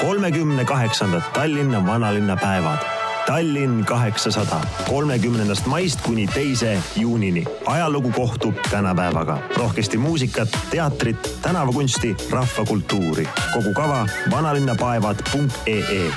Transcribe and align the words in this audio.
kolmekümne 0.00 0.64
kaheksandat 0.64 1.32
Tallinna 1.32 1.86
vanalinna 1.86 2.36
päevad. 2.36 2.78
Tallinn 3.26 3.84
kaheksasada, 3.84 4.60
kolmekümnendast 4.88 5.66
maist 5.66 6.00
kuni 6.00 6.26
teise 6.26 6.78
juunini. 6.96 7.44
ajalugu 7.66 8.10
kohtub 8.10 8.54
tänapäevaga. 8.70 9.38
rohkesti 9.56 9.98
muusikat, 9.98 10.48
teatrit, 10.70 11.38
tänavakunsti, 11.42 12.16
rahvakultuuri. 12.30 13.28
kogu 13.52 13.72
kava 13.74 14.06
vanalinnapäevad.ee. 14.30 16.10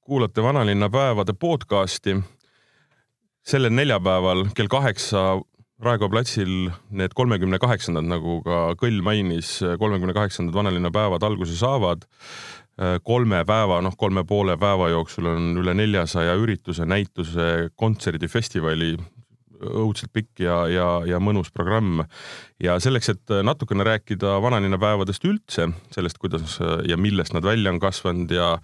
kuulate 0.00 0.42
Vanalinna 0.42 0.90
päevade 0.90 1.32
podcasti. 1.32 2.16
sellel 3.42 3.70
neljapäeval 3.70 4.44
kell 4.54 4.68
kaheksa 4.68 5.18
Raekoja 5.80 6.12
platsil 6.12 6.50
need 6.92 7.14
kolmekümne 7.16 7.56
kaheksandad, 7.60 8.04
nagu 8.04 8.40
ka 8.44 8.74
Kõll 8.80 9.00
mainis, 9.04 9.54
kolmekümne 9.80 10.12
kaheksandad 10.16 10.56
vanalinna 10.56 10.90
päevad 10.92 11.24
alguse 11.24 11.56
saavad. 11.56 12.04
kolme 13.04 13.44
päeva, 13.44 13.80
noh, 13.84 13.92
kolme 13.96 14.24
poole 14.24 14.56
päeva 14.56 14.88
jooksul 14.88 15.26
on 15.26 15.56
üle 15.60 15.74
neljasaja 15.76 16.34
ürituse, 16.40 16.86
näituse, 16.88 17.70
kontserdi, 17.76 18.28
festivali, 18.28 18.94
õudselt 19.60 20.12
pikk 20.12 20.40
ja, 20.40 20.62
ja, 20.72 20.86
ja 21.04 21.20
mõnus 21.20 21.50
programm. 21.52 22.04
ja 22.60 22.78
selleks, 22.80 23.08
et 23.08 23.34
natukene 23.44 23.84
rääkida 23.84 24.36
vanalinna 24.42 24.78
päevadest 24.80 25.24
üldse, 25.24 25.68
sellest, 25.92 26.18
kuidas 26.18 26.58
ja 26.88 26.96
millest 26.96 27.32
nad 27.32 27.44
välja 27.44 27.72
on 27.72 27.80
kasvanud 27.80 28.30
ja, 28.30 28.58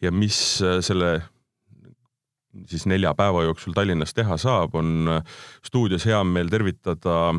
ja 0.00 0.12
mis 0.12 0.60
selle 0.80 1.20
siis 2.70 2.86
nelja 2.90 3.14
päeva 3.18 3.44
jooksul 3.46 3.74
Tallinnas 3.76 4.14
teha 4.14 4.36
saab, 4.40 4.74
on 4.78 5.08
stuudios 5.64 6.06
hea 6.06 6.20
meel 6.24 6.50
tervitada 6.52 7.34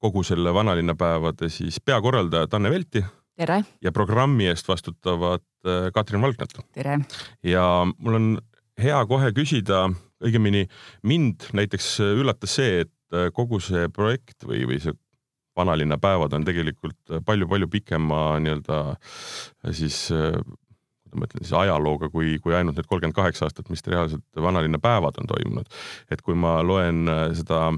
kogu 0.00 0.22
selle 0.24 0.52
vanalinnapäevade 0.54 1.50
siis 1.52 1.80
peakorraldajat 1.84 2.54
Anne 2.54 2.70
Velti. 2.70 3.04
tere! 3.36 3.62
ja 3.82 3.92
programmi 3.92 4.48
eest 4.48 4.68
vastutavat 4.68 5.44
äh, 5.66 5.90
Katrin 5.94 6.22
Valgnat. 6.22 6.56
tere! 6.72 6.98
ja 7.42 7.64
mul 7.98 8.18
on 8.18 8.30
hea 8.80 9.00
kohe 9.06 9.32
küsida, 9.36 9.88
õigemini 10.24 10.66
mind 11.02 11.50
näiteks 11.56 11.98
üllatas 12.14 12.56
see, 12.60 12.86
et 12.86 13.16
äh, 13.16 13.28
kogu 13.36 13.60
see 13.60 13.88
projekt 13.92 14.48
või, 14.48 14.64
või 14.70 14.80
see 14.80 14.96
vanalinnapäevad 15.58 16.32
on 16.32 16.44
tegelikult 16.46 17.20
palju-palju 17.26 17.68
pikema 17.68 18.38
nii-öelda 18.40 18.76
siis 19.76 20.06
ma 21.18 21.28
ütlen 21.28 21.44
siis 21.44 21.54
ajalooga, 21.56 22.10
kui, 22.12 22.36
kui 22.42 22.54
ainult 22.56 22.78
need 22.78 22.88
kolmkümmend 22.88 23.16
kaheksa 23.16 23.46
aastat, 23.46 23.70
mis 23.72 23.84
reaalselt 23.86 24.24
vanalinna 24.36 24.80
päevad 24.82 25.20
on 25.20 25.30
toimunud. 25.30 25.78
et 26.10 26.22
kui 26.22 26.38
ma 26.38 26.58
loen 26.66 27.08
äh, 27.10 27.26
seda 27.38 27.70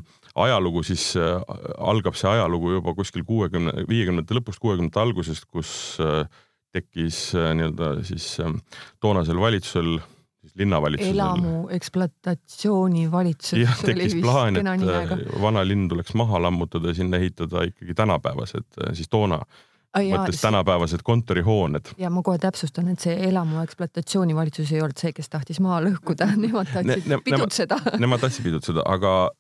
ajalugu, 0.47 0.85
siis 0.87 1.13
äh, 1.21 1.37
algab 1.79 2.17
see 2.19 2.31
ajalugu 2.31 2.77
juba 2.79 2.95
kuskil 2.99 3.27
kuuekümne, 3.29 3.87
viiekümnendate 3.89 4.39
lõpust, 4.39 4.63
kuuekümnendate 4.63 5.05
algusest, 5.05 5.49
kus 5.51 5.75
äh, 6.03 6.25
tekkis 6.73 7.35
nii-öelda 7.37 7.99
siis 8.09 8.39
toonasel 9.05 9.37
valitsusel 9.37 9.99
siis 10.43 10.55
linnavalitsusel. 10.57 11.13
elamu 11.13 11.67
ekspluatatsioonivalitsus. 11.77 13.59
jah, 13.61 13.83
tekkis 13.85 14.17
plaan, 14.23 14.57
et 14.57 15.27
vanalinn 15.43 15.91
tuleks 15.93 16.17
maha 16.17 16.41
lammutada 16.43 16.89
ja 16.89 16.97
sinna 16.97 17.21
ehitada 17.21 17.67
ikkagi 17.69 17.95
tänapäevased 17.95 18.81
siis 18.97 19.13
toona 19.13 19.43
mõttes 19.93 20.41
tänapäevased 20.41 21.05
kontorihooned. 21.05 21.93
ja 21.99 22.11
ma 22.11 22.23
kohe 22.23 22.41
täpsustan, 22.41 22.89
et 22.93 23.01
see 23.05 23.15
elamu 23.29 23.61
ekspluatatsioonivalitsus 23.63 24.73
ei 24.73 24.83
olnud 24.83 24.99
see, 24.99 25.13
kes 25.17 25.29
tahtis 25.33 25.61
maha 25.61 25.83
lõhkuda, 25.87 26.33
nemad 26.45 26.71
tahtsid 26.73 27.09
ne, 27.09 27.17
ne, 27.17 27.23
pidutseda. 27.25 27.79
Nemad 28.05 28.25
tahtsid 28.25 28.47
pidutseda, 28.47 28.85
aga 28.89 29.31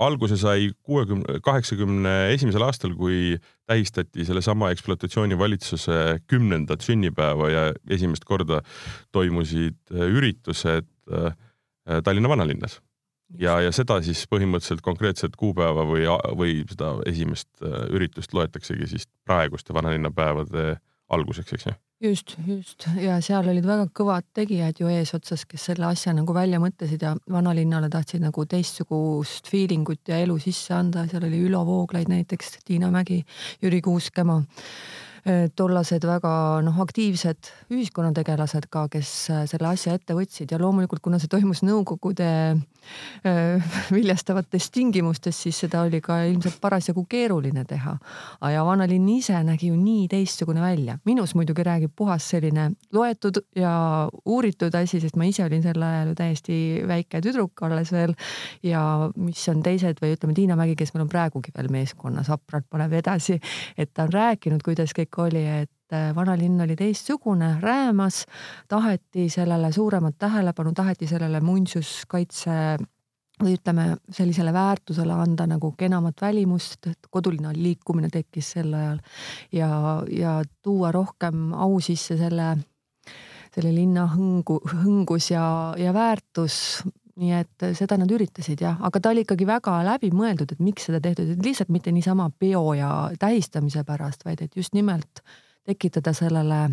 alguse 0.00 0.38
sai 0.40 0.70
kuuekümne, 0.86 1.40
kaheksakümne 1.44 2.14
esimesel 2.34 2.64
aastal, 2.64 2.94
kui 2.96 3.36
tähistati 3.68 4.24
sellesama 4.24 4.70
ekspluatatsioonivalitsuse 4.74 6.20
kümnendat 6.30 6.86
sünnipäeva 6.86 7.50
ja 7.52 7.66
esimest 7.90 8.24
korda 8.24 8.62
toimusid 9.12 9.80
üritused 9.92 10.88
äh, 11.12 11.34
Tallinna 12.04 12.28
vanalinnas 12.30 12.78
ja, 13.38 13.58
ja 13.60 13.72
seda 13.74 14.00
siis 14.04 14.24
põhimõtteliselt 14.30 14.82
konkreetset 14.84 15.36
kuupäeva 15.38 15.84
või, 15.88 16.06
või 16.38 16.56
seda 16.70 16.96
esimest 17.10 17.50
äh, 17.62 17.84
üritust 17.94 18.34
loetaksegi 18.34 18.90
siis 18.90 19.06
praeguste 19.26 19.76
vanalinnapäevade 19.76 20.74
alguseks, 21.10 21.54
eks 21.54 21.68
ju? 21.68 21.76
just, 22.00 22.36
just. 22.46 22.86
Ja 23.00 23.18
seal 23.24 23.48
olid 23.52 23.66
väga 23.66 23.88
kõvad 23.96 24.24
tegijad 24.36 24.80
ju 24.80 24.88
eesotsas, 24.88 25.44
kes 25.48 25.68
selle 25.70 25.90
asja 25.90 26.14
nagu 26.16 26.34
välja 26.34 26.60
mõtlesid 26.62 27.02
ja 27.04 27.12
vanalinnale 27.30 27.90
tahtsid 27.92 28.24
nagu 28.24 28.46
teistsugust 28.48 29.50
feeling 29.50 29.88
ut 29.92 30.08
ja 30.08 30.22
elu 30.24 30.38
sisse 30.40 30.74
anda, 30.76 31.04
seal 31.10 31.28
oli 31.28 31.42
Ülo 31.48 31.60
Vooglaid 31.68 32.08
näiteks, 32.10 32.58
Tiina 32.64 32.90
Mägi, 32.94 33.22
Jüri 33.62 33.82
Kuuskemaa 33.84 34.42
tollased 35.56 36.04
väga 36.08 36.32
noh, 36.64 36.78
aktiivsed 36.80 37.50
ühiskonnategelased 37.74 38.70
ka, 38.72 38.86
kes 38.88 39.10
äh, 39.28 39.42
selle 39.50 39.68
asja 39.68 39.92
ette 39.98 40.16
võtsid. 40.16 40.48
Ja 40.48 40.60
loomulikult, 40.62 41.02
kuna 41.04 41.20
see 41.20 41.28
toimus 41.28 41.60
Nõukogude 41.60 42.28
äh, 42.30 42.62
viljastavates 43.96 44.70
tingimustes, 44.70 45.42
siis 45.42 45.60
seda 45.64 45.82
oli 45.86 46.00
ka 46.04 46.20
ilmselt 46.28 46.60
parasjagu 46.60 47.04
keeruline 47.08 47.64
teha. 47.68 47.96
ja 48.52 48.64
vanalinn 48.64 49.08
ise 49.08 49.36
nägi 49.44 49.70
ju 49.70 49.76
nii 49.76 50.08
teistsugune 50.08 50.60
välja. 50.60 50.98
minus 51.04 51.34
muidugi 51.34 51.62
räägib 51.66 51.92
puhas 51.96 52.28
selline 52.30 52.70
loetud 52.92 53.42
ja 53.56 54.08
uuritud 54.24 54.74
asi, 54.74 55.00
sest 55.00 55.16
ma 55.16 55.24
ise 55.24 55.44
olin 55.44 55.62
sel 55.62 55.82
ajal 55.82 56.12
ju 56.12 56.14
täiesti 56.14 56.56
väike 56.88 57.20
tüdruk 57.20 57.62
alles 57.62 57.92
veel 57.92 58.14
ja 58.62 59.10
mis 59.16 59.48
on 59.48 59.62
teised 59.62 60.00
või 60.02 60.14
ütleme, 60.16 60.34
Tiina 60.34 60.56
Mägi, 60.56 60.76
kes 60.78 60.94
meil 60.94 61.06
on 61.06 61.12
praegugi 61.12 61.52
veel 61.56 61.70
meeskonnas, 61.72 62.30
hapralt 62.32 62.68
paneb 62.70 62.94
edasi, 63.00 63.40
et 63.78 63.92
ta 63.94 64.06
on 64.08 64.14
rääkinud, 64.14 64.62
kuidas 64.64 64.94
kõik 64.96 65.20
oli, 65.24 65.44
et 65.62 65.70
äh, 65.70 65.79
vanalinn 66.14 66.60
oli 66.60 66.76
teistsugune, 66.76 67.56
räämas, 67.60 68.24
taheti 68.68 69.28
sellele 69.28 69.72
suuremat 69.72 70.18
tähelepanu, 70.18 70.72
taheti 70.72 71.06
sellele 71.10 71.40
muinsuskaitse 71.40 72.78
või 73.40 73.56
ütleme, 73.56 73.96
sellisele 74.12 74.52
väärtusele 74.52 75.14
anda 75.16 75.46
nagu 75.48 75.72
kenamat 75.78 76.20
välimust, 76.22 76.86
et 76.90 77.10
kodulinna 77.10 77.52
liikumine 77.56 78.10
tekkis 78.12 78.52
sel 78.56 78.72
ajal. 78.74 79.00
Ja, 79.52 79.70
ja 80.12 80.40
tuua 80.62 80.92
rohkem 80.92 81.50
au 81.54 81.80
sisse 81.84 82.18
selle, 82.20 82.52
selle 83.54 83.74
linna 83.74 84.06
hõngu, 84.14 84.60
hõngus 84.84 85.30
ja, 85.32 85.44
ja 85.80 85.94
väärtus. 85.96 86.80
Nii 87.20 87.34
et 87.36 87.64
seda 87.76 87.98
nad 88.00 88.08
üritasid 88.08 88.62
jah, 88.62 88.78
aga 88.86 89.00
ta 89.02 89.10
oli 89.12 89.26
ikkagi 89.26 89.44
väga 89.44 89.74
läbimõeldud, 89.84 90.54
et 90.54 90.60
miks 90.64 90.86
seda 90.88 91.02
tehtud, 91.04 91.34
et 91.34 91.42
lihtsalt 91.44 91.68
mitte 91.68 91.92
niisama 91.92 92.30
peo 92.38 92.62
ja 92.78 93.10
tähistamise 93.20 93.82
pärast, 93.84 94.24
vaid 94.24 94.40
et 94.46 94.56
just 94.56 94.72
nimelt 94.72 95.20
tekitada 95.66 96.12
sellele 96.16 96.68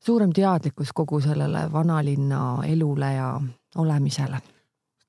suurem 0.00 0.32
teadlikkus 0.32 0.92
kogu 0.94 1.20
sellele 1.20 1.66
vanalinna 1.72 2.40
elule 2.66 3.12
ja 3.14 3.40
olemisele. 3.76 4.40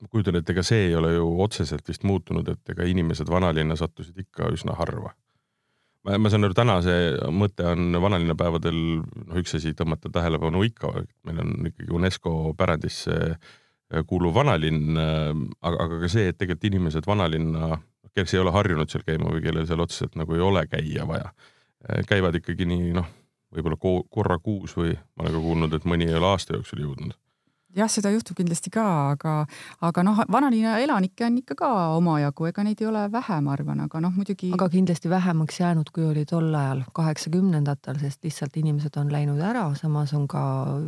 ma 0.02 0.08
kujutan, 0.10 0.36
et 0.36 0.50
ega 0.50 0.62
see 0.66 0.88
ei 0.88 0.94
ole 0.98 1.12
ju 1.14 1.26
otseselt 1.42 1.88
vist 1.88 2.02
muutunud, 2.02 2.48
et 2.48 2.70
ega 2.74 2.86
inimesed 2.90 3.28
vanalinna 3.30 3.76
sattusid 3.78 4.18
ikka 4.18 4.50
üsna 4.52 4.74
harva. 4.78 5.14
ma, 6.04 6.18
ma 6.18 6.30
saan 6.30 6.44
aru, 6.44 6.54
täna 6.58 6.80
see 6.82 7.30
mõte 7.30 7.66
on 7.72 7.98
vanalinnapäevadel 8.02 8.78
noh, 9.00 9.36
üks 9.38 9.56
asi 9.58 9.74
tõmmata 9.78 10.10
tähelepanu 10.12 10.62
ikka, 10.66 10.92
meil 11.26 11.42
on 11.44 11.72
ikkagi 11.72 11.94
UNESCO 11.94 12.54
pärandisse 12.58 13.36
kuuluv 14.08 14.34
vanalinn, 14.34 14.96
aga, 14.96 15.76
aga 15.84 15.98
ka 16.00 16.08
see, 16.08 16.30
et 16.30 16.38
tegelikult 16.40 16.70
inimesed 16.70 17.06
vanalinna, 17.06 17.76
kes 18.16 18.34
ei 18.34 18.40
ole 18.40 18.52
harjunud 18.54 18.90
seal 18.92 19.04
käima 19.06 19.30
või 19.32 19.42
kellel 19.44 19.66
seal 19.68 19.82
otseselt 19.84 20.16
nagu 20.20 20.36
ei 20.36 20.44
ole 20.44 20.64
käia 20.68 21.06
vaja, 21.08 21.32
käivad 22.08 22.38
ikkagi 22.38 22.68
nii 22.68 22.92
noh, 22.96 23.08
võib-olla 23.52 24.04
korra 24.10 24.38
kuus 24.38 24.76
või 24.76 24.94
ma 24.94 25.26
olen 25.26 25.36
ka 25.36 25.44
kuulnud, 25.48 25.76
et 25.76 25.88
mõni 25.88 26.08
ei 26.08 26.16
ole 26.18 26.32
aasta 26.32 26.56
jooksul 26.56 26.84
jõudnud 26.86 27.18
jah, 27.76 27.88
seda 27.90 28.10
juhtub 28.12 28.36
kindlasti 28.38 28.70
ka, 28.72 28.84
aga, 29.14 29.34
aga 29.84 30.04
noh, 30.04 30.20
vanalinna 30.32 30.76
elanikke 30.82 31.24
on 31.26 31.38
ikka 31.40 31.56
ka 31.58 31.70
omajagu, 31.96 32.48
ega 32.50 32.64
neid 32.66 32.82
ei 32.82 32.88
ole 32.88 33.04
vähe, 33.12 33.38
ma 33.44 33.54
arvan, 33.54 33.82
aga 33.86 34.02
noh, 34.04 34.12
muidugi. 34.16 34.52
aga 34.56 34.68
kindlasti 34.72 35.10
vähemaks 35.12 35.60
jäänud, 35.62 35.92
kui 35.94 36.04
oli 36.08 36.24
tol 36.28 36.50
ajal 36.58 36.84
kaheksakümnendatel, 36.96 37.98
sest 38.02 38.24
lihtsalt 38.26 38.56
inimesed 38.60 38.98
on 39.00 39.12
läinud 39.12 39.40
ära, 39.40 39.64
samas 39.78 40.12
on 40.18 40.26
ka 40.30 40.42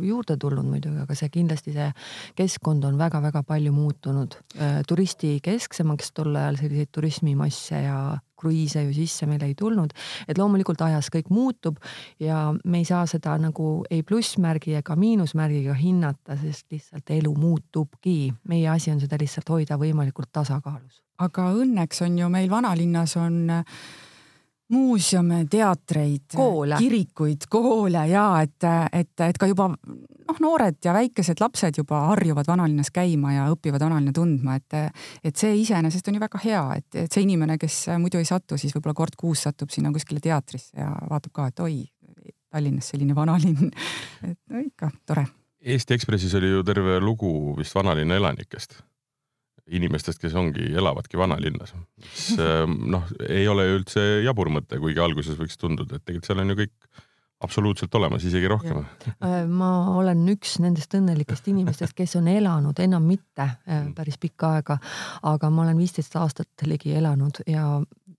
juurde 0.05 0.37
tulnud 0.41 0.67
muidugi, 0.69 1.01
aga 1.05 1.17
see 1.17 1.31
kindlasti 1.33 1.73
see 1.75 1.89
keskkond 2.37 2.85
on 2.87 2.99
väga-väga 3.01 3.43
palju 3.47 3.73
muutunud 3.75 4.37
äh, 4.59 4.79
turistikesksemaks 4.87 6.13
tol 6.13 6.35
ajal 6.35 6.61
selliseid 6.61 6.93
turismimasse 6.93 7.81
ja 7.87 7.99
kruiise 8.37 8.83
ju 8.85 8.93
sisse 8.93 9.27
meil 9.29 9.43
ei 9.45 9.55
tulnud, 9.57 9.93
et 10.27 10.37
loomulikult 10.37 10.81
ajas 10.85 11.09
kõik 11.13 11.29
muutub 11.33 11.79
ja 12.19 12.53
me 12.63 12.81
ei 12.81 12.87
saa 12.87 13.05
seda 13.09 13.37
nagu 13.41 13.83
ei 13.91 14.03
plussmärgi 14.03 14.75
ega 14.79 14.95
miinusmärgiga 14.99 15.75
hinnata, 15.79 16.37
sest 16.41 16.71
lihtsalt 16.71 17.15
elu 17.15 17.35
muutubki. 17.35 18.33
meie 18.47 18.69
asi 18.69 18.91
on 18.91 18.99
seda 18.99 19.17
lihtsalt 19.19 19.49
hoida 19.49 19.77
võimalikult 19.77 20.31
tasakaalus. 20.31 21.01
aga 21.19 21.51
õnneks 21.53 22.03
on 22.05 22.19
ju 22.19 22.29
meil 22.29 22.49
vanalinnas 22.49 23.17
on 23.17 23.49
äh, 23.49 23.63
muuseume, 24.73 25.43
teatreid, 25.49 26.35
kirikuid, 26.77 27.45
koole 27.49 28.01
ja 28.09 28.25
et, 28.41 28.65
et, 28.93 29.13
et 29.27 29.37
ka 29.37 29.49
juba 29.49 29.67
noh, 29.69 30.39
noored 30.41 30.79
ja 30.85 30.93
väikesed 30.95 31.41
lapsed 31.41 31.77
juba 31.77 32.01
harjuvad 32.11 32.47
vanalinnas 32.49 32.89
käima 32.95 33.35
ja 33.35 33.45
õpivad 33.53 33.85
vanalinna 33.85 34.13
tundma, 34.15 34.57
et, 34.57 34.97
et 35.23 35.35
see 35.37 35.53
iseenesest 35.61 36.09
on 36.09 36.17
ju 36.17 36.23
väga 36.23 36.41
hea, 36.43 36.63
et, 36.79 36.89
et 37.05 37.11
see 37.11 37.25
inimene, 37.27 37.59
kes 37.61 37.83
muidu 38.01 38.21
ei 38.21 38.27
satu, 38.27 38.57
siis 38.57 38.73
võib-olla 38.75 38.97
kord 38.97 39.19
kuus 39.19 39.45
satub 39.45 39.73
sinna 39.73 39.93
kuskile 39.93 40.23
teatrisse 40.23 40.73
ja 40.79 40.89
vaatab 41.09 41.35
ka, 41.35 41.49
et 41.53 41.63
oi, 41.65 41.77
Tallinnas 42.55 42.87
selline 42.93 43.15
vanalinn. 43.15 43.71
et 44.29 44.39
no 44.49 44.61
ikka 44.63 44.89
tore. 45.05 45.25
Eesti 45.65 45.97
Ekspressis 45.97 46.33
oli 46.37 46.53
ju 46.53 46.63
terve 46.63 46.99
lugu 47.03 47.29
vist 47.57 47.75
vanalinna 47.75 48.17
elanikest 48.21 48.79
inimestest, 49.71 50.21
kes 50.21 50.35
ongi, 50.37 50.67
elavadki 50.77 51.17
vanalinnas, 51.17 51.73
mis 51.97 52.25
noh, 52.37 53.07
ei 53.25 53.47
ole 53.49 53.65
üldse 53.73 54.03
jabur 54.25 54.51
mõte, 54.53 54.77
kuigi 54.81 55.01
alguses 55.01 55.39
võiks 55.39 55.57
tunduda, 55.57 55.97
et 55.97 56.05
tegelikult 56.05 56.29
seal 56.29 56.43
on 56.43 56.53
ju 56.53 56.59
kõik 56.59 57.05
absoluutselt 57.45 57.95
olemas, 57.95 58.23
isegi 58.23 58.47
rohkem. 58.47 58.83
Äh, 59.23 59.43
ma 59.47 59.71
olen 59.97 60.23
üks 60.31 60.57
nendest 60.63 60.93
õnnelikest 60.97 61.49
inimestest, 61.51 61.95
kes 61.97 62.15
on 62.19 62.29
elanud 62.31 62.79
enam 62.83 63.05
mitte 63.05 63.43
äh, 63.43 63.81
mm. 63.81 63.93
päris 63.97 64.17
pikka 64.21 64.55
aega, 64.57 64.77
aga 65.27 65.51
ma 65.51 65.65
olen 65.65 65.77
viisteist 65.79 66.15
aastat 66.19 66.65
ligi 66.65 66.95
elanud 66.95 67.43
ja 67.49 67.67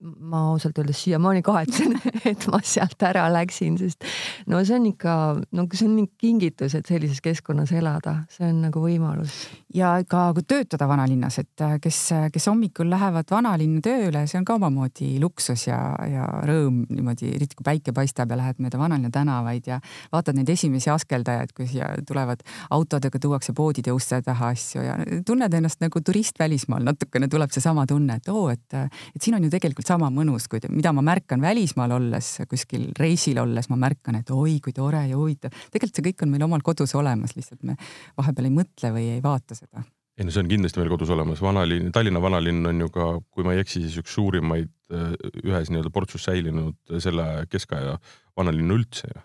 ma 0.01 0.43
ausalt 0.51 0.77
öeldes 0.77 0.99
siiamaani 1.03 1.41
kahetsen, 1.45 1.95
et 2.31 2.47
ma 2.51 2.59
sealt 2.63 3.01
ära 3.07 3.25
läksin, 3.33 3.77
sest 3.79 4.05
no 4.49 4.61
see 4.65 4.77
on 4.77 4.87
ikka, 4.91 5.13
no 5.57 5.65
see 5.73 5.87
on 5.87 6.07
kingitus, 6.19 6.75
et 6.77 6.89
sellises 6.89 7.21
keskkonnas 7.25 7.71
elada, 7.77 8.19
see 8.33 8.47
on 8.49 8.61
nagu 8.67 8.81
võimalus. 8.83 9.33
ja 9.73 9.95
ka 10.09 10.29
töötada 10.47 10.87
vanalinnas, 10.89 11.39
et 11.41 11.65
äh, 11.65 11.77
kes, 11.81 12.01
kes 12.33 12.47
hommikul 12.51 12.89
lähevad 12.91 13.29
vanalinna 13.31 13.81
tööle, 13.83 14.25
see 14.29 14.39
on 14.39 14.45
ka 14.47 14.57
omamoodi 14.59 15.15
luksus 15.23 15.67
ja, 15.67 15.79
ja 16.07 16.27
rõõm 16.47 16.83
niimoodi, 16.89 17.31
eriti 17.35 17.57
kui 17.57 17.67
päike 17.67 17.95
paistab 17.95 18.31
ja 18.31 18.39
lähed 18.39 18.61
mööda 18.63 18.79
vanalinna 18.81 19.11
tänavaid 19.13 19.67
ja 19.69 19.79
vaatad 20.13 20.37
neid 20.37 20.49
esimesi 20.53 20.91
askeldajaid, 20.93 21.53
kui 21.57 21.67
siia 21.69 21.89
tulevad 22.07 22.43
autodega, 22.69 23.19
tuuakse 23.21 23.55
poodide 23.57 23.95
uste 23.95 24.21
taha 24.25 24.53
asju 24.53 24.85
ja 24.85 24.97
tunned 25.25 25.53
ennast 25.53 25.81
nagu 25.83 26.01
turist 26.05 26.39
välismaal, 26.39 26.85
natukene 26.85 27.29
tuleb 27.31 27.53
seesama 27.53 27.85
tunne, 27.89 28.19
et 28.21 28.29
oo, 28.33 28.47
et, 28.53 28.77
et 29.15 29.21
siin 29.21 29.37
on 29.37 29.45
ju 29.47 29.51
tegelikult 29.53 29.86
sama 29.87 30.09
mõnus, 30.13 30.47
kui, 30.51 30.61
mida 30.73 30.93
ma 30.95 31.03
märkan 31.05 31.43
välismaal 31.43 31.97
olles, 31.97 32.31
kuskil 32.49 32.89
reisil 32.99 33.41
olles, 33.43 33.69
ma 33.71 33.79
märkan, 33.87 34.19
et 34.21 34.31
oi 34.33 34.59
kui 34.63 34.75
tore 34.75 35.05
ja 35.07 35.19
huvitav. 35.19 35.53
tegelikult 35.71 35.99
see 35.99 36.09
kõik 36.11 36.25
on 36.25 36.33
meil 36.33 36.47
omal 36.47 36.65
kodus 36.65 36.95
olemas, 36.99 37.37
lihtsalt 37.37 37.63
me 37.67 37.77
vahepeal 38.17 38.49
ei 38.49 38.57
mõtle 38.61 38.93
või 38.95 39.11
ei 39.15 39.23
vaata 39.23 39.57
seda 39.57 39.85
ei 40.17 40.25
no 40.25 40.33
see 40.33 40.41
on 40.41 40.49
kindlasti 40.49 40.81
meil 40.81 40.89
kodus 40.89 41.11
olemas, 41.13 41.41
vanalinn, 41.45 41.91
Tallinna 41.93 42.21
vanalinn 42.23 42.65
on 42.65 42.85
ju 42.85 42.89
ka, 42.93 43.11
kui 43.33 43.45
ma 43.45 43.53
ei 43.53 43.61
eksi, 43.61 43.83
siis 43.85 43.99
üks 44.01 44.15
suurimaid 44.17 44.71
ühes 44.87 45.69
nii-öelda 45.69 45.91
portsus 45.91 46.23
säilinud 46.23 46.97
selle 47.03 47.25
keskaja 47.51 47.97
vanalinnu 48.37 48.77
üldse 48.77 49.09
ju. 49.09 49.21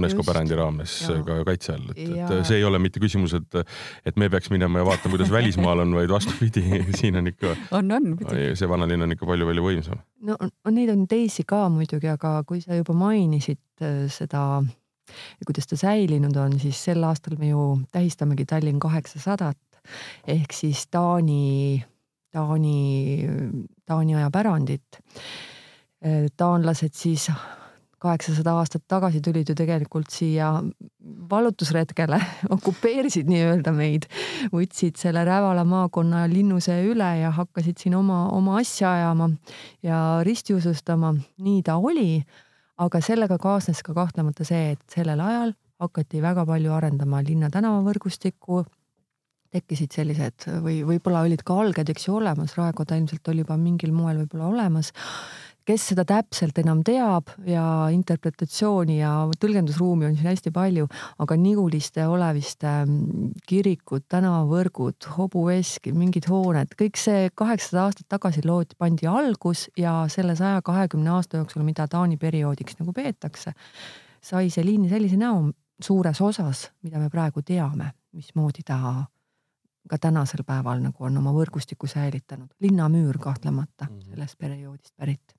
UNESCO 0.00 0.22
Just. 0.22 0.28
pärandi 0.28 0.56
raames 0.58 0.94
ja. 1.04 1.18
ka 1.26 1.36
kaitse 1.46 1.74
all, 1.76 1.90
et, 1.94 2.00
et 2.24 2.48
see 2.48 2.58
ei 2.58 2.64
ole 2.66 2.80
mitte 2.82 3.00
küsimus, 3.02 3.36
et, 3.38 3.58
et 4.08 4.20
me 4.20 4.28
peaks 4.32 4.50
minema 4.52 4.82
ja 4.82 4.88
vaatama, 4.88 5.14
kuidas 5.14 5.30
välismaal 5.32 5.84
on, 5.84 5.94
vaid 5.94 6.12
vastupidi, 6.12 6.64
siin 7.00 7.20
on 7.20 7.30
ikka. 7.30 7.54
on, 7.78 7.92
on. 7.94 8.08
see 8.58 8.70
vanalinn 8.70 9.06
on 9.06 9.14
ikka 9.14 9.28
palju-palju 9.28 9.66
võimsam. 9.68 10.00
no 10.26 10.38
neid 10.74 10.90
on 10.94 11.06
teisi 11.10 11.46
ka 11.48 11.66
muidugi, 11.72 12.10
aga 12.10 12.40
kui 12.48 12.64
sa 12.64 12.80
juba 12.80 12.96
mainisid 12.98 13.62
äh, 13.84 14.04
seda 14.12 14.64
kuidas 15.46 15.68
ta 15.70 15.78
säilinud 15.78 16.36
on, 16.40 16.58
siis 16.58 16.80
sel 16.88 17.04
aastal 17.06 17.36
me 17.38 17.52
ju 17.52 17.68
tähistamegi 17.94 18.48
Tallinn 18.50 18.82
kaheksasadat 18.82 19.60
ehk 20.26 20.52
siis 20.52 20.86
Taani, 20.90 21.84
Taani, 22.32 22.78
Taani 23.86 24.14
aja 24.14 24.30
pärandit. 24.30 25.00
taanlased 26.36 26.92
siis 26.92 27.30
kaheksasada 28.04 28.52
aastat 28.60 28.84
tagasi 28.88 29.22
tulid 29.24 29.48
ju 29.48 29.56
tegelikult 29.56 30.12
siia 30.12 30.50
vallutusretkele, 31.30 32.18
okupeerisid 32.56 33.30
nii-öelda 33.30 33.72
meid, 33.76 34.08
võtsid 34.52 35.00
selle 35.00 35.24
Rävala 35.24 35.64
maakonna 35.68 36.26
linnuse 36.30 36.76
üle 36.90 37.10
ja 37.22 37.32
hakkasid 37.34 37.80
siin 37.80 37.96
oma, 37.96 38.26
oma 38.36 38.58
asja 38.60 38.92
ajama 38.98 39.30
ja 39.82 39.98
ristiusustama. 40.26 41.14
nii 41.46 41.62
ta 41.64 41.78
oli, 41.80 42.22
aga 42.84 43.00
sellega 43.00 43.38
kaasnes 43.40 43.82
ka 43.86 43.96
kahtlemata 43.96 44.44
see, 44.44 44.74
et 44.74 44.82
sellel 44.92 45.20
ajal 45.24 45.54
hakati 45.80 46.22
väga 46.22 46.44
palju 46.46 46.72
arendama 46.72 47.22
linna 47.24 47.50
tänavavõrgustikku 47.52 48.64
tekkisid 49.54 49.94
sellised 49.94 50.48
või 50.64 50.82
võib-olla 50.86 51.24
olid 51.24 51.44
ka 51.46 51.56
alged, 51.62 51.90
eks 51.90 52.08
ju, 52.08 52.18
olemas, 52.18 52.56
Raekoda 52.58 52.98
ilmselt 52.98 53.32
oli 53.32 53.44
juba 53.44 53.58
mingil 53.60 53.94
moel 53.94 54.24
võib-olla 54.24 54.50
olemas. 54.50 54.92
Kes 55.64 55.86
seda 55.88 56.02
täpselt 56.04 56.58
enam 56.60 56.82
teab 56.84 57.30
ja 57.48 57.62
interpretatsiooni 57.94 58.98
ja 58.98 59.12
tõlgendusruumi 59.40 60.04
on 60.10 60.18
siin 60.18 60.28
hästi 60.28 60.50
palju, 60.52 60.90
aga 61.24 61.38
Niguliste, 61.40 62.04
Oleviste 62.04 62.74
kirikud, 63.48 64.04
tänavavõrgud, 64.12 65.08
hobuveski, 65.14 65.94
mingid 65.96 66.28
hooned, 66.28 66.76
kõik 66.76 67.00
see 67.00 67.32
kaheksasada 67.32 67.86
aastat 67.86 68.10
tagasi 68.12 68.44
loodi, 68.44 68.76
pandi 68.76 69.08
algus 69.08 69.70
ja 69.80 70.02
selle 70.12 70.36
saja 70.36 70.60
kahekümne 70.66 71.14
aasta 71.16 71.40
jooksul, 71.40 71.64
mida 71.64 71.88
Taani 71.88 72.20
perioodiks 72.20 72.76
nagu 72.82 72.92
peetakse, 72.92 73.56
sai 74.20 74.52
see 74.52 74.68
linn 74.68 74.92
sellise 74.92 75.16
näo 75.16 75.46
suures 75.80 76.20
osas, 76.20 76.68
mida 76.84 77.00
me 77.00 77.08
praegu 77.08 77.40
teame, 77.40 77.94
mismoodi 78.12 78.68
ta 78.68 79.06
ka 79.90 79.98
tänasel 79.98 80.44
päeval 80.46 80.82
nagu 80.82 81.04
on 81.04 81.16
oma 81.20 81.32
võrgustiku 81.36 81.88
säilitanud. 81.90 82.50
linnamüür 82.60 83.18
kahtlemata 83.18 83.84
mm 83.84 83.98
-hmm. 83.98 84.10
sellest 84.10 84.38
perioodist 84.38 84.94
pärit. 84.96 85.34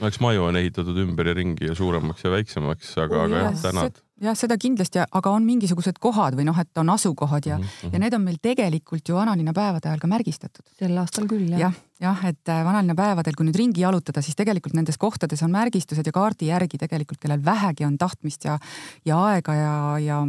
no 0.00 0.06
eks 0.06 0.20
maju 0.20 0.44
on 0.44 0.56
ehitatud 0.56 0.96
ümber 0.96 1.26
ja 1.26 1.34
ringi 1.34 1.66
ja 1.66 1.74
suuremaks 1.74 2.24
ja 2.24 2.30
väiksemaks, 2.30 2.98
aga 2.98 3.16
oh,, 3.16 3.24
aga 3.24 3.36
jah, 3.36 3.62
tänad 3.62 4.02
jah, 4.22 4.36
seda 4.38 4.58
kindlasti, 4.60 5.02
aga 5.02 5.32
on 5.34 5.46
mingisugused 5.46 5.98
kohad 6.02 6.36
või 6.38 6.46
noh, 6.48 6.58
et 6.58 6.78
on 6.80 6.92
asukohad 6.94 7.46
ja 7.48 7.58
mm, 7.58 7.64
-hmm. 7.64 7.94
ja 7.94 8.02
need 8.02 8.14
on 8.14 8.26
meil 8.26 8.38
tegelikult 8.42 9.08
ju 9.08 9.18
vanalinna 9.18 9.52
päevade 9.52 9.88
ajal 9.88 10.02
ka 10.02 10.10
märgistatud. 10.10 10.66
sel 10.78 10.98
aastal 10.98 11.26
küll 11.30 11.48
jah. 11.50 11.60
jah, 11.60 11.74
jah, 12.00 12.24
et 12.28 12.48
äh, 12.48 12.64
vanalinna 12.64 12.94
päevadel, 12.98 13.34
kui 13.36 13.46
nüüd 13.46 13.58
ringi 13.58 13.82
jalutada, 13.82 14.22
siis 14.22 14.36
tegelikult 14.38 14.74
nendes 14.74 14.98
kohtades 14.98 15.42
on 15.42 15.50
märgistused 15.50 16.06
ja 16.06 16.12
kaardi 16.12 16.50
järgi 16.50 16.78
tegelikult, 16.78 17.20
kellel 17.22 17.44
vähegi 17.44 17.84
on 17.84 17.98
tahtmist 17.98 18.44
ja, 18.44 18.58
ja 19.04 19.18
aega 19.32 19.54
ja, 19.54 19.74
ja, 19.98 20.20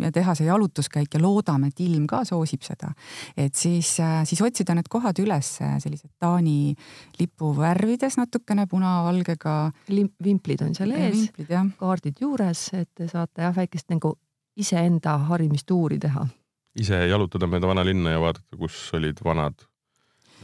ja 0.00 0.12
teha 0.12 0.34
see 0.34 0.46
jalutuskäik 0.46 1.14
ja 1.14 1.22
loodame, 1.22 1.68
et 1.68 1.80
ilm 1.80 2.06
ka 2.06 2.24
soosib 2.24 2.62
seda. 2.62 2.92
et 3.36 3.54
siis, 3.54 4.00
äh, 4.00 4.24
siis 4.24 4.42
otsida 4.42 4.74
need 4.74 4.88
kohad 4.88 5.18
üles 5.18 5.58
sellised 5.60 6.10
Taani 6.20 6.74
lipu 7.18 7.56
värvides 7.56 8.16
natukene 8.16 8.66
punavalgega. 8.66 9.72
vimplid 10.24 10.62
on 10.62 10.74
seal 10.74 10.90
ees, 10.92 11.30
kaardid 11.78 12.20
juures, 12.20 12.68
et 12.74 12.88
te 12.94 13.08
saate 13.08 13.29
vaadata 13.30 13.48
jah, 13.48 13.56
väikest 13.56 13.90
nagu 13.90 14.18
iseenda 14.56 15.18
harimistuuri 15.28 15.98
teha. 15.98 16.26
ise 16.76 17.06
jalutada 17.08 17.46
mööda 17.46 17.66
vana 17.66 17.84
linna 17.84 18.10
ja 18.14 18.20
vaadata, 18.20 18.56
kus 18.56 18.92
olid 18.94 19.18
vanad 19.24 19.54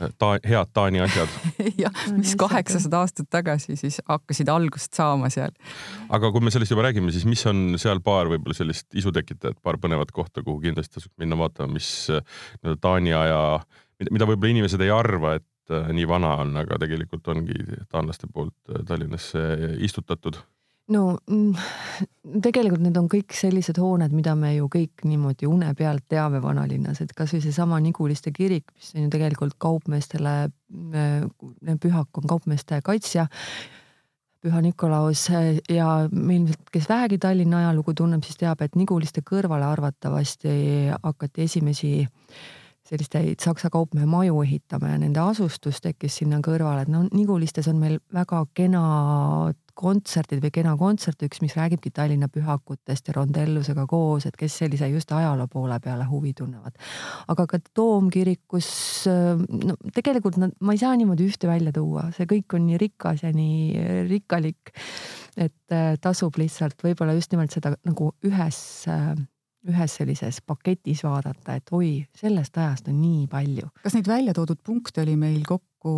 eh, 0.00 0.10
ta-, 0.18 0.40
head 0.42 0.72
Taani 0.72 1.00
asjad 1.00 1.28
jah, 1.84 1.92
mis 2.16 2.34
kaheksasada 2.36 3.00
aastat 3.00 3.28
tagasi 3.30 3.76
siis 3.76 4.00
hakkasid 4.08 4.48
algust 4.48 4.94
saama 4.94 5.30
seal. 5.30 5.52
aga 6.08 6.30
kui 6.32 6.40
me 6.40 6.50
sellest 6.50 6.72
juba 6.72 6.86
räägime, 6.88 7.12
siis 7.12 7.26
mis 7.26 7.44
on 7.46 7.76
seal 7.78 8.00
paar 8.00 8.26
võib-olla 8.26 8.54
sellist 8.54 8.94
isu 8.94 9.12
tekitajat, 9.12 9.60
paar 9.62 9.78
põnevat 9.78 10.12
kohta, 10.12 10.42
kuhu 10.42 10.60
kindlasti 10.60 10.98
tasuks 10.98 11.14
minna 11.18 11.38
vaatama, 11.38 11.76
mis 11.78 12.08
eh, 12.10 12.22
nii-öelda 12.62 12.80
Taani 12.80 13.14
aja, 13.14 13.42
mida 14.10 14.28
võib-olla 14.28 14.56
inimesed 14.56 14.82
ei 14.82 14.90
arva, 14.94 15.36
et 15.38 15.74
eh, 15.74 15.94
nii 15.94 16.10
vana 16.10 16.36
on, 16.42 16.56
aga 16.64 16.82
tegelikult 16.82 17.34
ongi 17.34 17.62
taanlaste 17.90 18.30
poolt 18.32 18.76
Tallinnasse 18.86 19.46
istutatud 19.86 20.42
no 20.94 21.02
mm, 21.26 21.54
tegelikult 22.44 22.82
need 22.84 22.98
on 23.00 23.08
kõik 23.10 23.34
sellised 23.36 23.78
hooned, 23.82 24.12
mida 24.14 24.36
me 24.38 24.52
ju 24.54 24.68
kõik 24.72 25.06
niimoodi 25.06 25.48
une 25.50 25.72
pealt 25.78 26.06
teame 26.10 26.40
vanalinnas, 26.42 27.00
et 27.02 27.14
kasvõi 27.16 27.42
seesama 27.44 27.80
Niguliste 27.82 28.32
kirik, 28.34 28.70
mis 28.76 28.92
on 28.94 29.06
ju 29.06 29.14
tegelikult 29.14 29.56
kaupmeestele, 29.62 30.36
äh, 31.00 31.74
pühak 31.82 32.22
on 32.22 32.30
kaupmeeste 32.30 32.80
kaitsja. 32.86 33.26
Püha 34.46 34.60
Nikolaus 34.62 35.24
ja 35.72 35.86
me 36.12 36.36
ilmselt, 36.36 36.68
kes 36.70 36.86
vähegi 36.86 37.18
Tallinna 37.18 37.64
ajalugu 37.64 37.96
tunneb, 37.98 38.22
siis 38.22 38.38
teab, 38.38 38.60
et 38.62 38.76
Niguliste 38.78 39.24
kõrvale 39.26 39.66
arvatavasti 39.66 40.52
hakati 41.02 41.48
esimesi 41.48 42.06
selliseid 42.86 43.42
saksa 43.42 43.70
kaupmehe 43.74 44.06
maju 44.06 44.44
ehitama 44.44 44.92
ja 44.92 44.98
nende 45.02 45.18
asustus 45.18 45.80
tekkis 45.82 46.20
sinna 46.20 46.38
kõrvale, 46.44 46.84
et 46.84 46.92
noh, 46.92 47.08
Nigulistes 47.10 47.66
on 47.72 47.80
meil 47.82 47.98
väga 48.14 48.44
kenad 48.54 49.58
kontserdid 49.76 50.40
või 50.44 50.52
kena 50.54 50.72
kontsert 50.80 51.22
üks, 51.26 51.42
mis 51.44 51.56
räägibki 51.56 51.92
Tallinna 51.94 52.28
pühakutest 52.32 53.10
ja 53.10 53.16
rondellusega 53.18 53.86
koos, 53.90 54.26
et 54.28 54.38
kes 54.38 54.56
sellise 54.62 54.88
just 54.92 55.12
ajaloo 55.12 55.48
poole 55.52 55.78
peale 55.84 56.06
huvi 56.08 56.32
tunnevad. 56.36 56.76
aga 57.28 57.46
ka 57.50 57.60
toomkirikus, 57.74 58.70
no 59.06 59.76
tegelikult 59.94 60.40
nad, 60.42 60.56
ma 60.60 60.76
ei 60.76 60.82
saa 60.82 60.96
niimoodi 60.96 61.28
ühte 61.28 61.50
välja 61.50 61.74
tuua, 61.76 62.08
see 62.16 62.28
kõik 62.30 62.56
on 62.58 62.66
nii 62.70 62.80
rikas 62.80 63.22
ja 63.26 63.32
nii 63.36 63.86
rikkalik, 64.10 64.72
et 65.36 65.76
äh, 65.76 65.94
tasub 66.00 66.36
lihtsalt 66.40 66.80
võib-olla 66.84 67.16
just 67.16 67.32
nimelt 67.34 67.52
seda 67.52 67.74
nagu 67.84 68.14
ühes 68.24 68.58
äh, 68.88 69.12
ühes 69.66 69.96
sellises 69.98 70.40
paketis 70.46 71.02
vaadata, 71.04 71.56
et 71.58 71.70
oi, 71.74 71.90
sellest 72.16 72.58
ajast 72.60 72.90
on 72.90 72.98
nii 73.00 73.26
palju. 73.30 73.70
kas 73.82 73.96
neid 73.96 74.08
välja 74.08 74.34
toodud 74.36 74.60
punkte 74.64 75.02
oli 75.02 75.16
meil 75.20 75.42
kokku, 75.46 75.94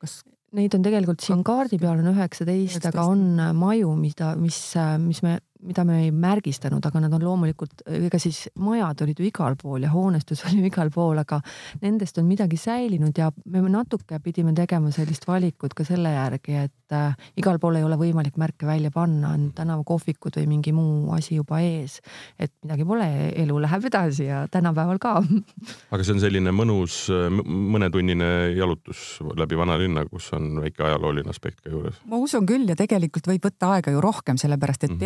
kas 0.00 0.20
Neid 0.56 0.74
on 0.74 0.82
tegelikult 0.82 1.22
siin 1.22 1.44
kaardi 1.46 1.78
peal 1.78 2.00
on 2.00 2.10
üheksateist, 2.10 2.82
aga 2.90 3.04
on 3.06 3.20
maju, 3.54 3.92
mida, 3.94 4.32
mis, 4.40 4.58
mis 4.98 5.22
me 5.22 5.36
mida 5.66 5.84
me 5.84 5.98
ei 6.04 6.10
märgistanud, 6.14 6.84
aga 6.86 7.02
nad 7.04 7.14
on 7.16 7.24
loomulikult, 7.24 7.82
ega 7.90 8.18
siis 8.20 8.46
majad 8.60 9.02
olid 9.04 9.20
ju 9.20 9.26
igal 9.28 9.56
pool 9.60 9.84
ja 9.84 9.90
hoonestus 9.92 10.42
oli 10.48 10.62
ju 10.62 10.70
igal 10.70 10.90
pool, 10.94 11.18
aga 11.20 11.40
nendest 11.82 12.18
on 12.20 12.28
midagi 12.28 12.58
säilinud 12.60 13.16
ja 13.18 13.30
me 13.52 13.62
natuke 13.70 14.20
pidime 14.24 14.54
tegema 14.56 14.92
sellist 14.94 15.26
valikut 15.28 15.74
ka 15.76 15.84
selle 15.86 16.14
järgi, 16.14 16.56
et 16.64 16.96
äh, 16.96 17.16
igal 17.40 17.60
pool 17.62 17.78
ei 17.78 17.86
ole 17.86 17.98
võimalik 18.00 18.38
märke 18.40 18.68
välja 18.68 18.92
panna, 18.94 19.34
on 19.36 19.50
tänavakohvikud 19.56 20.40
või 20.40 20.48
mingi 20.54 20.74
muu 20.76 21.12
asi 21.16 21.36
juba 21.38 21.60
ees. 21.64 22.00
et 22.38 22.52
midagi 22.64 22.86
pole, 22.88 23.08
elu 23.42 23.60
läheb 23.60 23.88
edasi 23.90 24.28
ja 24.28 24.44
tänapäeval 24.50 25.00
ka. 25.02 25.16
aga 25.92 26.04
see 26.04 26.16
on 26.16 26.24
selline 26.24 26.54
mõnus 26.56 27.02
mõnetunnine 27.44 28.30
jalutus 28.56 29.20
läbi 29.36 29.58
vanalinna, 29.60 30.06
kus 30.10 30.30
on 30.36 30.62
väike 30.64 30.86
ajalooline 30.88 31.30
aspekt 31.30 31.60
ka 31.60 31.72
juures? 31.72 32.00
ma 32.10 32.20
usun 32.20 32.48
küll 32.48 32.68
ja 32.70 32.78
tegelikult 32.78 33.28
võib 33.30 33.50
võtta 33.50 33.74
aega 33.76 33.92
ju 33.92 34.00
rohkem, 34.02 34.40
sellepärast 34.40 34.88
et 34.88 34.90
mm 34.90 34.98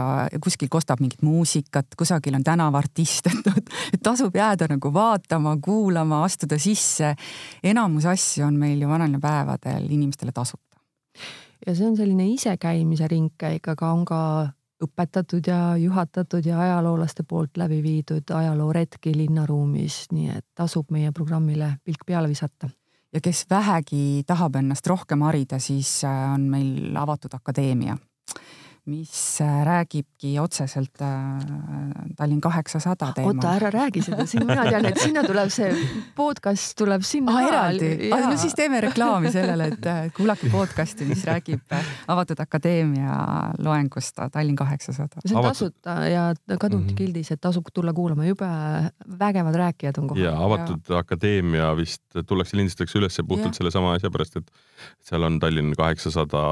peatuda, 0.00 0.40
kuskil 0.42 0.68
kostab 0.68 1.00
mingit 1.00 1.22
muusikat, 1.22 1.86
kusagil 1.98 2.34
on 2.34 2.44
tänavartist, 2.44 3.26
et, 3.26 3.50
et 3.94 4.02
tasub 4.02 4.34
jääda 4.36 4.68
nagu 4.70 4.92
vaatama, 4.92 5.56
kuulama, 5.62 6.24
astuda 6.24 6.58
sisse. 6.58 7.14
enamus 7.62 8.06
asju 8.06 8.46
on 8.46 8.54
meil 8.54 8.80
ju 8.80 8.88
vanalinnapäevadel 8.88 9.86
inimestele 9.90 10.32
tasuta. 10.32 10.80
ja 11.66 11.74
see 11.74 11.86
on 11.86 11.96
selline 11.96 12.26
isekäimise 12.28 13.08
ringkäik, 13.08 13.68
aga 13.68 13.92
on 13.92 14.04
ka 14.04 14.48
õpetatud 14.80 15.44
ja 15.46 15.76
juhatatud 15.76 16.46
ja 16.46 16.60
ajaloolaste 16.60 17.22
poolt 17.22 17.56
läbi 17.56 17.82
viidud 17.82 18.30
ajalooretki 18.32 19.12
linnaruumis, 19.16 20.06
nii 20.12 20.30
et 20.38 20.46
tasub 20.54 20.90
meie 20.90 21.12
programmile 21.12 21.74
pilk 21.84 22.06
peale 22.06 22.28
visata 22.28 22.70
ja 23.12 23.20
kes 23.20 23.44
vähegi 23.50 24.22
tahab 24.26 24.56
ennast 24.56 24.86
rohkem 24.86 25.22
harida, 25.26 25.58
siis 25.58 26.04
äh, 26.04 26.32
on 26.34 26.48
meil 26.48 26.96
avatud 26.96 27.34
akadeemia 27.34 27.98
mis 28.90 29.40
äh, 29.40 29.62
räägibki 29.66 30.34
otseselt 30.40 31.02
äh, 31.02 31.08
Tallinn 32.16 32.40
kaheksasada 32.40 33.12
teemal. 33.14 33.36
oota, 33.36 33.52
ära 33.58 33.70
räägi 33.70 34.02
seda, 34.02 34.26
siin 34.26 34.46
mina 34.48 34.64
tean, 34.66 34.88
et 34.90 34.98
sinna 34.98 35.22
tuleb 35.26 35.52
see 35.54 35.70
podcast 36.16 36.74
tuleb 36.78 37.04
sinna 37.06 37.36
ah,. 37.36 37.46
eraldi, 37.48 37.90
no 38.10 38.36
siis 38.40 38.56
teeme 38.58 38.80
reklaami 38.82 39.30
sellele, 39.32 39.70
et 39.74 39.88
äh, 39.90 40.00
kuulake 40.16 40.50
podcast'i, 40.52 41.06
mis 41.08 41.22
räägib 41.28 41.76
Avatud 42.10 42.42
Akadeemia 42.42 43.18
loengust 43.62 44.18
Tallinn 44.32 44.58
kaheksasada. 44.58 45.22
see 45.26 45.38
on 45.38 45.46
tasuta 45.46 45.96
ja 46.10 46.26
Kadunti 46.50 46.76
mm 46.76 46.88
-hmm. 46.90 46.98
gildis, 46.98 47.30
et 47.30 47.40
tasub 47.40 47.70
tulla 47.74 47.92
kuulama, 47.92 48.26
jube 48.26 48.48
vägevad 49.18 49.54
rääkijad 49.54 49.98
on 50.02 50.08
kohal. 50.08 50.24
ja 50.24 50.34
Avatud 50.44 50.82
ja. 50.88 50.98
Akadeemia 50.98 51.76
vist 51.76 52.02
tullakse, 52.26 52.56
lindistatakse 52.56 52.98
üles 52.98 53.20
puhtalt 53.28 53.54
sellesama 53.54 53.94
asja 53.94 54.10
pärast, 54.10 54.36
et 54.36 54.50
seal 55.00 55.22
on 55.22 55.38
Tallinn 55.38 55.74
kaheksasada 55.78 56.42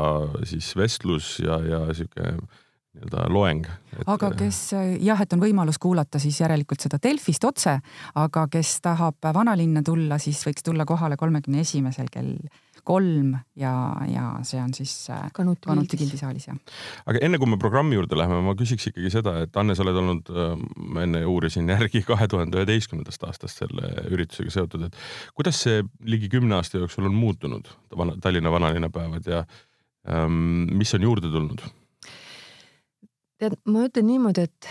siis 0.44 0.76
vestlus 0.76 1.38
ja, 1.42 1.58
ja 1.64 1.94
sihuke 1.94 2.27
nii-öelda 2.32 3.26
loeng. 3.32 3.66
aga 4.06 4.30
kes 4.38 4.60
jah, 5.04 5.20
et 5.20 5.32
on 5.36 5.42
võimalus 5.42 5.78
kuulata 5.78 6.20
siis 6.22 6.40
järelikult 6.40 6.80
seda 6.84 7.00
Delfist 7.02 7.44
otse, 7.44 7.78
aga 8.18 8.46
kes 8.50 8.78
tahab 8.84 9.30
vanalinna 9.34 9.82
tulla, 9.86 10.18
siis 10.18 10.40
võiks 10.46 10.64
tulla 10.66 10.86
kohale 10.88 11.16
kolmekümne 11.20 11.62
esimesel 11.66 12.08
kell 12.12 12.36
kolm 12.88 13.34
ja, 13.58 13.72
ja 14.08 14.24
see 14.46 14.60
on 14.62 14.72
siis 14.76 14.92
äh, 15.12 15.28
Kanuti, 15.36 15.66
Kanuti 15.68 15.98
gildisaalis 16.00 16.48
jah. 16.48 16.58
aga 17.10 17.20
enne 17.26 17.40
kui 17.40 17.50
me 17.50 17.58
programmi 17.60 17.98
juurde 17.98 18.16
läheme, 18.18 18.40
ma 18.46 18.54
küsiks 18.58 18.88
ikkagi 18.90 19.12
seda, 19.12 19.34
et 19.44 19.56
Anne, 19.60 19.76
sa 19.76 19.84
oled 19.84 20.00
olnud, 20.02 20.32
äh, 20.32 20.54
ma 20.94 21.04
enne 21.04 21.24
uurisin 21.28 21.68
järgi 21.68 22.02
kahe 22.10 22.28
tuhande 22.30 22.60
üheteistkümnendast 22.60 23.26
aastast 23.28 23.64
selle 23.64 23.92
üritusega 24.08 24.54
seotud, 24.54 24.88
et 24.88 25.00
kuidas 25.38 25.60
see 25.66 25.82
ligi 26.08 26.30
kümne 26.32 26.58
aasta 26.58 26.80
jooksul 26.80 27.10
on 27.10 27.18
muutunud, 27.18 27.68
Tallinna 28.22 28.52
vanalinnapäevad 28.54 29.28
ja 29.28 29.42
ähm, 30.08 30.70
mis 30.78 30.94
on 30.96 31.04
juurde 31.04 31.32
tulnud? 31.32 31.64
Tead, 33.38 33.56
ma 33.70 33.86
ütlen 33.86 34.08
niimoodi, 34.08 34.46
et 34.48 34.68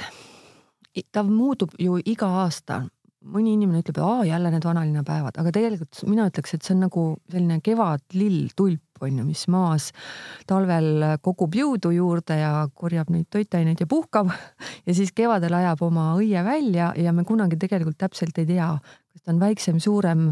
ta 1.13 1.23
muutub 1.25 1.75
ju 1.79 1.99
iga 2.05 2.29
aasta. 2.43 2.85
mõni 3.27 3.57
inimene 3.57 3.81
ütleb, 3.81 3.97
aa 3.99 4.21
jälle 4.23 4.47
need 4.53 4.63
vanalinnapäevad, 4.63 5.35
aga 5.41 5.51
tegelikult 5.51 5.97
mina 6.07 6.29
ütleks, 6.29 6.53
et 6.53 6.63
see 6.63 6.75
on 6.77 6.85
nagu 6.85 7.01
selline 7.27 7.57
kevadlill, 7.65 8.53
tulp 8.55 9.01
on 9.03 9.17
ju, 9.19 9.25
mis 9.27 9.41
maas 9.51 9.89
talvel 10.47 11.03
kogub 11.25 11.57
jõudu 11.57 11.91
juurde 11.91 12.37
ja 12.39 12.51
korjab 12.71 13.11
neid 13.11 13.27
toitaineid 13.33 13.83
ja 13.83 13.89
puhkab 13.89 14.31
ja 14.87 14.95
siis 14.95 15.11
kevadel 15.17 15.57
ajab 15.59 15.83
oma 15.89 16.13
õie 16.15 16.43
välja 16.45 16.93
ja 16.95 17.11
me 17.11 17.25
kunagi 17.27 17.59
tegelikult 17.59 17.99
täpselt 17.99 18.37
ei 18.39 18.47
tea, 18.47 18.69
kas 19.11 19.25
ta 19.25 19.33
on 19.33 19.43
väiksem, 19.43 19.81
suurem, 19.83 20.29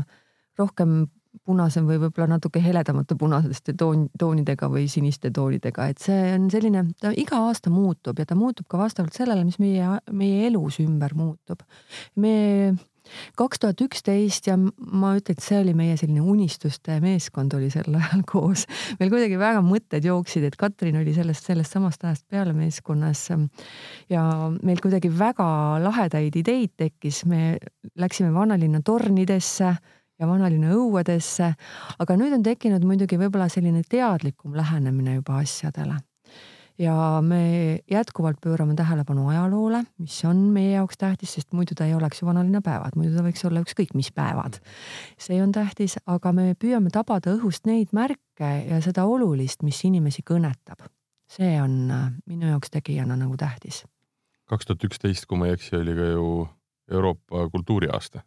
rohkem 0.55 1.01
punasem 1.45 1.85
või 1.87 1.99
võib-olla 2.05 2.35
natuke 2.35 2.61
heledamate 2.63 3.17
punaseste 3.19 3.75
toon, 3.77 4.07
toonidega 4.19 4.69
või 4.71 4.87
siniste 4.91 5.31
toonidega, 5.35 5.89
et 5.91 6.01
see 6.03 6.33
on 6.33 6.49
selline, 6.53 6.87
ta 7.01 7.13
iga 7.15 7.43
aasta 7.47 7.73
muutub 7.73 8.19
ja 8.19 8.25
ta 8.25 8.37
muutub 8.39 8.67
ka 8.71 8.81
vastavalt 8.81 9.15
sellele, 9.15 9.45
mis 9.47 9.59
meie, 9.61 9.99
meie 10.11 10.47
elus 10.49 10.81
ümber 10.83 11.15
muutub. 11.17 11.63
me 12.15 12.35
kaks 13.37 13.61
tuhat 13.61 13.81
üksteist 13.85 14.49
ja 14.49 14.55
ma 14.57 15.13
ütlen, 15.17 15.37
et 15.37 15.43
see 15.43 15.57
oli 15.61 15.73
meie 15.77 15.97
selline 15.99 16.23
unistuste 16.25 16.97
meeskond 17.03 17.53
oli 17.57 17.69
sel 17.73 17.97
ajal 17.99 18.23
koos. 18.31 18.65
meil 18.99 19.11
kuidagi 19.13 19.39
väga 19.39 19.61
mõtted 19.65 20.07
jooksid, 20.07 20.47
et 20.47 20.57
Katrin 20.59 20.99
oli 21.01 21.13
sellest, 21.15 21.49
sellest 21.49 21.75
samast 21.75 22.05
ajast 22.05 22.25
peale 22.29 22.55
meeskonnas. 22.57 23.27
ja 24.09 24.23
meil 24.63 24.81
kuidagi 24.83 25.11
väga 25.13 25.49
lahedaid 25.83 26.35
ideid 26.41 26.75
tekkis, 26.77 27.23
me 27.29 27.57
läksime 28.01 28.33
vanalinna 28.33 28.81
tornidesse 28.85 29.75
ja 30.19 30.27
vanalinna 30.27 30.73
õuedesse. 30.75 31.53
aga 31.99 32.17
nüüd 32.19 32.35
on 32.37 32.43
tekkinud 32.45 32.83
muidugi 32.87 33.19
võib-olla 33.19 33.47
selline 33.51 33.83
teadlikum 33.89 34.55
lähenemine 34.55 35.19
juba 35.19 35.39
asjadele. 35.43 35.97
ja 36.79 37.21
me 37.23 37.79
jätkuvalt 37.91 38.41
pöörame 38.43 38.75
tähelepanu 38.75 39.29
ajaloole, 39.31 39.83
mis 39.97 40.17
on 40.27 40.37
meie 40.55 40.73
jaoks 40.73 40.97
tähtis, 40.97 41.33
sest 41.37 41.53
muidu 41.53 41.75
ta 41.75 41.85
ei 41.85 41.95
oleks 41.95 42.21
ju 42.21 42.27
vanalinna 42.27 42.61
päevad, 42.61 42.97
muidu 42.99 43.15
ta 43.15 43.23
võiks 43.23 43.45
olla 43.47 43.63
ükskõik 43.63 43.95
mis 43.95 44.11
päevad. 44.11 44.59
see 45.17 45.41
on 45.43 45.51
tähtis, 45.51 45.97
aga 46.05 46.31
me 46.31 46.53
püüame 46.59 46.91
tabada 46.91 47.35
õhust 47.35 47.67
neid 47.67 47.91
märke 47.91 48.51
ja 48.69 48.81
seda 48.81 49.05
olulist, 49.05 49.63
mis 49.63 49.83
inimesi 49.83 50.23
kõnetab. 50.23 50.87
see 51.27 51.59
on 51.61 51.91
äh, 51.91 52.11
minu 52.25 52.47
jaoks 52.47 52.71
tegijana 52.71 53.15
nagu 53.15 53.37
tähtis. 53.37 53.83
kaks 54.45 54.65
tuhat 54.65 54.83
üksteist, 54.83 55.25
kui 55.25 55.37
ma 55.37 55.47
ei 55.47 55.59
eksi, 55.59 55.75
oli 55.75 55.95
ka 55.95 56.13
ju 56.13 56.47
Euroopa 56.91 57.49
kultuuriaasta 57.49 58.21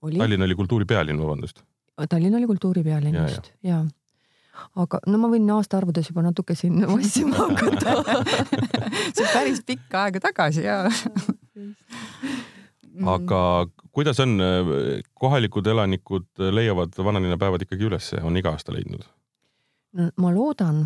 Tallinn 0.00 0.42
oli 0.42 0.54
kultuuripealinn, 0.56 1.20
vabandust. 1.20 1.64
Tallinn 2.08 2.34
oli 2.38 2.46
kultuuripealinn 2.48 3.18
just 3.20 3.52
ja, 3.62 3.74
ja 3.74 3.80
aga 4.80 5.00
no 5.08 5.20
ma 5.20 5.30
võin 5.32 5.48
aastaarvudes 5.54 6.10
juba 6.10 6.24
natuke 6.24 6.56
siin 6.58 6.80
vassima 6.90 7.36
hakata. 7.36 8.16
See 9.14 9.24
on 9.24 9.32
päris 9.32 9.62
pikka 9.66 10.06
aega 10.06 10.22
tagasi 10.30 10.64
ja 10.66 10.82
aga 13.14 13.40
kuidas 13.90 14.20
on, 14.22 14.36
kohalikud 15.14 15.66
elanikud 15.66 16.44
leiavad 16.52 16.94
vanalinnapäevad 16.98 17.64
ikkagi 17.66 17.88
ülesse, 17.88 18.20
on 18.22 18.36
iga 18.36 18.54
aasta 18.54 18.74
leidnud? 18.74 19.06
Ma 19.92 20.30
loodan, 20.30 20.84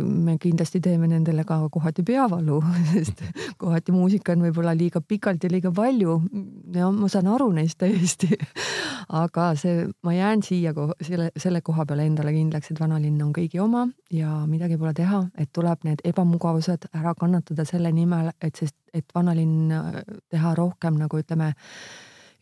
me 0.00 0.36
kindlasti 0.40 0.80
teeme 0.80 1.08
nendele 1.10 1.44
ka 1.44 1.58
kohati 1.72 2.02
peavalu, 2.06 2.62
sest 2.92 3.20
kohati 3.60 3.92
muusika 3.92 4.32
on 4.32 4.46
võib-olla 4.46 4.72
liiga 4.76 5.02
pikalt 5.04 5.44
ja 5.44 5.50
liiga 5.52 5.72
palju. 5.76 6.16
ja 6.74 6.88
ma 6.90 7.08
saan 7.12 7.28
aru 7.28 7.50
neist 7.52 7.78
täiesti. 7.78 8.30
aga 9.22 9.50
see, 9.60 9.84
ma 10.02 10.16
jään 10.16 10.42
siia 10.42 10.72
selle, 11.02 11.30
selle 11.36 11.60
koha 11.60 11.84
peale 11.86 12.08
endale 12.08 12.32
kindlaks, 12.32 12.72
et 12.72 12.80
vanalinn 12.80 13.20
on 13.22 13.32
kõigi 13.36 13.60
oma 13.62 13.86
ja 14.10 14.40
midagi 14.48 14.80
pole 14.80 14.94
teha, 14.96 15.26
et 15.38 15.52
tuleb 15.52 15.84
need 15.84 16.02
ebamugavused 16.04 16.88
ära 16.96 17.14
kannatada 17.14 17.68
selle 17.68 17.92
nimel, 17.92 18.32
et 18.40 18.56
sest, 18.56 18.76
et 18.94 19.06
vanalinn 19.14 19.70
teha 20.32 20.54
rohkem 20.56 20.96
nagu 20.98 21.20
ütleme 21.20 21.52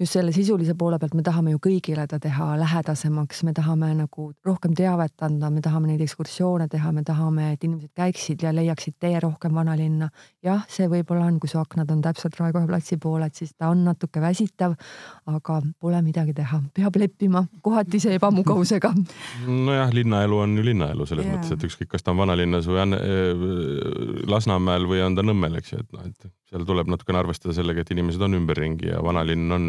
just 0.01 0.17
selle 0.17 0.33
sisulise 0.35 0.75
poole 0.79 0.99
pealt 0.99 1.15
me 1.15 1.23
tahame 1.23 1.53
ju 1.55 1.61
kõigile 1.63 2.07
ta 2.11 2.19
teha 2.23 2.55
lähedasemaks, 2.59 3.45
me 3.47 3.53
tahame 3.55 3.93
nagu 3.95 4.27
rohkem 4.47 4.75
teavet 4.77 5.23
anda, 5.27 5.51
me 5.55 5.63
tahame 5.63 5.93
neid 5.93 6.03
ekskursioone 6.05 6.67
teha, 6.73 6.91
me 6.93 7.05
tahame, 7.07 7.53
et 7.55 7.65
inimesed 7.67 7.93
käiksid 7.97 8.43
ja 8.43 8.51
leiaksid 8.55 8.99
tee 9.01 9.21
rohkem 9.23 9.55
vanalinna. 9.55 10.11
jah, 10.43 10.65
see 10.69 10.89
võib-olla 10.91 11.29
on, 11.31 11.39
kui 11.41 11.51
su 11.51 11.61
aknad 11.61 11.91
on 11.95 12.03
täpselt 12.03 12.37
Raekoja 12.41 12.67
platsi 12.67 12.99
poole, 13.01 13.31
et 13.31 13.39
siis 13.39 13.55
ta 13.55 13.71
on 13.71 13.85
natuke 13.87 14.21
väsitav, 14.21 14.75
aga 15.31 15.61
pole 15.81 16.03
midagi 16.03 16.35
teha, 16.35 16.61
peab 16.75 16.99
leppima 16.99 17.45
kohati 17.63 18.03
see 18.03 18.19
ebamugavusega. 18.19 18.93
nojah, 19.69 19.95
linnaelu 19.95 20.43
on 20.43 20.59
ju 20.59 20.67
linnaelu 20.67 21.07
selles 21.07 21.29
yeah. 21.29 21.39
mõttes, 21.39 21.55
et 21.55 21.69
ükskõik, 21.71 21.93
kas 21.95 22.03
ta 22.03 22.15
on 22.15 22.23
vanalinnas 22.25 22.67
või 22.71 22.83
on 22.83 22.99
äh, 22.99 24.25
Lasnamäel 24.31 24.89
või 24.91 25.05
on 25.07 25.15
ta 25.15 25.23
Nõmmel, 25.25 25.61
eks 25.61 25.77
ju, 25.77 25.85
et 25.85 25.95
noh, 25.95 26.09
et 26.11 26.33
seal 26.55 26.67
tuleb 26.69 26.91
natukene 26.91 27.19
arvestada 27.19 27.55
sellega, 27.57 27.83
et 27.83 27.91
inimesed 27.91 28.23
on 28.23 28.37
ümberringi 28.39 28.93
ja 28.93 29.01
vanalinn 29.03 29.51
on 29.55 29.65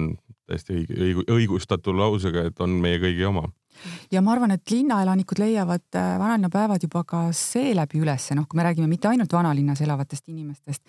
täiesti 0.49 0.79
õige, 0.79 0.97
õigu, 1.01 1.27
õigustatud 1.35 1.97
lausega, 1.97 2.49
et 2.49 2.59
on 2.63 2.75
meie 2.81 2.99
kõigi 3.01 3.25
oma. 3.27 3.47
ja 4.11 4.21
ma 4.23 4.31
arvan, 4.31 4.53
et 4.55 4.71
linnaelanikud 4.71 5.39
leiavad 5.41 5.97
äh, 5.99 6.13
vanalinnapäevad 6.19 6.83
juba 6.85 7.01
ka 7.03 7.23
seeläbi 7.35 7.99
ülesse, 7.99 8.35
noh, 8.37 8.45
kui 8.47 8.55
me 8.57 8.63
räägime 8.63 8.87
mitte 8.87 9.09
ainult 9.09 9.33
vanalinnas 9.33 9.81
elavatest 9.83 10.29
inimestest, 10.31 10.81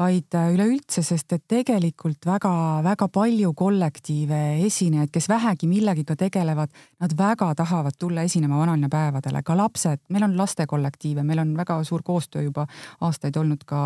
vaid 0.00 0.34
äh, 0.34 0.48
üleüldse, 0.56 1.04
sest 1.06 1.36
et 1.36 1.44
tegelikult 1.48 2.26
väga-väga 2.26 3.08
palju 3.14 3.52
kollektiive, 3.54 4.40
esinejaid, 4.66 5.12
kes 5.14 5.28
vähegi 5.30 5.70
millegiga 5.70 6.16
tegelevad, 6.18 6.74
nad 7.04 7.14
väga 7.18 7.52
tahavad 7.60 7.98
tulla 7.98 8.26
esinema 8.26 8.58
vanalinnapäevadele, 8.64 9.44
ka 9.46 9.56
lapsed, 9.60 10.02
meil 10.10 10.26
on 10.26 10.38
lastekollektiive, 10.40 11.22
meil 11.22 11.44
on 11.44 11.54
väga 11.56 11.78
suur 11.84 12.02
koostöö 12.02 12.48
juba 12.48 12.66
aastaid 13.04 13.36
olnud 13.36 13.62
ka 13.68 13.84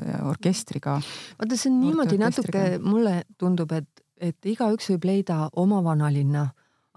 äh, 0.00 0.24
orkestriga. 0.28 0.98
vaata, 1.38 1.56
see 1.56 1.70
on 1.70 1.80
niimoodi 1.84 2.18
natuke, 2.18 2.64
mulle 2.82 3.20
tundub, 3.38 3.70
et, 3.76 4.03
et 4.24 4.48
igaüks 4.48 4.88
võib 4.94 5.04
leida 5.12 5.48
oma 5.60 5.82
vanalinna 5.84 6.48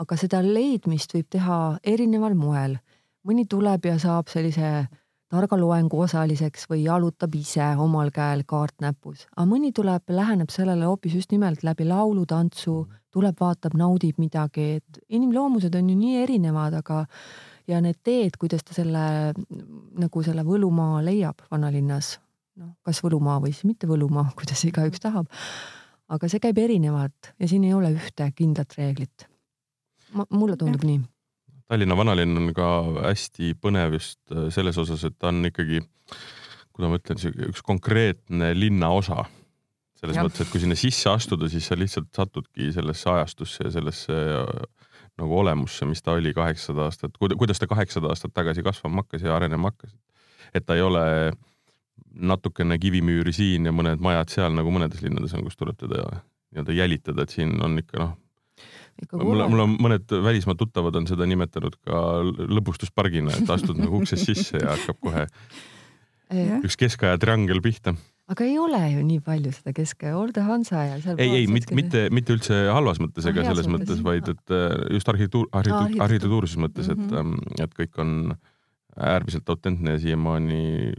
aga 0.01 0.17
seda 0.19 0.43
leidmist 0.45 1.13
võib 1.15 1.27
teha 1.33 1.57
erineval 1.85 2.37
moel. 2.37 2.77
mõni 3.27 3.43
tuleb 3.49 3.85
ja 3.85 3.97
saab 3.99 4.29
sellise 4.31 4.87
targa 5.27 5.57
loengu 5.59 5.99
osaliseks 5.99 6.69
või 6.71 6.85
jalutab 6.85 7.33
ise 7.35 7.65
omal 7.83 8.11
käel 8.15 8.45
kaart 8.47 8.77
näpus, 8.79 9.25
aga 9.35 9.47
mõni 9.49 9.73
tuleb, 9.75 10.05
läheneb 10.07 10.53
sellele 10.53 10.85
hoopis 10.87 11.17
just 11.17 11.33
nimelt 11.35 11.65
läbi 11.67 11.83
laulu, 11.83 12.23
tantsu, 12.25 12.85
tuleb, 13.11 13.35
vaatab, 13.39 13.75
naudib 13.75 14.21
midagi, 14.21 14.77
et 14.79 15.01
inimloomused 15.09 15.75
on 15.75 15.89
ju 15.89 15.97
nii 15.97 16.21
erinevad, 16.21 16.77
aga 16.79 17.01
ja 17.67 17.81
need 17.83 17.99
teed, 18.03 18.37
kuidas 18.39 18.63
ta 18.63 18.77
selle 18.77 19.33
nagu 19.99 20.23
selle 20.23 20.45
võlumaa 20.47 21.03
leiab 21.03 21.43
vanalinnas, 21.51 22.13
noh, 22.61 22.77
kas 22.87 23.03
võlumaa 23.03 23.41
või 23.43 23.51
siis 23.51 23.67
mitte 23.67 23.89
võlumaa, 23.89 24.29
kuidas 24.39 24.63
igaüks 24.69 25.03
tahab. 25.03 25.27
Aga 26.13 26.29
see 26.31 26.41
käib 26.43 26.59
erinevalt 26.61 27.33
ja 27.39 27.49
siin 27.49 27.65
ei 27.67 27.73
ole 27.75 27.91
ühte 27.95 28.29
kindlat 28.35 28.77
reeglit 28.77 29.27
mulle 30.13 30.57
tundub 30.59 30.83
ja. 30.83 30.91
nii. 30.91 31.05
Tallinna 31.67 31.97
vanalinn 31.99 32.39
on 32.39 32.51
ka 32.55 32.67
hästi 33.09 33.51
põnev 33.59 33.97
just 33.97 34.21
äh, 34.31 34.47
selles 34.55 34.77
osas, 34.79 35.03
et 35.07 35.17
ta 35.19 35.33
on 35.33 35.49
ikkagi, 35.49 35.81
kuidas 36.71 36.93
ma 36.93 36.99
ütlen, 37.01 37.41
üks 37.49 37.63
konkreetne 37.65 38.53
linnaosa. 38.55 39.25
selles 39.99 40.19
ja. 40.19 40.23
mõttes, 40.23 40.45
et 40.45 40.53
kui 40.53 40.63
sinna 40.63 40.77
sisse 40.79 41.09
astuda, 41.11 41.49
siis 41.51 41.67
sa 41.67 41.75
lihtsalt 41.75 42.07
satudki 42.15 42.71
sellesse 42.71 43.09
ajastusse 43.11 43.67
ja 43.67 43.73
sellesse 43.75 44.15
äh, 44.15 44.87
nagu 45.17 45.39
olemusse, 45.41 45.85
mis 45.89 46.03
ta 46.05 46.15
oli 46.15 46.33
kaheksasada 46.37 46.87
aastat, 46.87 47.17
kuidas 47.19 47.59
ta 47.59 47.67
kaheksasada 47.67 48.13
aastat 48.13 48.35
tagasi 48.37 48.63
kasvama 48.63 49.03
hakkas 49.03 49.25
ja 49.25 49.35
arenema 49.35 49.73
hakkas. 49.73 49.95
et 50.53 50.65
ta 50.65 50.75
ei 50.75 50.81
ole 50.81 51.33
natukene 52.17 52.79
kivimüüri 52.81 53.33
siin 53.35 53.67
ja 53.69 53.73
mõned 53.75 54.01
majad 54.03 54.33
seal, 54.33 54.55
nagu 54.57 54.71
mõnedes 54.73 55.03
linnades 55.05 55.35
on, 55.37 55.45
kus 55.45 55.59
tuleb 55.59 55.77
teda 55.79 56.07
nii-öelda 56.53 56.73
jälitada, 56.77 57.23
et 57.23 57.35
siin 57.35 57.53
on 57.63 57.77
ikka 57.81 58.01
noh, 58.01 58.15
mul, 59.21 59.43
mul 59.51 59.63
on 59.65 59.77
mõned 59.87 60.17
välismaa 60.23 60.57
tuttavad 60.57 60.95
on 60.97 61.07
seda 61.09 61.27
nimetanud 61.29 61.77
ka 61.85 62.03
lõbustuspargina, 62.49 63.35
et 63.37 63.49
astud 63.53 63.79
nagu 63.79 64.01
uksest 64.01 64.29
sisse 64.31 64.61
ja 64.61 64.73
hakkab 64.73 65.01
kohe 65.03 65.25
üks 66.65 66.75
keskaja 66.79 67.19
triangel 67.21 67.61
pihta. 67.63 67.93
aga 68.27 68.43
ei 68.43 68.57
ole 68.59 68.81
ju 68.91 69.03
nii 69.07 69.21
palju 69.23 69.53
seda 69.55 69.73
keskaja, 69.75 70.17
Olde 70.19 70.43
Hansa 70.43 70.83
ja 70.83 70.97
seal. 71.03 71.19
ei, 71.23 71.43
ei 71.43 71.47
mitte, 71.47 71.75
mitte, 71.77 72.07
mitte 72.11 72.35
üldse 72.35 72.65
halvas 72.73 72.99
mõttes 73.03 73.27
ega 73.29 73.45
selles 73.47 73.69
mõttes, 73.71 74.01
vaid 74.03 74.27
et 74.33 74.55
äh, 74.55 74.73
just 74.97 75.07
arhitektuur, 75.07 75.47
arhitektuur, 75.55 76.03
arhitektuurses 76.03 76.59
mõttes, 76.59 76.89
et 76.91 76.99
mm, 76.99 77.37
-hmm. 77.37 77.63
et 77.63 77.77
kõik 77.77 78.01
on 78.03 78.35
äärmiselt 78.97 79.47
autentne 79.53 79.95
ja 79.95 80.01
siiamaani 80.01 80.91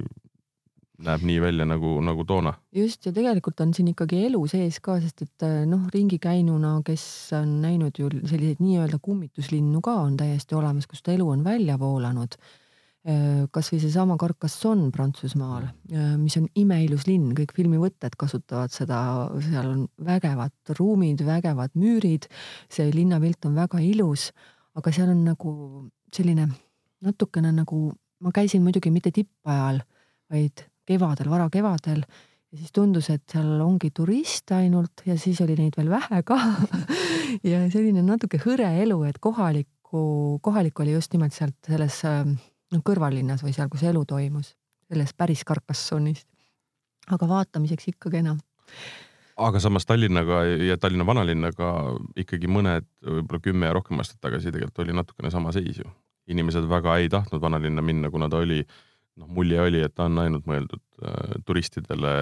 näeb 1.06 1.24
nii 1.26 1.38
välja 1.42 1.66
nagu, 1.68 1.96
nagu 2.04 2.24
toona. 2.26 2.52
just 2.74 3.06
ja 3.06 3.12
tegelikult 3.14 3.60
on 3.62 3.72
siin 3.74 3.90
ikkagi 3.92 4.24
elu 4.26 4.40
sees 4.50 4.80
ka, 4.82 4.98
sest 5.02 5.22
et 5.22 5.46
äh, 5.46 5.64
noh, 5.68 5.86
ringi 5.94 6.18
käinuna, 6.22 6.78
kes 6.86 7.04
on 7.38 7.58
näinud 7.62 7.98
ju 7.98 8.10
selliseid 8.18 8.62
nii-öelda 8.62 8.98
kummituslinnu 9.02 9.82
ka 9.84 9.94
on 10.02 10.16
täiesti 10.18 10.56
olemas, 10.58 10.88
kust 10.90 11.08
elu 11.08 11.28
on 11.34 11.44
välja 11.46 11.78
voolanud. 11.78 12.34
Äh, 13.08 13.44
kasvõi 13.54 13.78
seesama 13.80 14.16
Carcassonne 14.18 14.90
Prantsusmaal, 14.94 15.68
äh, 15.94 16.08
mis 16.18 16.36
on 16.40 16.48
imeilus 16.58 17.06
linn, 17.06 17.30
kõik 17.38 17.54
filmivõtted 17.56 18.18
kasutavad 18.18 18.74
seda, 18.74 19.00
seal 19.44 19.70
on 19.70 19.84
vägevad 20.04 20.74
ruumid, 20.80 21.22
vägevad 21.26 21.78
müürid, 21.78 22.26
see 22.74 22.90
linnapilt 22.94 23.46
on 23.46 23.54
väga 23.56 23.80
ilus, 23.86 24.32
aga 24.78 24.92
seal 24.94 25.14
on 25.14 25.22
nagu 25.30 25.52
selline 26.14 26.48
natukene 27.06 27.54
nagu, 27.54 27.92
ma 28.18 28.34
käisin 28.34 28.66
muidugi 28.66 28.90
mitte 28.90 29.14
tippajal, 29.14 29.78
vaid 30.28 30.66
kevadel, 30.88 31.30
varakevadel 31.30 32.02
ja 32.52 32.58
siis 32.58 32.72
tundus, 32.72 33.10
et 33.12 33.24
seal 33.28 33.60
ongi 33.60 33.90
turiste 33.94 34.56
ainult 34.56 35.04
ja 35.06 35.18
siis 35.20 35.40
oli 35.44 35.56
neid 35.58 35.76
veel 35.76 35.90
vähe 35.92 36.22
ka 36.26 36.38
ja 37.50 37.64
selline 37.72 38.04
natuke 38.04 38.40
hõre 38.42 38.70
elu, 38.82 39.02
et 39.08 39.18
kohalikku, 39.20 40.38
kohalik 40.44 40.80
oli 40.80 40.96
just 40.96 41.12
nimelt 41.16 41.36
sealt 41.36 41.58
selles 41.68 42.00
noh, 42.06 42.84
kõrvallinnas 42.84 43.44
või 43.44 43.52
seal, 43.56 43.68
kus 43.72 43.84
elu 43.88 44.04
toimus, 44.08 44.54
selles 44.88 45.12
päris 45.16 45.44
Carcassonne'is. 45.48 46.24
aga 47.12 47.28
vaatamiseks 47.28 47.92
ikka 47.92 48.12
kena 48.16 48.36
aga 49.38 49.60
samas 49.60 49.86
Tallinnaga 49.86 50.42
ja 50.66 50.76
Tallinna 50.80 51.06
vanalinnaga 51.06 51.70
ikkagi 52.16 52.48
mõned, 52.50 52.88
võib-olla 53.04 53.44
kümme 53.44 53.68
ja 53.68 53.76
rohkem 53.76 54.00
aastat 54.00 54.20
tagasi 54.24 54.50
tegelikult 54.52 54.86
oli 54.86 54.96
natukene 54.96 55.30
sama 55.30 55.52
seis 55.52 55.84
ju. 55.84 55.88
inimesed 56.28 56.66
väga 56.68 56.96
ei 57.00 57.08
tahtnud 57.08 57.40
vanalinna 57.40 57.82
minna, 57.82 58.10
kuna 58.10 58.28
ta 58.28 58.40
oli 58.42 58.58
äh, 58.60 58.87
noh, 59.18 59.28
mulje 59.38 59.60
oli, 59.60 59.82
et 59.84 59.94
ta 59.94 60.08
on 60.08 60.20
ainult 60.22 60.48
mõeldud 60.48 60.82
äh, 61.02 61.38
turistidele 61.46 62.14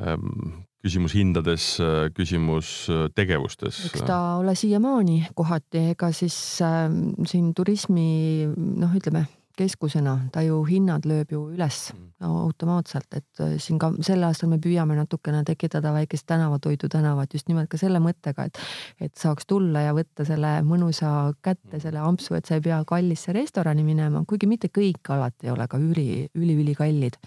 ähm,. 0.00 0.64
küsimus 0.84 1.14
hindades 1.16 1.78
äh,, 1.80 2.10
küsimus 2.12 2.90
äh, 2.92 3.06
tegevustes. 3.16 3.86
eks 3.88 4.04
ta 4.04 4.36
ole 4.40 4.52
siiamaani 4.58 5.30
kohati, 5.34 5.90
ega 5.94 6.10
siis 6.12 6.36
äh, 6.64 6.90
siin 7.30 7.54
turismi 7.56 8.46
noh, 8.54 8.92
ütleme 8.98 9.26
keskusena, 9.58 10.16
ta 10.32 10.42
ju 10.44 10.60
hinnad 10.66 11.06
lööb 11.06 11.32
ju 11.34 11.42
üles 11.54 11.92
mm. 11.94 12.26
automaatselt, 12.26 13.08
et 13.14 13.42
äh, 13.44 13.54
siin 13.62 13.78
ka 13.82 13.92
sel 14.04 14.24
aastal 14.26 14.50
me 14.52 14.58
püüame 14.62 14.96
natukene 14.98 15.44
tekitada 15.46 15.92
väikest 15.94 16.26
tänavatoidu 16.30 16.90
tänavat 16.92 17.34
just 17.34 17.48
nimelt 17.50 17.70
ka 17.72 17.80
selle 17.80 18.00
mõttega, 18.02 18.48
et, 18.48 18.58
et 19.00 19.14
saaks 19.20 19.46
tulla 19.50 19.84
ja 19.86 19.94
võtta 19.96 20.26
selle 20.28 20.56
mõnusa 20.66 21.12
kätte, 21.44 21.80
selle 21.82 22.02
ampsu, 22.02 22.34
et 22.38 22.50
sa 22.50 22.58
ei 22.58 22.64
pea 22.64 22.82
kallisse 22.88 23.34
restorani 23.36 23.86
minema, 23.86 24.24
kuigi 24.28 24.50
mitte 24.50 24.72
kõik 24.74 25.14
alati 25.14 25.48
ei 25.48 25.54
ole 25.54 25.68
ka 25.70 25.80
üli, 25.80 26.26
üli-ülikallid 26.34 27.20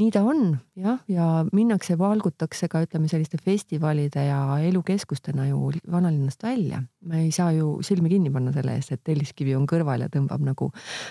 nii 0.00 0.08
ta 0.14 0.22
on 0.24 0.54
jah, 0.78 1.00
ja 1.10 1.26
minnakse, 1.52 1.96
valgutakse 2.00 2.68
ka 2.72 2.80
ütleme 2.84 3.08
selliste 3.10 3.38
festivalide 3.42 4.24
ja 4.26 4.38
elukeskustena 4.64 5.46
ju 5.50 5.72
vanalinnast 5.92 6.42
välja. 6.42 6.82
me 7.00 7.24
ei 7.24 7.30
saa 7.32 7.52
ju 7.52 7.78
silmi 7.84 8.08
kinni 8.08 8.32
panna 8.32 8.52
selle 8.52 8.76
eest, 8.78 8.92
et 8.92 9.04
Telliskivi 9.04 9.54
on 9.56 9.66
kõrval 9.68 10.04
ja 10.04 10.08
tõmbab 10.12 10.44
nagu, 10.46 10.70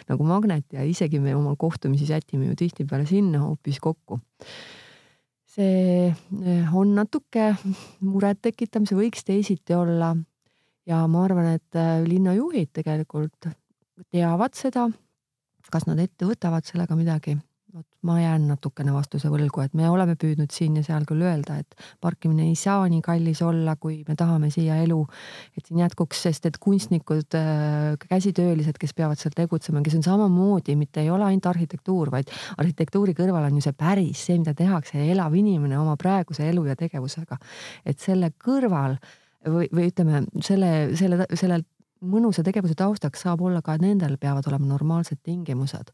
nagu 0.10 0.28
magnet 0.28 0.65
ja 0.73 0.86
isegi 0.86 1.21
me 1.21 1.36
oma 1.36 1.56
kohtumisi 1.60 2.10
sätime 2.10 2.49
ju 2.49 2.56
tihtipeale 2.56 3.06
sinna 3.10 3.43
hoopis 3.45 3.80
kokku. 3.80 4.19
see 5.49 6.08
eh, 6.08 6.75
on 6.75 6.95
natuke 6.95 7.52
murettekitav, 8.06 8.88
see 8.89 8.97
võiks 8.97 9.25
teisiti 9.25 9.78
olla. 9.78 10.15
ja 10.89 11.06
ma 11.08 11.25
arvan, 11.25 11.54
et 11.60 11.78
eh, 11.78 12.02
linnajuhid 12.08 12.73
tegelikult 12.73 13.52
teavad 14.10 14.58
seda. 14.58 14.89
kas 15.69 15.86
nad 15.86 15.99
ette 16.02 16.25
võtavad 16.25 16.65
sellega 16.65 16.95
midagi? 16.97 17.38
Vot 17.73 17.86
ma 18.08 18.15
jään 18.17 18.47
natukene 18.49 18.93
vastuse 18.93 19.29
võlgu, 19.29 19.62
et 19.62 19.75
me 19.77 19.86
oleme 19.91 20.15
püüdnud 20.19 20.49
siin 20.53 20.79
ja 20.79 20.84
seal 20.86 21.03
küll 21.10 21.21
öelda, 21.21 21.60
et 21.62 21.75
parkimine 22.01 22.47
ei 22.47 22.55
saa 22.58 22.88
nii 22.89 23.01
kallis 23.05 23.41
olla, 23.45 23.75
kui 23.82 23.99
me 24.08 24.15
tahame 24.17 24.49
siia 24.53 24.79
elu, 24.82 24.97
et 25.58 25.69
siin 25.69 25.84
jätkuks, 25.84 26.23
sest 26.25 26.47
et 26.49 26.58
kunstnikud, 26.62 27.38
äh, 27.38 27.93
käsitöölised, 28.10 28.79
kes 28.82 28.95
peavad 28.97 29.21
seal 29.21 29.36
tegutsema, 29.38 29.84
kes 29.86 29.99
on 29.99 30.05
samamoodi, 30.08 30.75
mitte 30.79 31.03
ei 31.03 31.12
ole 31.13 31.27
ainult 31.27 31.49
arhitektuur, 31.51 32.10
vaid 32.15 32.34
arhitektuuri 32.58 33.13
kõrval 33.17 33.49
on 33.51 33.60
ju 33.60 33.67
see 33.67 33.77
päris, 33.77 34.25
see, 34.25 34.39
mida 34.41 34.55
tehakse, 34.58 35.03
elav 35.13 35.38
inimene 35.38 35.77
oma 35.77 35.93
praeguse 35.99 36.49
elu 36.49 36.65
ja 36.71 36.77
tegevusega. 36.79 37.38
et 37.86 37.99
selle 38.01 38.32
kõrval 38.34 38.97
või, 39.45 39.69
või 39.69 39.91
ütleme 39.91 40.23
selle, 40.41 40.73
selle, 40.97 41.29
selle 41.38 41.62
mõnusa 42.01 42.41
tegevuse 42.47 42.73
taustaks 42.79 43.27
saab 43.27 43.41
olla 43.45 43.62
ka, 43.62 43.75
et 43.75 43.84
nendel 43.84 44.17
peavad 44.17 44.47
olema 44.49 44.73
normaalsed 44.73 45.19
tingimused 45.21 45.93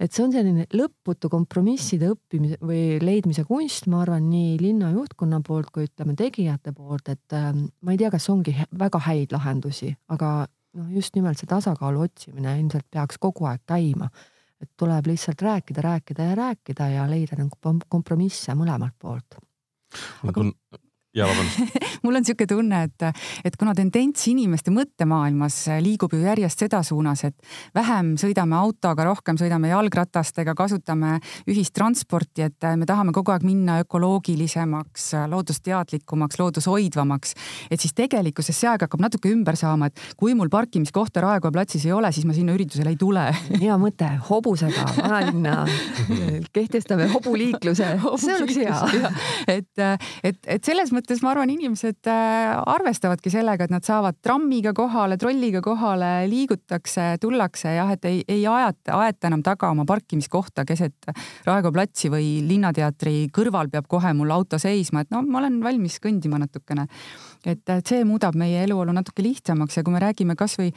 et 0.00 0.12
see 0.12 0.24
on 0.24 0.32
selline 0.34 0.66
lõputu 0.74 1.30
kompromisside 1.32 2.10
õppimise 2.12 2.58
või 2.64 2.98
leidmise 3.02 3.44
kunst, 3.48 3.88
ma 3.90 4.02
arvan, 4.04 4.26
nii 4.30 4.58
linna 4.62 4.90
juhtkonna 4.94 5.40
poolt 5.46 5.70
kui 5.74 5.88
ütleme 5.88 6.16
tegijate 6.18 6.74
poolt, 6.76 7.08
et 7.12 7.36
äh, 7.36 7.50
ma 7.54 7.94
ei 7.94 8.00
tea, 8.00 8.10
kas 8.14 8.28
ongi 8.32 8.56
väga 8.78 9.00
häid 9.06 9.34
lahendusi, 9.34 9.92
aga 10.14 10.34
noh, 10.78 10.92
just 10.94 11.16
nimelt 11.18 11.40
see 11.40 11.50
tasakaalu 11.50 12.06
otsimine 12.08 12.56
ilmselt 12.60 12.88
peaks 12.92 13.20
kogu 13.22 13.50
aeg 13.50 13.64
käima. 13.68 14.10
et 14.64 14.70
tuleb 14.80 15.06
lihtsalt 15.10 15.42
rääkida, 15.42 15.82
rääkida 15.82 16.24
ja 16.24 16.34
rääkida 16.38 16.86
ja 16.88 17.02
leida 17.10 17.36
nagu 17.36 17.74
kompromisse 17.88 18.54
mõlemalt 18.56 18.94
poolt. 18.98 19.36
aga 20.24 20.46
ja 21.14 21.28
vabandust 21.30 21.84
mul 22.04 22.18
on 22.18 22.22
niisugune 22.22 22.48
tunne, 22.48 22.80
et, 22.88 23.04
et 23.48 23.56
kuna 23.58 23.72
tendents 23.76 24.26
inimeste 24.28 24.72
mõttemaailmas 24.74 25.56
liigub 25.82 26.12
ju 26.14 26.20
järjest 26.24 26.64
seda 26.66 26.82
suunas, 26.84 27.24
et 27.24 27.36
vähem 27.76 28.14
sõidame 28.20 28.56
autoga, 28.58 29.06
rohkem 29.08 29.38
sõidame 29.40 29.70
jalgratastega, 29.70 30.54
kasutame 30.58 31.16
ühistransporti, 31.50 32.44
et 32.48 32.68
me 32.76 32.88
tahame 32.88 33.14
kogu 33.16 33.32
aeg 33.32 33.46
minna 33.46 33.78
ökoloogilisemaks, 33.84 35.06
loodusteadlikumaks, 35.32 36.38
loodushoidvamaks. 36.42 37.34
et 37.70 37.80
siis 37.80 37.96
tegelikkuses 37.96 38.60
see 38.60 38.68
aeg 38.68 38.84
hakkab 38.84 39.04
natuke 39.04 39.32
ümber 39.32 39.56
saama, 39.56 39.88
et 39.88 40.04
kui 40.20 40.36
mul 40.36 40.52
parkimiskohta 40.52 41.24
Raekoja 41.24 41.54
platsis 41.54 41.86
ei 41.88 41.92
ole, 41.96 42.12
siis 42.12 42.28
ma 42.28 42.36
sinna 42.36 42.52
üritusele 42.56 42.92
ei 42.92 43.00
tule. 43.00 43.24
hea 43.64 43.78
mõte, 43.80 44.10
hobusega 44.28 44.84
vanalinna 44.98 45.64
kehtestame 46.56 47.08
hobuliikluse, 47.14 47.94
see 48.20 48.36
oleks 48.36 48.60
hea. 48.60 49.10
et, 49.56 49.84
et, 50.22 50.40
et 50.58 50.64
selles 50.64 50.92
mõttes 50.92 51.03
ma 51.24 51.30
arvan, 51.32 51.50
inimesed 51.52 52.08
äh, 52.10 52.54
arvestavadki 52.74 53.32
sellega, 53.32 53.66
et 53.66 53.72
nad 53.72 53.84
saavad 53.86 54.18
trammiga 54.24 54.74
kohale, 54.76 55.18
trolliga 55.20 55.60
kohale, 55.64 56.26
liigutakse, 56.30 57.14
tullakse 57.22 57.74
jah, 57.76 57.92
et 57.94 58.08
ei, 58.08 58.22
ei 58.28 58.44
ajata, 58.48 58.98
aeta 59.04 59.30
enam 59.30 59.44
taga 59.44 59.70
oma 59.74 59.86
parkimiskohta 59.88 60.66
keset 60.68 61.10
Raekoja 61.44 61.74
platsi 61.74 62.10
või 62.12 62.28
Linnateatri 62.48 63.28
kõrval 63.34 63.70
peab 63.72 63.88
kohe 63.90 64.12
mul 64.16 64.32
auto 64.34 64.60
seisma, 64.60 65.04
et 65.04 65.12
no 65.14 65.22
ma 65.26 65.42
olen 65.42 65.60
valmis 65.64 65.98
kõndima 66.02 66.40
natukene. 66.42 66.86
et, 67.44 67.62
et 67.68 67.86
see 67.86 68.04
muudab 68.04 68.36
meie 68.40 68.62
eluolu 68.64 68.92
natuke 68.96 69.22
lihtsamaks 69.24 69.78
ja 69.78 69.84
kui 69.84 69.92
me 69.92 70.02
räägime 70.02 70.36
kasvõi 70.36 70.70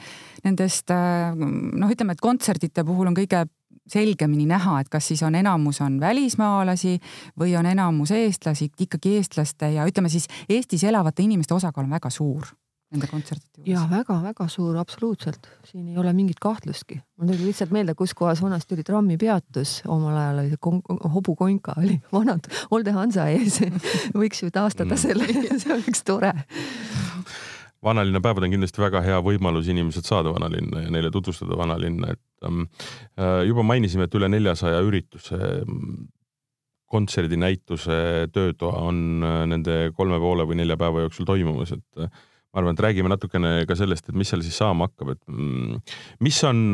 nendest 0.44 0.90
äh, 0.94 1.32
noh, 1.36 1.88
ütleme, 1.88 2.12
et 2.16 2.24
kontserdite 2.24 2.84
puhul 2.84 3.08
on 3.08 3.16
kõige 3.16 3.46
selgemini 3.92 4.46
näha, 4.46 4.80
et 4.80 4.88
kas 4.92 5.10
siis 5.12 5.22
on 5.26 5.34
enamus 5.38 5.80
on 5.84 6.00
välismaalasi 6.00 6.98
või 7.40 7.56
on 7.58 7.66
enamus 7.66 8.12
eestlasi, 8.16 8.70
ikkagi 8.80 9.16
eestlaste 9.18 9.72
ja 9.74 9.86
ütleme 9.88 10.08
siis 10.12 10.28
Eestis 10.48 10.84
elavate 10.84 11.22
inimeste 11.22 11.54
osakaal 11.54 11.86
on 11.86 11.96
väga 11.96 12.10
suur 12.10 12.46
nende 12.88 13.08
kontsertide 13.10 13.60
juures. 13.60 13.68
ja 13.74 13.82
väga-väga 13.90 14.46
suur, 14.48 14.76
absoluutselt, 14.80 15.48
siin 15.68 15.90
ei 15.90 15.98
ole 16.00 16.12
mingit 16.16 16.38
kahtlustki. 16.40 17.00
mul 17.16 17.28
tuli 17.28 17.50
lihtsalt 17.50 17.72
meelde, 17.74 17.94
kus 17.94 18.14
kohas 18.16 18.40
vanasti 18.42 18.74
oli 18.74 18.84
trammipeatus, 18.86 19.82
omal 19.86 20.16
ajal 20.16 20.42
oli 20.44 20.54
see 20.54 21.10
hobukonka 21.14 21.76
oli 21.82 21.98
vanad 22.12 22.48
Olde 22.70 22.96
Hansa 22.96 23.28
ees 23.28 23.60
võiks 24.22 24.42
ju 24.44 24.50
taastada 24.54 24.94
mm. 24.94 25.02
selle 25.04 25.28
ja 25.28 25.60
see 25.60 25.74
oleks 25.76 26.04
tore 26.08 26.32
vanalinna 27.84 28.20
päevad 28.20 28.46
on 28.46 28.54
kindlasti 28.54 28.82
väga 28.82 29.02
hea 29.04 29.18
võimalus 29.24 29.68
inimesed 29.70 30.06
saada 30.06 30.32
vanalinna 30.34 30.84
ja 30.84 30.92
neile 30.94 31.10
tutvustada 31.14 31.56
vanalinna, 31.58 32.14
et 32.14 32.46
ähm, 32.46 32.64
äh, 33.18 33.42
juba 33.46 33.62
mainisime, 33.66 34.08
et 34.08 34.16
üle 34.18 34.30
neljasaja 34.30 34.80
ürituse, 34.86 35.38
kontserdi, 36.88 37.36
näituse, 37.38 38.00
töötoa 38.34 38.82
on 38.88 39.22
äh, 39.22 39.38
nende 39.52 39.78
kolme 39.96 40.18
poole 40.22 40.48
või 40.48 40.58
nelja 40.62 40.78
päeva 40.80 41.06
jooksul 41.06 41.28
toimumas, 41.28 41.74
et 41.76 42.02
äh, 42.02 42.10
ma 42.48 42.62
arvan, 42.62 42.74
et 42.74 42.84
räägime 42.88 43.12
natukene 43.12 43.62
ka 43.68 43.78
sellest, 43.78 44.08
et 44.08 44.18
mis 44.18 44.30
seal 44.32 44.42
siis 44.46 44.58
saama 44.58 44.88
hakkab, 44.88 45.14
et 45.14 45.22
mm, 45.30 45.78
mis 46.24 46.42
on, 46.48 46.64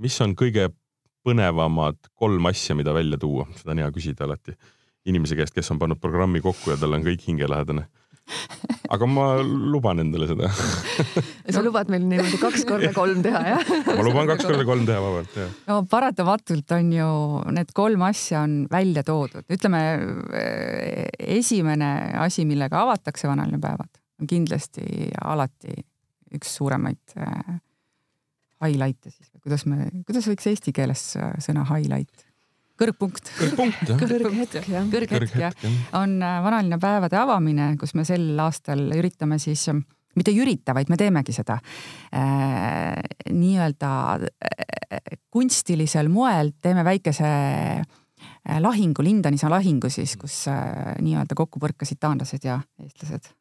mis 0.00 0.20
on 0.24 0.34
kõige 0.38 0.70
põnevamad 1.26 1.98
kolm 2.16 2.48
asja, 2.48 2.76
mida 2.78 2.94
välja 2.96 3.18
tuua, 3.20 3.48
seda 3.58 3.74
on 3.74 3.82
hea 3.82 3.92
küsida 3.92 4.24
alati 4.24 4.54
inimese 5.08 5.36
käest, 5.36 5.52
kes 5.56 5.68
on 5.74 5.80
pannud 5.80 6.00
programmi 6.00 6.40
kokku 6.44 6.72
ja 6.72 6.78
tal 6.80 6.94
on 6.96 7.04
kõik 7.04 7.24
hingelähedane 7.26 7.88
aga 8.88 9.08
ma 9.10 9.26
luban 9.42 10.02
endale 10.02 10.28
seda 10.30 10.50
sa 11.54 11.62
lubad 11.64 11.90
meil 11.92 12.04
niimoodi 12.08 12.40
kaks 12.40 12.64
korda 12.68 12.90
kolm 12.96 13.22
teha, 13.24 13.42
jah? 13.52 13.72
ma 13.88 14.06
luban 14.06 14.30
kaks 14.30 14.48
korda 14.48 14.66
kolm 14.68 14.86
teha 14.88 15.02
vabalt, 15.04 15.36
jah. 15.36 15.52
no 15.70 15.80
paratamatult 15.90 16.76
on 16.78 16.92
ju 16.96 17.10
need 17.56 17.72
kolm 17.76 18.04
asja 18.08 18.44
on 18.46 18.58
välja 18.70 19.04
toodud, 19.06 19.46
ütleme 19.54 19.82
esimene 21.38 21.92
asi, 22.24 22.46
millega 22.48 22.82
avatakse 22.84 23.30
vanalinnapäevad, 23.30 23.92
on 24.20 24.30
kindlasti 24.30 25.10
alati 25.24 25.76
üks 26.36 26.56
suuremaid 26.58 27.16
äh, 27.16 27.58
highlight'e 28.64 29.12
siis, 29.12 29.30
kuidas 29.42 29.64
me, 29.70 29.88
kuidas 30.06 30.28
võiks 30.28 30.48
eesti 30.50 30.74
keeles 30.76 31.10
äh, 31.16 31.36
sõna 31.44 31.64
highlight 31.70 32.27
kõrgpunkt. 32.78 33.32
kõrgpunkt 33.38 33.92
jah. 33.92 34.00
kõrghetk 34.00 34.72
jah. 34.72 34.88
kõrghetk 34.92 35.38
jah, 35.40 35.68
on 35.98 36.18
äh, 36.22 36.40
vanalinna 36.44 36.80
päevade 36.82 37.18
avamine, 37.20 37.72
kus 37.80 37.94
me 37.98 38.06
sel 38.08 38.30
aastal 38.42 38.88
üritame 38.96 39.40
siis 39.42 39.68
äh, 39.72 39.80
mitte 40.18 40.32
ei 40.34 40.42
ürita, 40.42 40.74
vaid 40.76 40.90
me 40.90 40.98
teemegi 41.00 41.34
seda 41.36 41.58
äh, 41.58 42.98
nii-öelda 43.30 43.92
äh, 44.18 45.16
kunstilisel 45.30 46.10
moel, 46.12 46.54
teeme 46.62 46.84
väikese 46.86 47.32
äh, 47.78 48.60
lahingu, 48.62 49.04
Lindanisa 49.06 49.50
lahingu 49.52 49.90
siis, 49.92 50.16
kus 50.20 50.44
äh, 50.52 50.94
nii-öelda 51.04 51.38
kokku 51.38 51.62
põrkasid 51.62 52.00
taanlased 52.02 52.46
ja 52.48 52.60
eestlased 52.82 53.32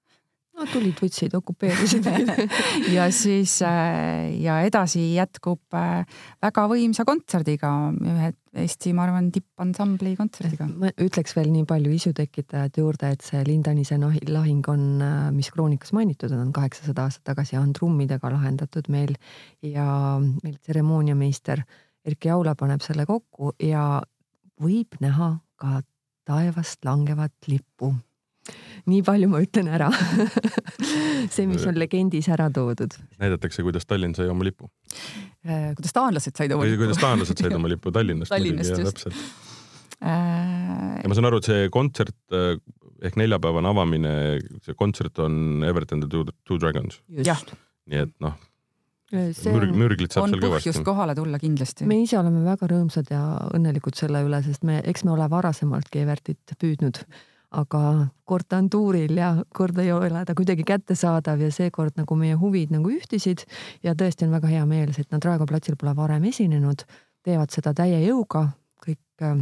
no 0.58 0.66
tulid, 0.72 0.98
võtsid, 1.02 1.36
okupeerisid 1.38 2.08
ja 2.96 3.08
siis 3.14 3.60
äh, 3.66 4.34
ja 4.42 4.60
edasi 4.66 5.04
jätkub 5.14 5.78
äh, 5.78 6.04
väga 6.44 6.66
võimsa 6.72 7.06
kontserdiga, 7.08 7.72
ühe 7.94 8.34
Eesti, 8.58 8.90
ma 8.96 9.04
arvan, 9.06 9.28
tippansambli 9.30 10.16
kontserdiga. 10.18 10.66
ma 10.82 10.90
ütleks 11.04 11.36
veel 11.38 11.52
nii 11.54 11.68
palju 11.70 11.92
isutekitajate 11.94 12.82
juurde, 12.82 13.12
et 13.14 13.22
see 13.22 13.44
Lindanise 13.46 14.00
lahing 14.02 14.66
on, 14.72 14.86
äh, 15.04 15.18
mis 15.36 15.52
kroonikas 15.54 15.94
mainitud 15.94 16.34
on, 16.34 16.50
kaheksasada 16.56 17.06
aastat 17.06 17.28
tagasi, 17.36 17.58
on 17.60 17.76
trummidega 17.78 18.32
lahendatud 18.34 18.90
meil. 18.90 19.14
Ja 19.62 20.18
meil 20.18 20.58
tseremooniameister 20.58 21.62
Erki 22.08 22.32
Aula 22.34 22.56
paneb 22.58 22.82
selle 22.82 23.06
kokku 23.06 23.54
ja 23.62 24.02
võib 24.64 24.98
näha 25.04 25.36
ka 25.60 25.82
taevast 26.26 26.86
langevat 26.88 27.36
lippu 27.52 27.94
nii 28.88 29.04
palju 29.06 29.30
ma 29.32 29.42
ütlen 29.44 29.70
ära 29.72 29.90
see, 31.34 31.46
mis 31.50 31.66
on 31.68 31.78
legendis 31.80 32.30
ära 32.34 32.48
toodud. 32.54 32.96
näidatakse, 33.22 33.66
kuidas 33.66 33.88
Tallinn 33.90 34.16
sai 34.18 34.30
oma 34.32 34.48
lipu. 34.48 34.70
Äh, 35.48 35.74
kuidas 35.78 35.96
taanlased 35.96 36.40
said 36.40 36.56
oma 36.56 36.68
lipu. 36.68 36.84
kuidas 36.86 37.02
taanlased 37.04 37.44
said 37.44 37.56
oma 37.58 37.72
lipu 37.72 37.94
Tallinnast. 37.96 38.32
Tallinnast 38.34 38.76
muidugi, 38.76 39.06
just. 39.06 39.08
Äh... 39.98 41.00
ja 41.02 41.10
ma 41.10 41.18
saan 41.18 41.30
aru, 41.32 41.42
et 41.42 41.50
see 41.50 41.70
kontsert 41.74 42.18
äh, 42.36 42.58
ehk 43.08 43.18
neljapäevane 43.20 43.70
avamine, 43.70 44.12
see 44.66 44.76
kontsert 44.78 45.20
on 45.22 45.64
Everton 45.68 46.04
the 46.04 46.10
Two, 46.12 46.26
two 46.48 46.60
Dragons. 46.62 47.02
nii 47.08 48.04
et 48.04 48.14
noh, 48.24 48.36
mürg, 49.14 49.72
mürglit 49.78 50.16
saab 50.16 50.28
seal 50.28 50.42
kõvasti. 50.42 50.68
põhjust 50.68 50.86
kohale 50.88 51.16
tulla 51.18 51.40
kindlasti. 51.42 51.88
me 51.90 52.02
ise 52.04 52.18
oleme 52.20 52.44
väga 52.48 52.70
rõõmsad 52.72 53.12
ja 53.14 53.24
õnnelikud 53.56 53.96
selle 54.00 54.24
üle, 54.26 54.42
sest 54.46 54.66
me, 54.68 54.82
eks 54.84 55.06
me 55.08 55.14
ole 55.16 55.28
varasemaltki 55.32 56.04
Evertit 56.04 56.58
püüdnud 56.60 57.04
aga 57.52 57.82
kord 58.28 58.48
ta 58.50 58.58
on 58.60 58.70
tuuril 58.70 59.18
ja 59.18 59.30
kord 59.56 59.78
ei 59.80 59.92
ole 59.92 60.24
ta 60.26 60.36
kuidagi 60.36 60.66
kättesaadav 60.68 61.42
ja 61.42 61.52
seekord 61.52 61.96
nagu 61.96 62.16
meie 62.20 62.36
huvid 62.36 62.74
nagu 62.76 62.92
ühtisid 62.92 63.46
ja 63.84 63.96
tõesti 63.96 64.28
on 64.28 64.34
väga 64.36 64.52
hea 64.52 64.66
meel, 64.68 64.92
et 64.92 65.12
nad 65.12 65.24
Raekoja 65.24 65.48
platsil 65.54 65.78
pole 65.80 65.96
varem 65.96 66.28
esinenud, 66.28 66.84
teevad 67.24 67.54
seda 67.54 67.74
täie 67.78 68.02
jõuga, 68.04 68.50
kõik 68.84 69.24
äh, 69.24 69.40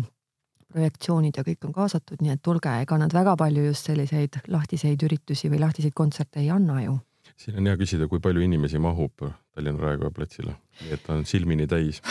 projektsioonid 0.75 1.39
ja 1.39 1.45
kõik 1.47 1.65
on 1.65 1.73
kaasatud, 1.73 2.21
nii 2.21 2.35
et 2.35 2.43
tulge, 2.45 2.71
ega 2.83 2.99
nad 2.99 3.13
väga 3.13 3.35
palju 3.39 3.65
just 3.69 3.89
selliseid 3.89 4.41
lahtiseid 4.53 5.01
üritusi 5.07 5.49
või 5.49 5.63
lahtiseid 5.63 5.95
kontserte 5.97 6.43
ei 6.43 6.51
anna 6.53 6.81
ju. 6.83 6.99
Siin 7.39 7.59
on 7.59 7.69
hea 7.69 7.77
küsida, 7.79 8.07
kui 8.11 8.23
palju 8.23 8.43
inimesi 8.45 8.79
mahub 8.81 9.27
Tallinna 9.55 9.81
Raekoja 9.81 10.11
platsile, 10.15 10.57
et 10.91 11.03
ta 11.05 11.15
on 11.15 11.25
silmini 11.27 11.67
täis 11.67 12.01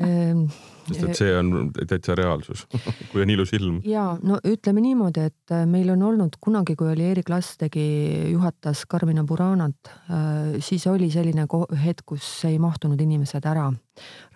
ehm, 0.00 0.46
sest 0.86 1.04
et 1.08 1.18
see 1.18 1.32
on 1.36 1.70
täitsa 1.76 2.14
reaalsus 2.18 2.64
kui 3.10 3.22
on 3.24 3.32
ilus 3.32 3.52
ilm. 3.56 3.80
ja 3.86 4.06
no 4.22 4.38
ütleme 4.46 4.82
niimoodi, 4.84 5.26
et 5.30 5.54
äh, 5.54 5.64
meil 5.68 5.90
on 5.94 6.04
olnud 6.08 6.38
kunagi, 6.42 6.76
kui 6.78 6.90
oli 6.92 7.08
Erik 7.10 7.30
Lass 7.32 7.58
tegi, 7.60 7.84
juhatas 8.32 8.84
Carmina 8.90 9.24
Buranat, 9.26 9.90
äh, 10.12 10.56
siis 10.64 10.86
oli 10.90 11.10
selline 11.12 11.46
hetk, 11.82 12.06
kus 12.14 12.28
ei 12.48 12.58
mahtunud 12.62 13.00
inimesed 13.02 13.48
ära 13.48 13.68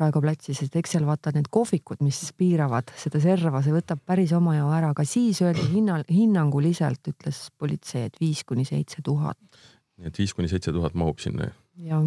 Raekoja 0.00 0.24
platsi, 0.24 0.57
sest 0.57 0.76
eks 0.81 0.96
seal 0.96 1.05
vaata 1.09 1.35
need 1.37 1.50
kohvikud, 1.53 2.00
mis 2.05 2.22
piiravad 2.37 2.92
seda 2.98 3.20
serva, 3.22 3.61
see 3.64 3.74
võtab 3.74 4.00
päris 4.09 4.33
omajao 4.37 4.70
ära, 4.72 4.94
aga 4.94 5.05
siis 5.09 5.42
öeldi 5.44 5.66
hinna, 5.74 6.00
hinnanguliselt 6.09 7.12
ütles 7.12 7.48
politsei, 7.61 8.09
et 8.09 8.16
viis 8.20 8.40
kuni 8.48 8.64
seitse 8.68 9.05
tuhat. 9.05 9.38
Nii 10.00 10.08
et 10.08 10.18
viis 10.18 10.34
kuni 10.34 10.48
seitse 10.48 10.72
tuhat 10.72 10.96
mahub 10.98 11.20
sinna. 11.22 11.52
jah 11.76 12.04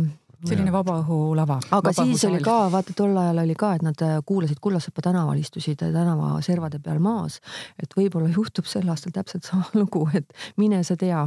selline 0.48 0.74
vabaõhulava. 0.74 1.60
aga 1.72 1.92
vaba 1.92 2.06
siis 2.06 2.24
oli 2.28 2.42
ka, 2.44 2.58
vaata 2.74 2.96
tol 2.98 3.16
ajal 3.20 3.44
oli 3.44 3.56
ka, 3.60 3.74
et 3.78 3.86
nad 3.86 4.04
äh, 4.06 4.18
kuulasid 4.26 4.60
Kullasepa 4.64 5.06
tänaval, 5.06 5.40
istusid 5.40 5.84
äh, 5.86 5.92
tänavaservade 5.96 6.82
peal 6.84 7.00
maas. 7.04 7.40
et 7.80 7.94
võib-olla 7.98 8.32
juhtub 8.32 8.68
sel 8.70 8.90
aastal 8.92 9.16
täpselt 9.16 9.48
sama 9.48 9.70
lugu, 9.82 10.06
et 10.14 10.28
mine 10.58 10.84
sa 10.84 10.98
tea. 11.00 11.26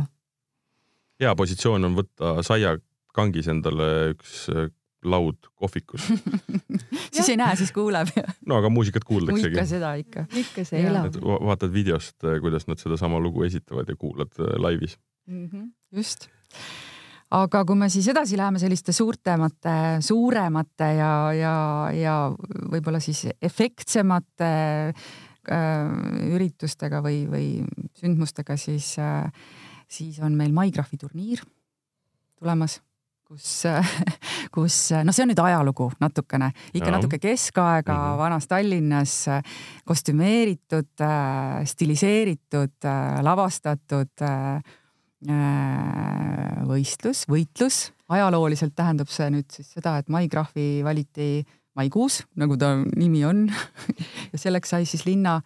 hea 1.20 1.36
positsioon 1.36 1.88
on 1.88 1.96
võtta 1.96 2.36
saiakangis 2.46 3.48
endale 3.52 3.90
üks 4.14 4.46
äh, 4.52 4.68
laud 5.06 5.38
kohvikus 5.54 6.08
siis 7.14 7.28
ei 7.30 7.40
näe, 7.40 7.56
siis 7.56 7.72
kuuleb. 7.72 8.10
no 8.46 8.60
aga 8.60 8.70
muusikat 8.72 9.04
kuuldaksegi. 9.06 9.54
ikka 9.54 9.66
seda 9.68 9.96
ikka. 10.02 10.28
ikka 10.44 10.68
see 10.68 10.84
elab. 10.84 11.20
vaatad 11.22 11.72
videost, 11.72 12.18
kuidas 12.42 12.68
nad 12.68 12.82
sedasama 12.82 13.20
lugu 13.22 13.46
esitavad 13.48 13.88
ja 13.88 13.96
kuulad 13.96 14.34
laivis 14.60 14.98
mm. 15.26 15.46
-hmm, 15.46 15.68
just 15.96 16.28
aga 17.36 17.64
kui 17.66 17.78
me 17.78 17.88
siis 17.92 18.08
edasi 18.12 18.38
läheme 18.38 18.62
selliste 18.62 18.94
suurtemate, 18.94 19.76
suuremate 20.00 20.90
ja, 20.98 21.12
ja, 21.34 21.54
ja 21.96 22.16
võib-olla 22.72 23.00
siis 23.02 23.26
efektsemate 23.42 24.50
äh, 24.92 26.24
üritustega 26.32 27.02
või, 27.04 27.24
või 27.30 27.48
sündmustega, 27.98 28.56
siis 28.60 28.94
äh, 29.02 29.26
siis 29.88 30.18
on 30.22 30.36
meil 30.38 30.54
Maigraafi 30.54 30.98
turniir 31.00 31.42
tulemas 32.36 32.80
kus, 33.26 33.64
kus 34.54 34.78
noh, 35.02 35.14
see 35.14 35.24
on 35.24 35.32
nüüd 35.32 35.42
ajalugu 35.42 35.88
natukene, 36.02 36.52
ikka 36.72 36.90
ja. 36.90 36.94
natuke 36.94 37.18
keskaega 37.22 37.92
mm 37.92 38.02
-hmm. 38.02 38.18
vanas 38.18 38.46
Tallinnas, 38.46 39.14
kostümeeritud, 39.84 41.04
stiliseeritud, 41.64 42.90
lavastatud 43.22 44.26
võistlus, 46.76 47.24
võitlus. 47.30 47.90
ajalooliselt 48.08 48.76
tähendab 48.76 49.10
see 49.10 49.28
nüüd 49.34 49.50
siis 49.52 49.72
seda, 49.74 49.96
et 49.98 50.10
Maigraafi 50.12 50.84
valiti 50.86 51.44
maikuus, 51.76 52.22
nagu 52.38 52.56
ta 52.60 52.76
nimi 52.96 53.24
on 53.28 53.46
ja 54.32 54.40
selleks 54.40 54.74
sai 54.74 54.88
siis 54.88 55.06
linna 55.08 55.40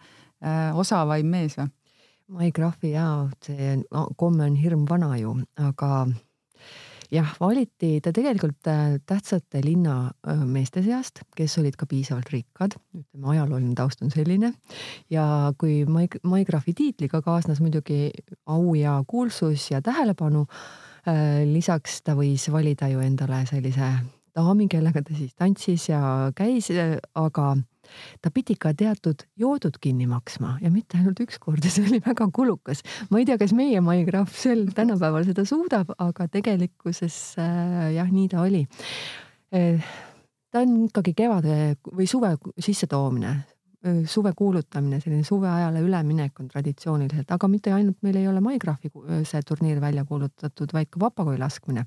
osavaim 0.77 1.29
mees 1.29 1.57
või? 1.59 1.69
Maigraafi 2.31 2.93
jaa, 2.93 3.25
see 3.43 3.73
komme 4.15 4.45
on 4.47 4.53
hirmvana 4.55 5.17
ju, 5.19 5.33
aga 5.59 6.05
jah, 7.11 7.33
valiti 7.41 7.97
ta 8.03 8.13
tegelikult 8.15 8.69
äh, 8.71 8.93
tähtsate 9.05 9.59
linnameeste 9.65 10.83
seast, 10.85 11.25
kes 11.35 11.57
olid 11.59 11.75
ka 11.79 11.89
piisavalt 11.91 12.31
rikkad, 12.31 12.77
ütleme 12.95 13.33
ajalooline 13.33 13.75
taust 13.75 14.03
on 14.05 14.13
selline. 14.13 14.53
ja 15.11 15.25
kui 15.59 15.81
Maig-, 15.83 16.21
Maigraafi 16.23 16.73
tiitliga 16.77 17.21
kaasnes 17.25 17.59
muidugi 17.59 18.13
au 18.45 18.75
ja 18.79 18.95
kuulsus 19.07 19.67
ja 19.73 19.81
tähelepanu, 19.83 20.45
äh, 20.47 20.90
lisaks 21.49 22.01
ta 22.05 22.13
võis 22.13 22.45
valida 22.53 22.89
ju 22.91 22.99
endale 23.01 23.45
sellise 23.49 23.91
daami, 24.35 24.67
kellega 24.71 25.03
ta 25.03 25.15
siis 25.15 25.35
tantsis 25.37 25.89
ja 25.89 26.31
käis, 26.35 26.69
äh, 26.71 26.97
aga 27.19 27.55
ta 28.23 28.31
pidi 28.31 28.55
ka 28.59 28.71
teatud 28.77 29.25
joodud 29.39 29.75
kinni 29.83 30.07
maksma 30.07 30.55
ja 30.63 30.71
mitte 30.71 30.99
ainult 30.99 31.19
üks 31.23 31.41
kord 31.41 31.65
ja 31.65 31.71
see 31.73 31.87
oli 31.89 31.99
väga 32.05 32.29
kulukas. 32.33 32.83
ma 33.09 33.19
ei 33.19 33.27
tea, 33.27 33.39
kas 33.41 33.53
meie 33.57 33.81
maigraaf 33.83 34.35
sel 34.37 34.67
tänapäeval 34.75 35.27
seda 35.27 35.45
suudab, 35.47 35.91
aga 35.99 36.29
tegelikkuses 36.31 37.17
äh, 37.41 37.91
jah, 37.97 38.11
nii 38.11 38.29
ta 38.31 38.45
oli 38.45 38.63
äh,. 39.55 39.91
ta 40.51 40.63
on 40.63 40.85
ikkagi 40.87 41.15
kevade 41.17 41.57
või 41.91 42.07
suve 42.07 42.35
sissetoomine, 42.59 43.33
äh, 43.35 43.60
suve 44.05 44.33
kuulutamine, 44.37 44.99
selline 45.01 45.23
suveajale 45.25 45.81
üleminek 45.81 46.39
on 46.39 46.47
traditsiooniliselt, 46.51 47.31
aga 47.31 47.47
mitte 47.47 47.73
ainult 47.73 47.97
meil 48.05 48.19
ei 48.19 48.27
ole 48.29 48.41
maigraafi 48.43 48.91
see 49.25 49.41
turniir 49.47 49.81
välja 49.81 50.05
kuulutatud, 50.05 50.73
vaid 50.73 50.91
ka 50.91 50.99
papagoi 51.07 51.39
laskmine 51.41 51.85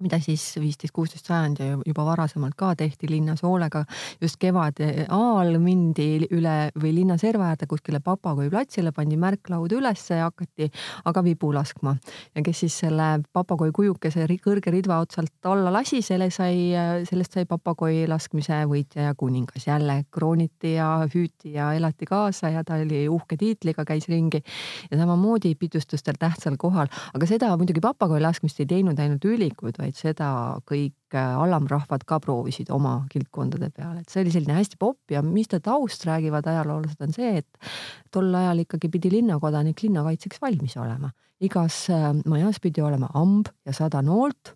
mida 0.00 0.18
siis 0.22 0.42
viisteist, 0.60 0.94
kuusteist 0.96 1.28
sajand 1.28 1.60
ja 1.60 1.76
juba 1.86 2.04
varasemalt 2.08 2.56
ka 2.58 2.72
tehti 2.76 3.08
linnas 3.10 3.42
hoolega. 3.42 3.84
just 4.20 4.36
kevade 4.40 5.06
ajal 5.08 5.58
mindi 5.60 6.26
üle 6.30 6.70
või 6.80 6.94
linna 6.94 7.18
serva 7.18 7.50
äärde 7.52 7.66
kuskile 7.68 8.00
Papagoi 8.00 8.50
platsile, 8.50 8.92
pandi 8.92 9.16
märklaud 9.20 9.72
ülesse 9.72 10.16
ja 10.16 10.28
hakati 10.30 10.70
aga 11.04 11.24
vibu 11.24 11.52
laskma. 11.54 11.96
ja 12.34 12.42
kes 12.42 12.60
siis 12.64 12.78
selle 12.84 13.20
papagoi 13.32 13.72
kujukese 13.72 14.26
kõrge 14.44 14.72
ridva 14.72 15.00
otsalt 15.04 15.46
alla 15.46 15.72
lasi, 15.72 16.02
selle 16.02 16.30
sai, 16.30 16.72
sellest 17.08 17.36
sai 17.36 17.46
papagoi 17.46 18.06
laskmise 18.08 18.64
võitja 18.70 19.10
ja 19.10 19.14
kuningas. 19.14 19.66
jälle 19.66 20.04
krooniti 20.10 20.74
ja 20.74 21.06
hüüti 21.14 21.54
ja 21.54 21.72
elati 21.74 22.06
kaasa 22.06 22.48
ja 22.48 22.64
ta 22.64 22.80
oli 22.80 23.06
uhke 23.08 23.36
tiitliga, 23.36 23.84
käis 23.84 24.08
ringi 24.08 24.42
ja 24.90 24.98
samamoodi 24.98 25.54
pidustustel 25.54 26.18
tähtsal 26.18 26.56
kohal, 26.58 26.88
aga 27.14 27.26
seda 27.26 27.52
muidugi 27.56 27.80
papagoi 27.80 28.20
laskmist 28.20 28.60
ei 28.60 28.66
teinud 28.66 28.98
ainult 28.98 29.24
ülikud, 29.24 29.76
vaid 29.78 29.89
vaid 29.90 29.98
seda 29.98 30.30
kõik 30.66 30.94
äh, 31.18 31.36
alamrahvad 31.44 32.04
ka 32.08 32.20
proovisid 32.22 32.70
oma 32.74 33.00
kildkondade 33.12 33.70
peal, 33.74 33.96
et 34.00 34.12
see 34.12 34.24
oli 34.24 34.34
selline 34.34 34.58
hästi 34.58 34.80
popp 34.80 35.14
ja 35.14 35.22
mis 35.26 35.50
ta 35.50 35.60
taust 35.64 36.06
räägivad 36.08 36.46
ajaloolased 36.50 37.06
on 37.06 37.16
see, 37.16 37.40
et 37.42 37.72
tol 38.12 38.30
ajal 38.34 38.64
ikkagi 38.64 38.92
pidi 38.92 39.12
linnakodanik 39.18 39.82
linnakaitseks 39.86 40.42
valmis 40.42 40.76
olema 40.80 41.12
igas 41.40 41.88
äh, 41.88 42.10
majas 42.28 42.60
pidi 42.60 42.82
olema 42.84 43.08
amb 43.16 43.48
ja 43.64 43.72
sada 43.76 44.02
noolt 44.04 44.52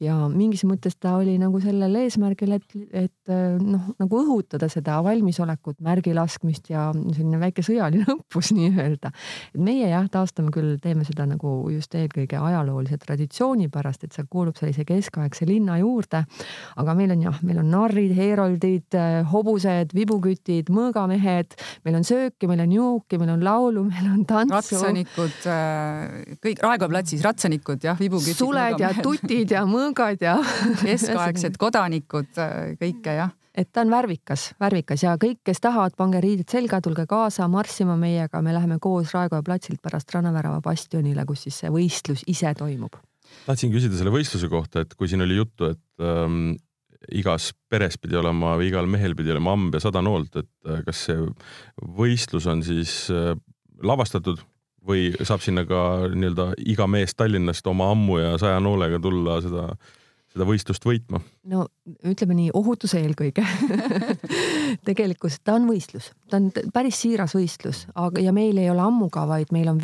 ja 0.00 0.14
mingis 0.32 0.64
mõttes 0.68 0.96
ta 1.00 1.14
oli 1.20 1.34
nagu 1.40 1.60
sellel 1.60 1.94
eesmärgil, 2.00 2.54
et, 2.56 2.76
et 2.88 3.32
äh, 3.32 3.58
noh, 3.60 3.90
nagu 4.00 4.20
õhutada 4.22 4.68
seda 4.72 4.98
valmisolekut, 5.04 5.78
märgi 5.84 6.14
laskmist 6.16 6.70
ja 6.72 6.88
selline 6.94 7.40
väike 7.42 7.64
sõjaline 7.66 8.08
õppus 8.16 8.52
nii-öelda. 8.56 9.12
et 9.52 9.60
meie 9.60 9.90
jah, 9.92 10.08
taastame 10.12 10.54
küll, 10.54 10.78
teeme 10.82 11.04
seda 11.08 11.28
nagu 11.28 11.54
just 11.72 11.94
eelkõige 11.98 12.40
ajaloolise 12.40 12.96
traditsiooni 13.02 13.68
pärast, 13.72 14.06
et 14.06 14.16
see 14.16 14.24
kuulub 14.30 14.56
sellise 14.56 14.86
keskaegse 14.88 15.48
linna 15.48 15.78
juurde. 15.82 15.91
Aga 16.82 16.94
meil 16.98 17.14
on 17.14 17.24
jah, 17.26 17.40
meil 17.46 17.60
on 17.62 17.70
narrid, 17.72 18.14
heeroldid, 18.16 18.88
äh, 18.98 19.18
hobused, 19.32 19.94
vibukütid, 19.96 20.70
mõõgamehed, 20.72 21.56
meil 21.86 21.98
on 22.00 22.06
sööki, 22.06 22.48
meil 22.50 22.64
on 22.64 22.72
jooki, 22.76 23.20
meil 23.22 23.34
on 23.36 23.44
laulu, 23.44 23.84
meil 23.92 24.08
on 24.12 24.24
tantsu. 24.28 24.78
ratsanikud 24.78 25.50
kõik 26.42 26.62
Raekoja 26.62 26.92
platsis 26.92 27.22
ratsanikud 27.24 27.84
jah, 27.84 27.98
vibukütid. 27.98 28.38
suled 28.38 28.80
ja 28.82 28.94
tutid 29.02 29.54
ja 29.54 29.66
mõõgad 29.68 30.24
ja. 30.24 30.38
keskaegsed 30.86 31.60
kodanikud, 31.60 32.34
kõike 32.80 33.20
jah 33.20 33.36
et 33.54 33.68
ta 33.72 33.84
on 33.84 33.90
värvikas, 33.92 34.52
värvikas 34.60 35.04
ja 35.04 35.14
kõik, 35.20 35.42
kes 35.44 35.60
tahavad, 35.60 35.96
pange 35.96 36.20
riided 36.24 36.48
selga, 36.50 36.80
tulge 36.84 37.04
kaasa 37.08 37.48
marssima 37.52 37.96
meiega, 38.00 38.42
me 38.42 38.54
läheme 38.54 38.78
koos 38.80 39.12
Raekoja 39.14 39.44
platsilt 39.44 39.82
pärast 39.82 40.14
Rannavärava 40.14 40.62
bastionile, 40.64 41.26
kus 41.28 41.46
siis 41.46 41.62
see 41.62 41.72
võistlus 41.72 42.24
ise 42.32 42.54
toimub. 42.58 42.96
Tahtsin 43.46 43.72
küsida 43.74 43.98
selle 43.98 44.12
võistluse 44.14 44.50
kohta, 44.52 44.84
et 44.84 44.94
kui 44.98 45.10
siin 45.10 45.24
oli 45.24 45.38
juttu, 45.38 45.72
et 45.72 46.04
ähm, 46.04 46.54
igas 47.14 47.50
peres 47.70 47.98
pidi 47.98 48.16
olema 48.18 48.54
või 48.60 48.70
igal 48.70 48.88
mehel 48.90 49.16
pidi 49.18 49.32
olema 49.34 49.56
amb 49.56 49.74
ja 49.74 49.82
sada 49.82 50.02
noolt, 50.04 50.36
et 50.38 50.70
äh, 50.70 50.82
kas 50.86 51.06
see 51.08 51.18
võistlus 51.98 52.46
on 52.50 52.62
siis 52.66 53.06
äh, 53.14 53.34
lavastatud 53.82 54.42
või 54.86 55.10
saab 55.22 55.42
sinna 55.44 55.64
ka 55.66 56.08
nii-öelda 56.10 56.52
iga 56.70 56.88
mees 56.90 57.14
Tallinnast 57.14 57.66
oma 57.70 57.92
ammu 57.94 58.18
ja 58.18 58.32
saja 58.40 58.58
noolega 58.62 58.98
tulla 59.02 59.38
seda, 59.44 59.68
seda 60.32 60.46
võistlust 60.48 60.86
võitma? 60.86 61.20
no 61.50 61.66
ütleme 62.08 62.36
nii, 62.38 62.50
ohutus 62.58 62.96
eelkõige 62.98 63.44
tegelikult 64.88 65.38
ta 65.44 65.56
on 65.58 65.68
võistlus, 65.70 66.10
ta 66.30 66.40
on 66.40 66.50
päris 66.74 67.02
siiras 67.04 67.36
võistlus, 67.38 67.86
aga, 67.94 68.22
ja 68.22 68.34
meil 68.34 68.58
ei 68.58 68.70
ole 68.72 68.82
ammu 68.84 69.10
ka, 69.12 69.26
vaid 69.30 69.54
meil 69.54 69.70
on 69.72 69.78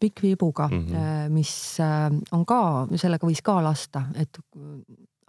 pikk 0.00 0.22
vibuga 0.22 0.68
mm, 0.68 0.86
-hmm. 0.86 1.30
mis 1.32 1.80
äh, 1.80 2.10
on 2.32 2.44
ka, 2.46 2.86
sellega 2.96 3.26
võis 3.26 3.42
ka 3.42 3.60
lasta, 3.64 4.04
et 4.14 4.38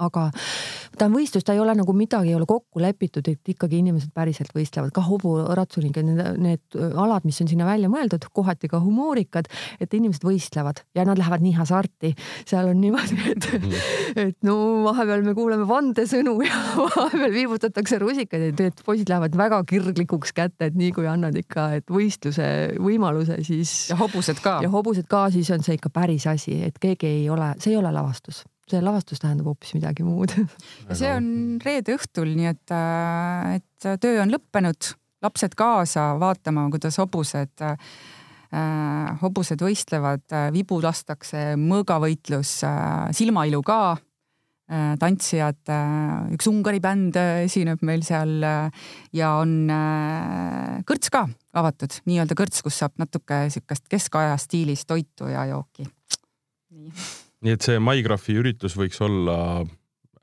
aga 0.01 0.27
ta 0.97 1.07
on 1.07 1.15
võistlus, 1.15 1.45
ta 1.45 1.55
ei 1.55 1.61
ole 1.61 1.73
nagu 1.77 1.93
midagi 1.95 2.31
ei 2.31 2.37
ole 2.37 2.47
kokku 2.49 2.81
lepitud, 2.83 3.27
et 3.31 3.53
ikkagi 3.53 3.79
inimesed 3.81 4.11
päriselt 4.15 4.51
võistlevad, 4.55 4.91
ka 4.95 5.03
hoburatsurid 5.05 5.97
ja 5.97 6.03
need, 6.05 6.21
need 6.41 6.77
alad, 6.99 7.25
mis 7.27 7.39
on 7.43 7.49
sinna 7.51 7.67
välja 7.67 7.89
mõeldud, 7.91 8.27
kohati 8.33 8.69
ka 8.71 8.81
humoorikad, 8.83 9.49
et 9.81 9.93
inimesed 9.97 10.25
võistlevad 10.25 10.83
ja 10.97 11.05
nad 11.07 11.19
lähevad 11.19 11.43
nii 11.45 11.55
hasarti. 11.57 12.13
seal 12.47 12.71
on 12.71 12.81
niimoodi, 12.81 13.17
et 13.31 13.49
mm., 13.57 13.75
et 14.25 14.37
no 14.47 14.55
vahepeal 14.87 15.25
me 15.25 15.35
kuuleme 15.37 15.67
vandesõnu 15.69 16.37
ja 16.45 16.61
vahepeal 16.85 17.35
viibutatakse 17.35 17.99
rusikaid, 18.01 18.51
et 18.51 18.63
need 18.65 18.85
poisid 18.85 19.11
lähevad 19.11 19.37
väga 19.37 19.63
kirglikuks 19.69 20.35
kätte, 20.37 20.71
et 20.71 20.77
nii 20.77 20.91
kui 20.95 21.09
annad 21.09 21.37
ikka, 21.39 21.71
et 21.79 21.91
võistluse 21.91 22.47
võimaluse, 22.81 23.41
siis. 23.47 23.89
ja 23.91 23.99
hobused 23.99 24.41
ka. 24.43 24.59
ja 24.63 24.71
hobused 24.73 25.07
ka, 25.11 25.27
siis 25.33 25.51
on 25.55 25.63
see 25.65 25.79
ikka 25.79 25.93
päris 25.93 26.27
asi, 26.29 26.61
et 26.67 26.79
keegi 26.81 27.09
ei 27.21 27.29
ole, 27.31 27.53
see 27.61 27.75
ei 27.75 27.79
ole 27.81 27.93
lavastus 27.93 28.43
see 28.71 28.81
lavastus 28.83 29.21
tähendab 29.21 29.51
hoopis 29.51 29.75
midagi 29.77 30.05
muud. 30.07 30.33
see 30.99 31.11
on 31.11 31.59
reede 31.63 31.97
õhtul, 31.97 32.33
nii 32.37 32.49
et, 32.53 32.73
äh, 32.75 33.59
et 33.59 33.91
töö 34.01 34.23
on 34.23 34.33
lõppenud, 34.33 34.95
lapsed 35.21 35.55
kaasa 35.59 36.13
vaatama, 36.21 36.69
kuidas 36.73 36.97
hobused 37.01 37.63
äh, 37.67 37.77
hobused 39.21 39.61
võistlevad, 39.63 40.25
vibu 40.51 40.81
lastakse, 40.83 41.53
mõõgavõitlus 41.59 42.61
äh,, 42.67 43.11
silmailu 43.15 43.61
ka. 43.63 43.97
Äh,, 44.71 44.93
tantsijad 44.99 45.71
äh,, 45.71 46.33
üks 46.35 46.47
Ungari 46.51 46.81
bänd 46.83 47.15
esineb 47.19 47.81
meil 47.87 48.03
seal 48.07 48.43
äh, 48.43 48.85
ja 49.15 49.33
on 49.39 49.71
äh, 49.71 50.77
kõrts 50.87 51.11
ka 51.11 51.25
avatud, 51.55 51.97
nii-öelda 52.07 52.37
kõrts, 52.39 52.63
kus 52.63 52.79
saab 52.83 52.95
natuke 52.99 53.45
siukest 53.51 53.87
keskaja 53.91 54.37
stiilis 54.39 54.85
toitu 54.87 55.31
ja 55.31 55.47
jooki. 55.51 55.87
nii 56.71 57.30
nii 57.45 57.55
et 57.57 57.65
see 57.65 57.79
MyGraphi 57.81 58.35
üritus 58.41 58.75
võiks 58.77 58.99
olla 59.03 59.37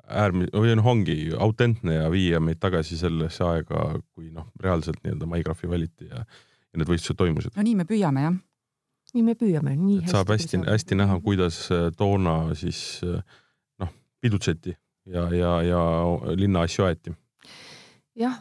äärmi- 0.08 0.50
või 0.52 0.74
noh, 0.78 0.86
ongi 0.86 1.16
autentne 1.36 1.98
ja 2.00 2.10
viia 2.12 2.40
meid 2.40 2.60
tagasi 2.62 2.98
sellesse 3.00 3.44
aega, 3.44 3.98
kui 4.14 4.30
noh, 4.32 4.48
reaalselt 4.62 5.00
nii-öelda 5.02 5.28
MyGraphi 5.28 5.70
valiti 5.70 6.08
ja, 6.08 6.24
ja 6.24 6.80
need 6.80 6.88
võistlused 6.88 7.18
toimusid. 7.18 7.56
no 7.56 7.66
nii 7.66 7.76
me 7.78 7.88
püüame 7.88 8.24
jah. 8.24 8.38
nii 9.14 9.24
me 9.26 9.36
püüame, 9.40 9.76
nii 9.76 10.00
hästi. 10.02 10.14
saab 10.14 10.34
hästi-hästi 10.34 10.98
näha, 10.98 11.20
kuidas 11.24 11.60
äh, 11.74 11.88
toona 11.96 12.38
siis 12.58 13.00
äh, 13.06 13.22
noh, 13.82 13.94
pidutseti 14.20 14.76
ja, 15.08 15.28
ja, 15.34 15.54
ja 15.66 15.82
linna 16.36 16.66
asju 16.68 16.88
aeti 16.88 17.14
jah, 18.18 18.38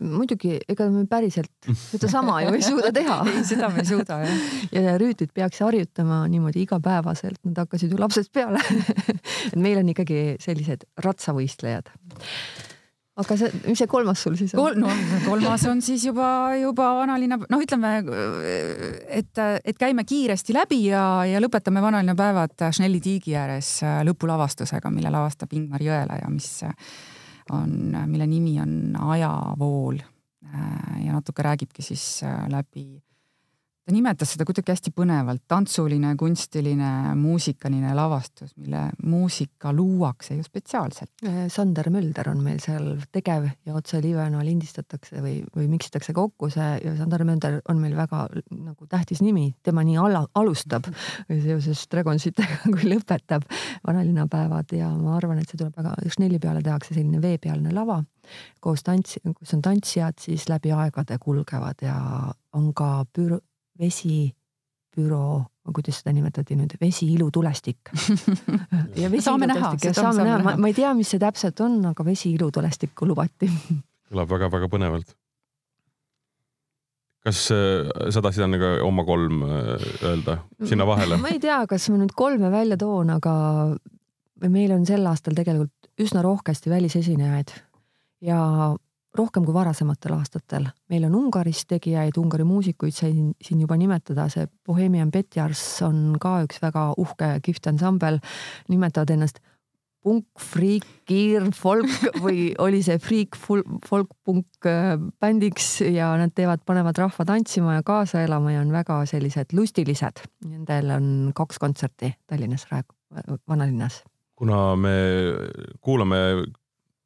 muidugi, 0.00 0.56
ega 0.70 0.86
me 0.92 1.04
päriselt 1.10 1.68
sedasama 1.68 2.40
ju 2.44 2.54
ei 2.56 2.64
suuda 2.64 2.92
teha 2.94 3.18
ei, 3.30 3.42
seda 3.48 3.68
me 3.72 3.82
ei 3.82 3.90
suuda 3.90 4.20
jah. 4.22 4.48
ja 4.72 4.96
rüütlit 5.00 5.34
peaks 5.36 5.60
harjutama 5.64 6.22
niimoodi 6.30 6.64
igapäevaselt, 6.64 7.40
nad 7.48 7.60
hakkasid 7.64 7.92
ju 7.92 8.00
lapsest 8.00 8.32
peale 8.32 8.62
et 9.50 9.60
meil 9.60 9.82
on 9.82 9.92
ikkagi 9.92 10.40
sellised 10.40 10.86
ratsavõistlejad. 11.04 11.92
aga 13.20 13.36
see, 13.36 13.52
mis 13.66 13.82
see 13.82 13.90
kolmas 13.90 14.24
sul 14.24 14.38
siis 14.40 14.56
on 14.56 14.62
Kol? 14.62 14.80
no 14.80 14.96
kolmas 15.26 15.68
on 15.68 15.84
siis 15.84 16.06
juba, 16.08 16.56
juba 16.62 16.90
vanalinna, 17.02 17.42
noh, 17.44 17.64
ütleme, 17.68 17.94
et, 19.20 19.44
et 19.60 19.80
käime 19.80 20.06
kiiresti 20.08 20.56
läbi 20.56 20.86
ja, 20.88 21.04
ja 21.28 21.44
lõpetame 21.44 21.84
vanalinna 21.84 22.16
päevad 22.16 22.70
Schnelli 22.70 23.04
tiigi 23.04 23.36
ääres 23.36 23.80
lõpulavastusega, 24.08 24.92
mille 24.94 25.12
lavastab 25.12 25.52
Ingmar 25.58 25.84
Jõela 25.84 26.22
ja 26.22 26.32
mis 26.32 26.54
on, 27.52 27.96
mille 28.06 28.26
nimi 28.26 28.60
on 28.60 28.96
Ajavool. 28.96 29.98
ja 31.04 31.12
natuke 31.12 31.42
räägibki 31.42 31.82
siis 31.82 32.22
läbi 32.48 33.02
ta 33.84 33.94
nimetas 33.94 34.34
seda 34.34 34.44
kuidagi 34.48 34.74
hästi 34.74 34.92
põnevalt, 34.94 35.42
tantsuline, 35.50 36.12
kunstiline, 36.20 36.90
muusikaline 37.18 37.92
lavastus, 37.96 38.52
mille 38.60 38.82
muusika 39.08 39.72
luuakse 39.74 40.36
ju 40.36 40.44
spetsiaalselt. 40.44 41.24
Sander 41.52 41.90
Mölder 41.90 42.30
on 42.30 42.42
meil 42.44 42.60
seal 42.62 42.92
tegev 43.12 43.48
ja 43.66 43.76
otse 43.78 44.02
livena 44.04 44.44
lindistatakse 44.46 45.22
või, 45.24 45.38
või 45.56 45.66
miksitakse 45.72 46.14
kokku 46.16 46.50
see 46.52 46.68
ja 46.84 46.94
Sander 46.98 47.24
Mölder 47.26 47.60
on 47.72 47.80
meil 47.82 47.96
väga 47.98 48.26
nagu 48.52 48.90
tähtis 48.90 49.24
nimi, 49.24 49.48
tema 49.66 49.84
nii 49.86 49.98
ala, 50.00 50.26
alustab 50.38 50.90
seoses 51.30 51.86
Dragonsitega 51.90 52.62
kui 52.74 52.92
lõpetab 52.92 53.48
vanalinnapäevad 53.86 54.76
ja 54.76 54.92
ma 54.94 55.16
arvan, 55.18 55.40
et 55.40 55.50
see 55.50 55.60
tuleb 55.60 55.76
väga, 55.80 55.96
just 56.04 56.22
nelja 56.22 56.40
peale 56.42 56.62
tehakse 56.64 56.94
selline 56.94 57.22
veepealne 57.22 57.74
lava 57.74 58.02
koos 58.60 58.84
tants, 58.86 59.18
kus 59.24 59.54
on 59.56 59.62
tantsijad 59.64 60.20
siis 60.20 60.46
läbi 60.50 60.72
aegade 60.76 61.16
kulgevad 61.22 61.82
ja 61.82 61.96
on 62.56 62.72
ka 62.76 63.04
pür-, 63.16 63.40
vesibüroo, 63.80 65.44
kuidas 65.70 66.00
seda 66.00 66.14
nimetati 66.16 66.58
nüüd, 66.58 66.76
vesiilutulestik. 66.80 67.92
Ja 69.00 69.08
saame 69.22 69.46
näha, 69.48 69.72
saame 69.94 70.26
näha, 70.26 70.40
ma, 70.44 70.56
ma 70.60 70.68
ei 70.70 70.76
tea, 70.76 70.90
mis 70.98 71.10
see 71.12 71.20
täpselt 71.22 71.60
on, 71.64 71.78
aga 71.92 72.04
vesiilutulestikku 72.04 73.08
lubati. 73.08 73.48
Kõlab 74.10 74.30
väga-väga 74.34 74.68
põnevalt. 74.72 75.16
kas 77.20 77.50
äh, 77.52 77.84
sa 78.08 78.22
tahtsid 78.24 78.46
enne 78.46 78.58
ka 78.60 78.68
oma 78.84 79.04
kolm 79.04 79.42
äh, 79.44 79.82
öelda 80.08 80.38
sinna 80.64 80.86
vahele? 80.88 81.18
ma 81.20 81.28
ei 81.34 81.40
tea, 81.40 81.58
kas 81.68 81.90
ma 81.92 81.98
nüüd 82.00 82.14
kolme 82.16 82.48
välja 82.52 82.78
toon, 82.80 83.12
aga 83.12 83.34
meil 84.48 84.72
on 84.72 84.86
sel 84.88 85.04
aastal 85.06 85.36
tegelikult 85.36 85.90
üsna 86.00 86.22
rohkesti 86.24 86.72
välisesinejaid. 86.72 87.52
Ja 88.24 88.40
rohkem 89.18 89.44
kui 89.44 89.54
varasematel 89.54 90.14
aastatel. 90.14 90.68
meil 90.88 91.04
on 91.08 91.14
Ungarist 91.14 91.68
tegijaid, 91.68 92.16
Ungari 92.18 92.44
muusikuid 92.44 92.94
sain 92.94 93.32
siin 93.42 93.60
juba 93.60 93.76
nimetada, 93.76 94.28
see 94.28 94.46
Bohemian 94.66 95.10
Betjars 95.10 95.82
on 95.86 96.16
ka 96.20 96.40
üks 96.46 96.60
väga 96.62 96.90
uhke 96.98 97.32
kihvt 97.42 97.72
ansambel, 97.72 98.20
nimetavad 98.68 99.10
ennast 99.10 99.40
punk, 100.00 100.26
freak, 100.40 100.86
kiir, 101.08 101.50
folk 101.56 101.90
või 102.24 102.50
oli 102.62 102.82
see 102.84 103.00
freak, 103.02 103.36
folk, 103.36 104.14
punk 104.24 104.68
äh, 104.68 104.94
bändiks 105.20 105.80
ja 105.84 106.12
nad 106.20 106.32
teevad, 106.36 106.64
panevad 106.66 106.98
rahva 107.00 107.26
tantsima 107.28 107.78
ja 107.78 107.84
kaasa 107.86 108.24
elama 108.24 108.54
ja 108.54 108.62
on 108.64 108.72
väga 108.72 109.02
sellised 109.10 109.54
lustilised. 109.56 110.24
Nendel 110.48 110.94
on 110.96 111.10
kaks 111.36 111.60
kontserti 111.60 112.14
Tallinnas 112.26 112.66
praegu, 112.70 112.96
vanalinnas. 113.48 114.02
kuna 114.40 114.76
me 114.76 114.94
kuulame 115.84 116.16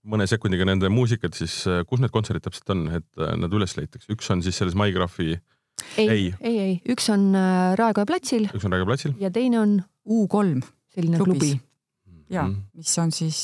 mõne 0.08 0.26
sekundiga 0.28 0.66
nende 0.68 0.90
muusikat, 0.92 1.34
siis 1.36 1.62
äh, 1.70 1.82
kus 1.88 2.02
need 2.02 2.12
kontserdid 2.14 2.44
täpselt 2.44 2.72
on, 2.74 2.86
et 2.98 3.06
äh, 3.20 3.34
nad 3.40 3.52
üles 3.56 3.74
leitakse, 3.78 4.10
üks 4.12 4.28
on 4.32 4.44
siis 4.44 4.56
selles 4.60 4.76
Maigraafi 4.78 5.30
ei, 5.32 6.06
ei, 6.06 6.26
ei, 6.40 6.56
ei., 6.66 6.74
üks 6.94 7.08
on 7.14 7.30
äh, 7.38 7.72
Raekoja 7.80 8.08
platsil. 8.08 8.48
üks 8.52 8.66
on 8.66 8.74
Raekoja 8.74 8.90
platsil. 8.92 9.14
ja 9.22 9.32
teine 9.34 9.60
on 9.62 9.78
U3, 10.04 10.60
selline 10.94 11.20
klubis. 11.20 11.54
klubi. 11.54 12.26
ja 12.32 12.44
mm., 12.46 12.60
mis 12.80 12.98
on 13.00 13.14
siis, 13.14 13.40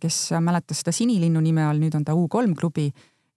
kes 0.00 0.18
mäletas 0.44 0.80
seda 0.80 0.94
Sinilinnu 0.94 1.42
nime 1.44 1.64
all, 1.66 1.80
nüüd 1.82 1.96
on 1.98 2.06
ta 2.06 2.16
U3 2.16 2.56
klubi 2.58 2.88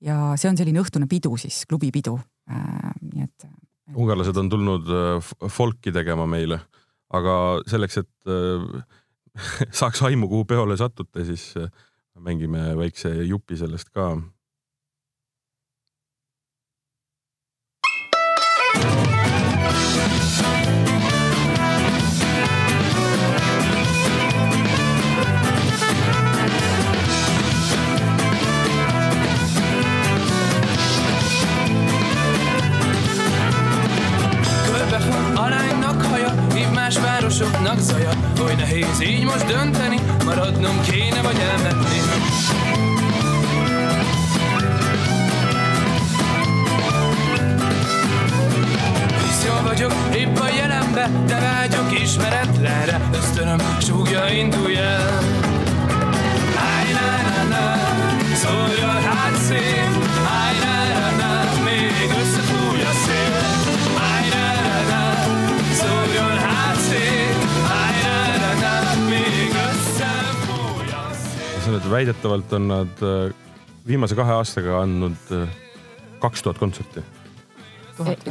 ja 0.06 0.36
see 0.40 0.52
on 0.52 0.60
selline 0.60 0.84
õhtune 0.84 1.10
pidu 1.10 1.34
siis, 1.42 1.64
klubipidu. 1.68 2.16
nii 2.48 3.26
et. 3.26 3.48
ungarlased 3.96 4.38
on 4.40 4.52
tulnud 4.52 4.94
folki 5.52 5.92
tegema 5.92 6.28
meile, 6.30 6.62
aga 7.18 7.34
selleks, 7.68 8.00
et 8.04 8.88
saaks 9.82 10.06
aimu, 10.08 10.30
kuhu 10.32 10.48
peole 10.48 10.78
satute, 10.80 11.26
siis 11.28 11.52
mängime 12.20 12.76
väikse 12.78 13.10
jupi 13.24 13.58
sellest 13.58 13.90
ka 13.94 14.16
más 36.88 37.00
városoknak 37.00 37.80
zaja. 37.80 38.10
Oly 38.42 38.56
nehéz 38.56 39.02
így 39.02 39.24
most 39.24 39.46
dönteni, 39.46 40.00
maradnom 40.26 40.82
kéne 40.82 41.22
vagy 41.22 41.40
elmenni. 41.40 42.02
Jól 49.46 49.62
vagyok 49.64 49.94
épp 50.16 50.40
a 50.40 50.48
jelenbe, 50.56 51.10
de 51.26 51.40
vágyok 51.40 52.02
ismeretlenre. 52.02 53.10
Ösztönöm 53.14 53.60
súgja 53.80 54.30
indulj 54.30 54.76
el. 54.76 55.20
Áj, 56.56 56.92
na, 56.92 57.34
na, 57.34 57.50
na, 57.50 57.76
szóljon 58.36 59.02
hát 59.02 59.36
szép 59.48 60.17
väidetavalt 71.92 72.54
on 72.58 72.68
nad 72.72 73.06
äh, 73.06 73.36
viimase 73.88 74.18
kahe 74.18 74.36
aastaga 74.38 74.82
andnud 74.84 75.32
äh, 75.36 75.48
kaks 76.22 76.44
tuhat 76.44 76.60
kontserti. 76.62 77.04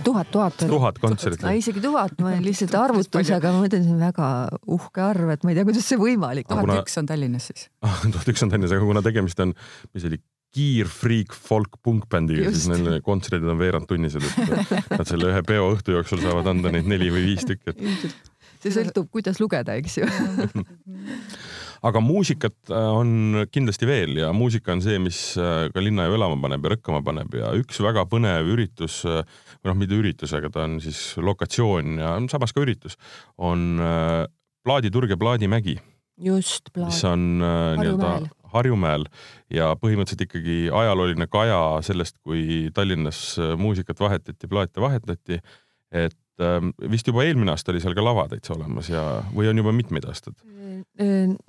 tuhat, 0.04 0.30
tuhat. 0.30 0.54
tuhat 0.68 0.98
kontserti. 0.98 1.46
isegi 1.58 1.80
tuhat, 1.82 2.14
ma 2.20 2.30
olin 2.30 2.44
lihtsalt 2.44 2.74
arvutusega, 2.78 3.52
ma 3.52 3.64
mõtlen, 3.64 3.82
see 3.82 3.96
on 3.96 4.04
väga 4.04 4.30
uhke 4.76 5.02
arv, 5.02 5.34
et 5.34 5.44
ma 5.44 5.52
ei 5.52 5.58
tea, 5.58 5.66
kuidas 5.66 5.88
see 5.88 5.98
võimalik 6.00 6.48
tuhat 6.50 6.72
üks 6.78 6.96
on 7.00 7.10
Tallinnas 7.10 7.50
siis. 7.50 7.68
tuhat 8.14 8.32
üks 8.32 8.46
on 8.46 8.52
Tallinnas, 8.52 8.76
aga 8.76 8.88
kuna 8.88 9.02
tegemist 9.06 9.42
on, 9.42 9.56
mis 9.96 10.06
oli, 10.08 10.20
kiir-friik 10.56 11.34
folk 11.34 11.80
punkbändiga, 11.84 12.48
siis 12.54 12.70
neil 12.70 13.02
kontserdid 13.04 13.50
on 13.50 13.58
veerandtunnised, 13.60 14.24
et 14.46 14.94
nad 14.94 15.04
selle 15.08 15.28
ühe 15.32 15.42
peo 15.44 15.66
õhtu 15.74 15.92
jooksul 15.98 16.22
saavad 16.22 16.48
anda 16.54 16.72
neid 16.72 16.88
neli 16.88 17.10
või 17.12 17.26
viis 17.32 17.44
tükki, 17.48 17.74
see 18.62 18.72
sõltub, 18.72 19.10
kuidas 19.12 19.42
lugeda, 19.42 19.76
eks 19.76 19.98
ju 20.00 20.08
aga 21.86 22.00
muusikat 22.02 22.70
äh, 22.72 22.88
on 22.98 23.46
kindlasti 23.52 23.88
veel 23.88 24.20
ja 24.20 24.30
muusika 24.36 24.74
on 24.74 24.82
see, 24.84 24.98
mis 25.02 25.18
äh, 25.40 25.66
ka 25.72 25.82
linna 25.82 26.08
ju 26.08 26.16
elama 26.18 26.38
paneb 26.42 26.66
ja 26.66 26.72
rõkkama 26.74 27.02
paneb 27.06 27.36
ja 27.38 27.52
üks 27.58 27.80
väga 27.84 28.06
põnev 28.10 28.48
üritus, 28.54 29.02
äh, 29.08 29.22
või 29.60 29.72
noh, 29.72 29.78
mitte 29.82 29.98
üritus, 29.98 30.34
aga 30.36 30.50
ta 30.52 30.64
on 30.66 30.78
siis 30.84 31.00
lokatsioon 31.20 32.00
ja 32.02 32.14
samas 32.32 32.54
ka 32.56 32.64
üritus, 32.64 32.98
on 33.36 33.78
plaaditurg 34.66 35.12
ja 35.12 35.20
plaadimägi. 35.20 35.78
just, 36.22 36.72
plaad. 36.72 36.90
mis 36.90 37.04
on 37.04 37.28
nii-öelda 37.38 38.16
Harjumäel 38.56 39.04
ja 39.52 39.72
põhimõtteliselt 39.76 40.22
ikkagi 40.24 40.58
ajalooline 40.72 41.26
kaja 41.28 41.58
sellest, 41.84 42.16
kui 42.24 42.70
Tallinnas 42.74 43.36
muusikat 43.60 44.00
vahetati, 44.00 44.48
plaate 44.48 44.80
vahetati, 44.80 45.40
et 45.92 46.16
ähm, 46.42 46.72
vist 46.90 47.06
juba 47.06 47.24
eelmine 47.24 47.52
aasta 47.54 47.72
oli 47.72 47.80
seal 47.84 47.96
ka 47.96 48.04
lava 48.04 48.26
täitsa 48.32 48.54
olemas 48.56 48.90
ja, 48.92 49.02
või 49.34 49.50
on 49.50 49.62
juba 49.62 49.74
mitmeid 49.76 50.06
aastaid? 50.08 50.38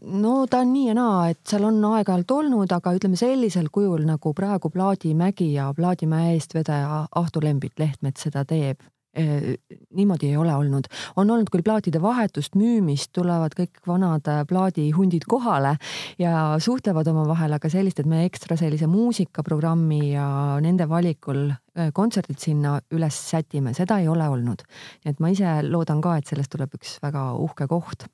no 0.02 0.34
ta 0.50 0.62
on 0.64 0.74
nii 0.74 0.88
ja 0.90 0.94
naa, 0.98 1.30
et 1.32 1.40
seal 1.48 1.66
on 1.68 1.80
aeg-ajalt 1.90 2.32
olnud, 2.32 2.72
aga 2.72 2.94
ütleme 2.96 3.20
sellisel 3.20 3.68
kujul 3.74 4.06
nagu 4.08 4.34
praegu 4.36 4.72
Plaadimägi 4.72 5.54
ja 5.54 5.70
Plaadimäe 5.76 6.34
eestvedaja 6.36 7.08
Ahto 7.16 7.44
Lembit 7.44 7.80
Lehtmets 7.80 8.28
seda 8.28 8.46
teeb. 8.48 8.84
Niimoodi 9.18 10.32
ei 10.32 10.38
ole 10.38 10.56
olnud, 10.56 10.90
on 11.16 11.30
olnud 11.30 11.50
küll 11.54 11.66
plaatide 11.66 12.02
vahetust, 12.02 12.56
müümist, 12.60 13.12
tulevad 13.18 13.56
kõik 13.58 13.82
vanad 13.88 14.28
plaadihundid 14.50 15.26
kohale 15.30 15.76
ja 16.22 16.58
suhtlevad 16.62 17.08
omavahel, 17.12 17.58
aga 17.58 17.72
sellist, 17.72 18.02
et 18.02 18.10
me 18.10 18.26
ekstra 18.28 18.58
sellise 18.60 18.90
muusikaprogrammi 18.92 20.12
ja 20.12 20.28
nende 20.64 20.90
valikul 20.90 21.50
kontserdid 21.94 22.42
sinna 22.42 22.78
üles 22.94 23.18
sätime, 23.32 23.74
seda 23.78 24.00
ei 24.02 24.08
ole 24.10 24.30
olnud. 24.30 24.64
nii 25.06 25.14
et 25.14 25.20
ma 25.24 25.34
ise 25.34 25.60
loodan 25.68 26.02
ka, 26.02 26.18
et 26.18 26.30
sellest 26.30 26.54
tuleb 26.54 26.78
üks 26.80 26.98
väga 27.04 27.32
uhke 27.42 27.68
koht 27.70 28.08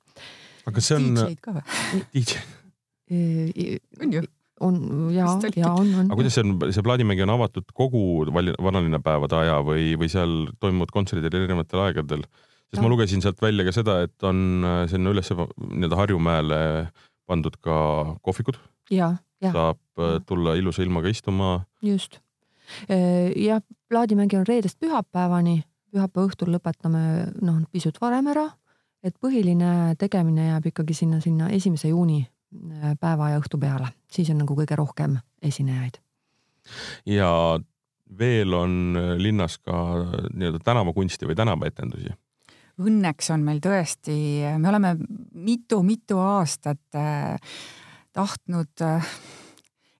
aga 0.69 0.83
see 0.83 0.99
on. 0.99 1.09
DJ-d 1.17 1.41
ka 1.43 1.55
või? 1.57 2.03
DJ. 2.13 2.39
on 4.03 4.15
ju? 4.17 4.23
On 4.63 4.79
ja, 5.13 5.27
ja 5.55 5.71
on, 5.73 5.89
on. 5.91 6.07
aga 6.07 6.17
kuidas 6.17 6.37
see 6.37 6.45
on, 6.45 6.55
see 6.73 6.85
plaadimägi 6.85 7.25
on 7.25 7.33
avatud 7.35 7.67
kogu 7.75 8.03
vanalinnapäevade 8.31 9.37
aja 9.43 9.59
või, 9.65 9.93
või 9.99 10.09
seal 10.11 10.47
toimuvad 10.63 10.93
kontserdid 10.95 11.33
erinevatel 11.33 11.83
aegadel? 11.87 12.25
sest 12.73 12.79
ja. 12.79 12.85
ma 12.85 12.91
lugesin 12.91 13.21
sealt 13.23 13.41
välja 13.43 13.65
ka 13.67 13.75
seda, 13.75 13.99
et 14.07 14.27
on 14.27 14.65
äh, 14.65 14.79
sinna 14.91 15.13
üles 15.13 15.29
nii-öelda 15.33 15.99
Harjumäele 15.99 16.61
pandud 17.29 17.59
ka 17.61 17.75
kohvikud. 18.25 18.57
ja, 18.91 19.13
saab 19.43 19.81
äh, 19.99 20.17
tulla 20.27 20.57
ilusa 20.59 20.83
ilmaga 20.85 21.11
istuma. 21.11 21.61
just. 21.81 22.19
jah, 22.87 23.61
plaadimägi 23.91 24.39
on 24.39 24.47
reedest 24.47 24.79
pühapäevani, 24.81 25.61
pühapäeva 25.91 26.29
õhtul 26.29 26.53
lõpetame 26.55 27.03
noh, 27.43 27.59
pisut 27.71 27.99
varem 28.01 28.31
ära, 28.31 28.47
et 29.03 29.13
põhiline 29.21 29.93
tegemine 29.99 30.47
jääb 30.47 30.71
ikkagi 30.71 30.95
sinna, 30.97 31.19
sinna 31.21 31.51
esimese 31.53 31.91
juuni 31.91 32.23
päeva 32.99 33.29
ja 33.33 33.41
õhtu 33.41 33.59
peale, 33.61 33.93
siis 34.11 34.29
on 34.33 34.41
nagu 34.43 34.57
kõige 34.57 34.77
rohkem 34.79 35.17
esinejaid. 35.41 35.99
ja 37.05 37.29
veel 38.17 38.53
on 38.53 38.97
linnas 39.17 39.57
ka 39.57 39.77
nii-öelda 40.33 40.59
tänavakunsti 40.63 41.27
või 41.27 41.35
tänavaetendusi 41.39 42.13
õnneks 42.81 43.29
on 43.33 43.45
meil 43.45 43.61
tõesti, 43.63 44.15
me 44.57 44.69
oleme 44.71 44.95
mitu-mitu 45.33 46.17
aastat 46.17 46.97
äh, 46.97 47.37
tahtnud 48.15 48.81
äh, 48.81 49.13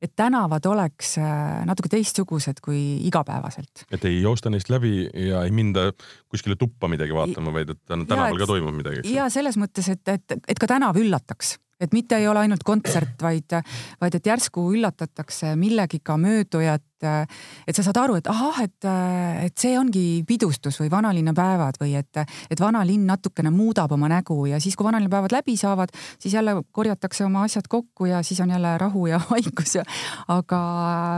et 0.03 0.11
tänavad 0.19 0.65
oleks 0.67 1.15
äh, 1.21 1.63
natuke 1.67 1.91
teistsugused 1.91 2.59
kui 2.63 2.79
igapäevaselt. 3.07 3.85
et 3.91 4.05
ei 4.09 4.21
joosta 4.21 4.51
neist 4.51 4.71
läbi 4.73 5.05
ja 5.29 5.43
ei 5.45 5.53
minda 5.55 5.91
kuskile 6.31 6.57
tuppa 6.59 6.89
midagi 6.91 7.15
vaatama, 7.15 7.53
vaid 7.55 7.75
et 7.75 7.81
tänaval 7.87 8.41
ka 8.41 8.49
toimub 8.49 8.75
midagi. 8.75 9.05
ja 9.13 9.29
selles 9.33 9.59
mõttes, 9.59 9.89
et, 9.93 10.03
et, 10.07 10.39
et 10.47 10.59
ka 10.59 10.69
tänav 10.75 10.99
üllataks 10.99 11.57
et 11.80 11.93
mitte 11.93 12.17
ei 12.17 12.28
ole 12.28 12.45
ainult 12.45 12.63
kontsert, 12.63 13.15
vaid, 13.21 13.57
vaid 14.01 14.15
et 14.15 14.26
järsku 14.26 14.65
üllatatakse 14.76 15.55
millegiga 15.59 16.17
möödujat 16.17 16.84
et, 17.03 17.37
et 17.67 17.75
sa 17.75 17.85
saad 17.85 17.99
aru, 18.03 18.17
et 18.19 18.29
ahah, 18.31 18.61
et, 18.63 18.89
et 19.45 19.55
see 19.59 19.77
ongi 19.79 20.23
pidustus 20.27 20.79
või 20.81 20.91
vanalinna 20.91 21.33
päevad 21.37 21.79
või 21.81 21.95
et, 21.99 22.23
et 22.49 22.59
vanalinn 22.59 23.07
natukene 23.09 23.51
muudab 23.53 23.91
oma 23.95 24.09
nägu 24.11 24.45
ja 24.49 24.59
siis, 24.63 24.77
kui 24.77 24.87
vanalinna 24.87 25.11
päevad 25.11 25.35
läbi 25.35 25.57
saavad, 25.59 25.93
siis 26.19 26.33
jälle 26.33 26.55
korjatakse 26.71 27.25
oma 27.25 27.43
asjad 27.47 27.67
kokku 27.69 28.09
ja 28.09 28.23
siis 28.23 28.41
on 28.43 28.53
jälle 28.55 28.77
rahu 28.77 29.07
ja 29.07 29.21
vaikus 29.33 29.75
ja 29.75 29.83
aga 30.27 30.61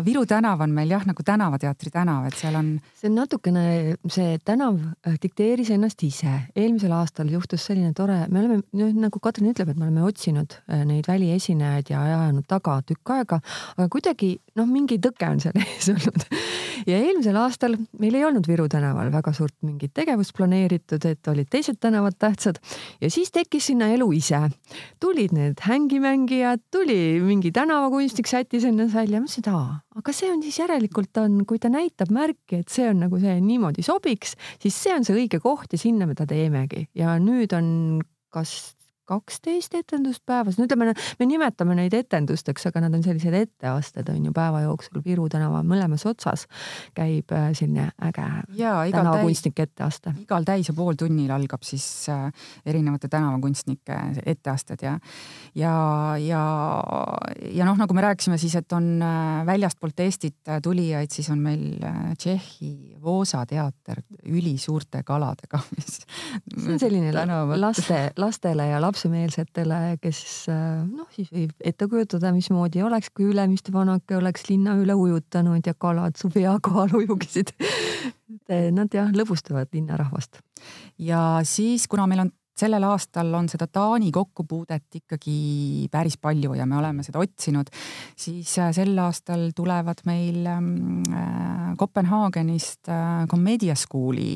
Viru 0.05 0.25
tänav 0.29 0.61
on 0.61 0.73
meil 0.75 0.91
jah, 0.91 1.05
nagu 1.07 1.23
Tänavateatri 1.25 1.91
tänav, 1.93 2.27
et 2.29 2.37
seal 2.37 2.55
on. 2.59 2.71
see 2.95 3.09
on 3.09 3.17
natukene, 3.19 3.95
see 4.11 4.37
tänav 4.45 4.79
äh, 5.07 5.17
dikteeris 5.21 5.71
ennast 5.75 6.03
ise. 6.03 6.33
eelmisel 6.55 6.93
aastal 6.95 7.29
juhtus 7.31 7.65
selline 7.65 7.93
tore, 7.97 8.25
me 8.29 8.41
oleme, 8.41 8.61
nagu 8.99 9.19
Katrin 9.23 9.51
ütleb, 9.53 9.71
et 9.71 9.79
me 9.79 9.87
oleme 9.87 10.05
otsinud 10.07 10.57
äh, 10.69 10.85
neid 10.87 11.07
väliesinejaid 11.09 11.91
ja 11.93 12.03
ajanud 12.05 12.47
taga 12.47 12.79
tükk 12.85 13.15
aega, 13.15 13.39
aga 13.77 13.87
kuidagi 13.91 14.35
noh, 14.59 14.67
mingi 14.69 14.99
tõke 15.03 15.29
on 15.29 15.41
seal 15.43 15.57
ees 15.75 15.89
olnud. 15.93 16.25
ja 16.89 16.97
eelmisel 16.99 17.37
aastal 17.39 17.77
meil 18.01 18.17
ei 18.17 18.25
olnud 18.27 18.47
Viru 18.49 18.67
tänaval 18.71 19.11
väga 19.13 19.33
suurt 19.35 19.55
mingit 19.65 19.93
tegevust 19.97 20.35
planeeritud, 20.37 21.05
et 21.09 21.29
olid 21.31 21.49
teised 21.51 21.79
tänavad 21.81 22.17
tähtsad 22.19 22.59
ja 23.01 23.11
siis 23.11 23.31
tekkis 23.35 23.71
sinna 23.71 23.89
elu 23.93 24.09
ise. 24.17 24.41
tulid 24.99 25.35
need 25.35 25.61
hängimängijad, 25.65 26.63
tuli 26.71 27.19
mingi 27.23 27.51
tänavakunstnik 27.55 28.29
sättis 28.29 28.65
ennast 28.67 28.95
välja, 28.95 29.21
ma 29.21 29.27
mõtlesin, 29.27 29.45
et 29.45 29.51
aa, 29.53 29.79
aga 30.01 30.15
see 30.15 30.31
on 30.31 30.43
siis 30.45 30.59
järelikult 30.59 31.21
on, 31.21 31.39
kui 31.47 31.61
ta 31.61 31.71
näitab 31.73 32.11
märki, 32.13 32.61
et 32.63 32.73
see 32.73 32.89
on 32.89 33.05
nagu 33.05 33.19
see 33.21 33.37
niimoodi 33.41 33.85
sobiks, 33.85 34.35
siis 34.61 34.75
see 34.75 34.95
on 34.95 35.07
see 35.07 35.15
õige 35.15 35.41
koht 35.43 35.73
ja 35.73 35.81
sinna 35.81 36.07
me 36.09 36.17
ta 36.17 36.27
teemegi 36.29 36.87
ja 36.95 37.17
nüüd 37.21 37.55
on 37.55 38.01
kas 38.35 38.74
kaksteist 39.05 39.75
etendust 39.77 40.23
päevas, 40.25 40.57
no 40.57 40.65
ütleme, 40.65 40.93
me 41.19 41.27
nimetame 41.29 41.75
neid 41.77 41.93
etendusteks, 41.93 42.67
aga 42.69 42.85
nad 42.85 42.95
on 42.97 43.03
sellised 43.05 43.35
etteasted 43.37 44.09
on 44.11 44.25
ju 44.29 44.33
päeva 44.35 44.63
jooksul 44.65 45.03
Viru 45.05 45.27
tänava 45.31 45.61
mõlemas 45.65 46.05
otsas 46.09 46.45
käib 46.97 47.31
äh, 47.35 47.51
selline 47.57 47.89
äge 48.01 48.25
tänavakunstnike 48.91 49.67
etteaste. 49.69 50.15
igal 50.25 50.47
täis 50.47 50.69
ja 50.69 50.75
pool 50.77 50.97
tunnil 50.99 51.31
algab 51.35 51.63
siis 51.67 51.85
äh, 52.09 52.27
erinevate 52.65 53.09
tänavakunstnike 53.11 53.99
etteasted 54.25 54.81
ja, 54.85 54.97
ja, 55.55 55.75
ja, 56.21 56.43
ja 57.51 57.69
noh, 57.69 57.77
nagu 57.77 57.93
me 57.93 58.05
rääkisime 58.05 58.39
siis, 58.41 58.57
et 58.59 58.71
on 58.73 58.89
äh, 59.05 59.45
väljastpoolt 59.45 59.99
Eestit 60.05 60.53
tulijaid, 60.63 61.11
siis 61.13 61.29
on 61.33 61.39
meil 61.41 61.79
Tšehhi 62.17 62.97
Voosa 63.01 63.45
teater 63.45 64.01
ülisuurte 64.25 65.03
kaladega, 65.05 65.59
mis. 65.75 66.01
see 66.57 66.73
on 66.73 66.81
selline 66.81 67.13
laste, 67.61 67.99
lastele 68.17 68.67
ja 68.69 68.81
lapsele 68.81 68.94
lapsemeelsetele, 68.95 69.97
kes 69.99 70.19
noh, 70.87 71.07
siis 71.11 71.27
võib 71.35 71.51
ette 71.59 71.87
kujutada, 71.91 72.31
mismoodi 72.31 72.83
oleks, 72.85 73.11
kui 73.11 73.27
Ülemiste 73.27 73.73
vanake 73.75 74.15
oleks 74.15 74.47
linna 74.47 74.77
üle 74.79 74.95
ujutanud 74.95 75.67
ja 75.67 75.75
kalad 75.75 76.15
su 76.15 76.31
pea 76.31 76.55
kohal 76.63 76.95
ujugisid 77.01 77.51
Nad 78.45 78.93
jah, 78.93 79.09
lõbustavad 79.13 79.69
linnarahvast. 79.73 80.39
ja 80.97 81.41
siis, 81.45 81.87
kuna 81.87 82.07
meil 82.09 82.25
on 82.25 82.31
sellel 82.55 82.83
aastal 82.87 83.33
on 83.35 83.49
seda 83.51 83.67
Taani 83.67 84.11
kokkupuudet 84.15 84.99
ikkagi 84.99 85.87
päris 85.91 86.17
palju 86.21 86.53
ja 86.55 86.65
me 86.65 86.77
oleme 86.79 87.03
seda 87.03 87.19
otsinud, 87.19 87.71
siis 88.17 88.53
äh, 88.59 88.71
sel 88.75 88.95
aastal 89.03 89.49
tulevad 89.55 90.03
meil 90.07 90.45
ähm, 90.49 91.01
äh, 91.11 91.73
Kopenhaagenist 91.77 92.89
äh, 92.89 93.25
Commedia 93.31 93.75
School'i 93.75 94.35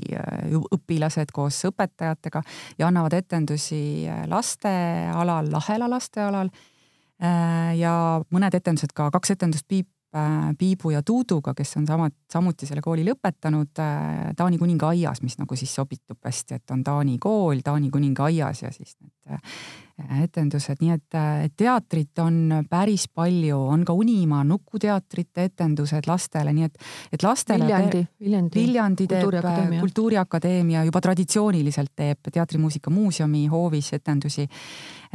õpilased 0.75 1.31
koos 1.33 1.61
õpetajatega 1.69 2.43
ja 2.79 2.89
annavad 2.89 3.15
etendusi 3.15 4.07
lastealal, 4.27 5.51
Lahela 5.51 5.89
lastealal. 5.89 6.49
ja 7.75 7.93
mõned 8.31 8.55
etendused 8.55 8.93
ka, 8.95 9.09
kaks 9.11 9.33
etendust 9.33 9.65
Piip 9.67 9.87
Piibu 10.57 10.89
ja 10.89 11.03
Tuuduga, 11.05 11.53
kes 11.53 11.75
on 11.77 11.85
sama, 11.85 12.07
samuti 12.33 12.65
selle 12.65 12.81
kooli 12.81 13.03
lõpetanud 13.05 13.77
äh, 13.83 14.31
Taani 14.37 14.57
kuninga 14.57 14.89
aias, 14.89 15.21
mis 15.21 15.37
nagu 15.37 15.57
siis 15.59 15.69
sobitub 15.75 16.17
hästi, 16.25 16.57
et 16.57 16.73
on 16.73 16.81
Taani 16.83 17.19
kool 17.21 17.61
Taani 17.65 17.91
kuninga 17.93 18.25
aias 18.25 18.63
ja 18.63 18.71
siis 18.73 18.95
need 18.97 19.11
äh, 19.11 19.18
etendused, 20.23 20.79
nii 20.79 20.93
et 20.95 21.55
teatrit 21.59 22.21
on 22.23 22.63
päris 22.69 23.07
palju, 23.11 23.57
on 23.73 23.83
ka 23.85 23.93
Unimaa 23.93 24.45
nukuteatrite 24.47 25.43
etendused 25.49 26.07
lastele, 26.07 26.53
nii 26.55 26.67
et, 26.69 26.77
et 27.11 27.23
lastele. 27.23 27.65
Viljandi, 27.65 28.03
Viljandi. 28.19 28.61
Viljandi 28.61 29.07
teeb 29.07 29.25
Kultuuriakadeemia. 29.25 29.81
kultuuriakadeemia 29.81 30.83
juba 30.87 31.01
traditsiooniliselt 31.03 31.91
teeb 31.99 32.31
Teatrimuusika 32.31 32.93
muuseumi 32.93 33.45
hoovis 33.51 33.91
etendusi. 33.97 34.47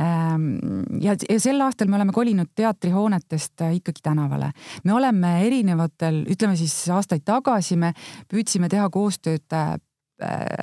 Ähm, 0.01 0.51
ja, 1.01 1.17
ja 1.31 1.41
sel 1.41 1.61
aastal 1.65 1.89
me 1.89 1.97
oleme 1.97 2.13
kolinud 2.13 2.53
teatrihoonetest 2.55 3.65
ikkagi 3.79 4.03
tänavale. 4.03 4.51
me 4.85 4.93
oleme 4.93 5.37
erinevatel, 5.47 6.25
ütleme 6.29 6.57
siis 6.61 6.77
aastaid 6.93 7.25
tagasi 7.25 7.77
me 7.81 7.95
püüdsime 8.29 8.69
teha 8.69 8.91
koostööd 8.91 9.49
Äh, 9.55 9.81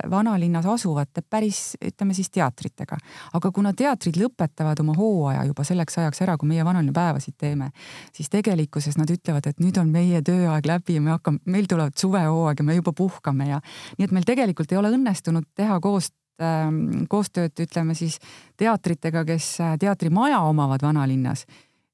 vanalinnas 0.09 0.65
asuvate 0.65 1.21
päris, 1.29 1.75
ütleme 1.83 2.13
siis 2.13 2.29
teatritega. 2.31 2.97
aga 3.33 3.51
kuna 3.51 3.73
teatrid 3.73 4.15
lõpetavad 4.15 4.79
oma 4.79 4.93
hooaja 4.95 5.43
juba 5.45 5.63
selleks 5.67 5.97
ajaks 5.97 6.21
ära, 6.23 6.37
kui 6.37 6.47
meie 6.47 6.65
vanalinna 6.65 6.93
päevasid 6.95 7.35
teeme, 7.37 7.71
siis 8.15 8.29
tegelikkuses 8.29 8.97
nad 8.97 9.11
ütlevad, 9.11 9.47
et 9.47 9.59
nüüd 9.59 9.77
on 9.81 9.91
meie 9.91 10.21
tööaeg 10.21 10.65
läbi 10.65 10.95
ja 10.95 11.01
me 11.01 11.11
hakkame, 11.15 11.43
meil 11.45 11.67
tulevad 11.67 11.97
suvehooaeg 11.99 12.63
ja 12.63 12.63
me 12.63 12.79
juba 12.79 12.93
puhkame 12.95 13.49
ja 13.49 13.61
nii 13.97 14.07
et 14.07 14.15
meil 14.15 14.27
tegelikult 14.27 14.71
ei 14.71 14.79
ole 14.79 14.93
õnnestunud 14.95 15.49
teha 15.55 15.79
koos 15.83 16.11
ähm, 16.41 17.05
koostööd, 17.09 17.55
ütleme 17.59 17.95
siis 17.95 18.19
teatritega, 18.57 19.25
kes 19.27 19.53
äh, 19.61 19.77
teatrimaja 19.79 20.41
omavad 20.47 20.81
vanalinnas. 20.81 21.45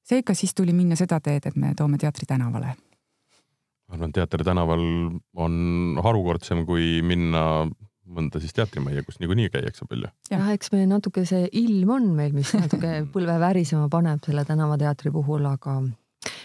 seega 0.03 0.33
siis 0.33 0.53
tuli 0.53 0.73
minna 0.73 0.95
seda 0.95 1.19
teed, 1.19 1.45
et 1.45 1.55
me 1.55 1.73
toome 1.75 1.97
teatri 1.97 2.25
tänavale 2.25 2.75
ma 3.87 3.97
arvan, 3.97 4.13
Teater 4.15 4.43
tänaval 4.43 4.83
on 5.39 5.99
harukordsem 6.03 6.65
kui 6.67 6.97
minna 7.05 7.67
mõnda 8.07 8.39
siis 8.39 8.55
teatrimajja, 8.55 9.03
kus 9.03 9.19
niikuinii 9.21 9.51
käiakse 9.51 9.87
palju. 9.89 10.09
jah, 10.31 10.49
eks 10.53 10.71
me 10.73 10.85
natuke 10.89 11.25
see 11.27 11.47
ilm 11.59 11.91
on 11.97 12.11
meil, 12.15 12.35
mis 12.35 12.53
natuke 12.55 13.01
põlve 13.13 13.37
värisema 13.43 13.89
paneb 13.91 14.23
selle 14.25 14.45
tänavateatri 14.47 15.11
puhul, 15.15 15.47
aga 15.49 15.81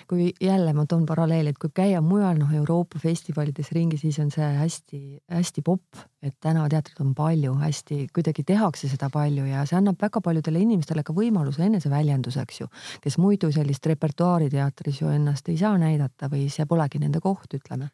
kui 0.09 0.33
jälle 0.41 0.73
ma 0.73 0.85
toon 0.87 1.07
paralleeli, 1.07 1.53
et 1.53 1.59
kui 1.61 1.71
käia 1.75 2.01
mujal 2.05 2.37
noh, 2.41 2.51
Euroopa 2.55 2.99
festivalides 3.03 3.73
ringi, 3.73 3.97
siis 4.01 4.19
on 4.23 4.31
see 4.35 4.49
hästi-hästi 4.59 5.65
popp, 5.65 6.03
et 6.23 6.35
tänavateatrit 6.41 7.01
on 7.05 7.15
palju, 7.17 7.55
hästi 7.63 8.07
kuidagi 8.15 8.45
tehakse 8.49 8.91
seda 8.93 9.09
palju 9.13 9.47
ja 9.49 9.65
see 9.69 9.79
annab 9.79 10.01
väga 10.03 10.21
paljudele 10.25 10.63
inimestele 10.63 11.05
ka 11.07 11.17
võimaluse 11.17 11.65
eneseväljenduseks 11.69 12.61
ju, 12.63 12.69
kes 13.03 13.19
muidu 13.23 13.53
sellist 13.55 13.87
repertuaari 13.89 14.51
teatris 14.53 15.01
ju 15.03 15.13
ennast 15.13 15.49
ei 15.49 15.59
saa 15.61 15.79
näidata 15.81 16.31
või 16.33 16.49
see 16.53 16.69
polegi 16.69 17.01
nende 17.03 17.23
koht, 17.25 17.49
ütleme. 17.57 17.91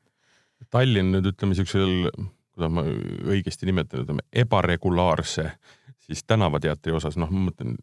Tallinn 0.74 1.14
nüüd 1.14 1.30
ütleme 1.30 1.54
siuksel, 1.54 2.10
kuidas 2.54 2.72
ma 2.74 2.82
õigesti 2.82 3.68
nimetan, 3.68 4.02
ütleme 4.02 4.26
ebaregulaarse 4.32 5.52
siis 6.08 6.24
tänavateatri 6.24 6.92
osas, 6.96 7.18
noh, 7.20 7.30
ma 7.30 7.50
mõtlen, 7.50 7.74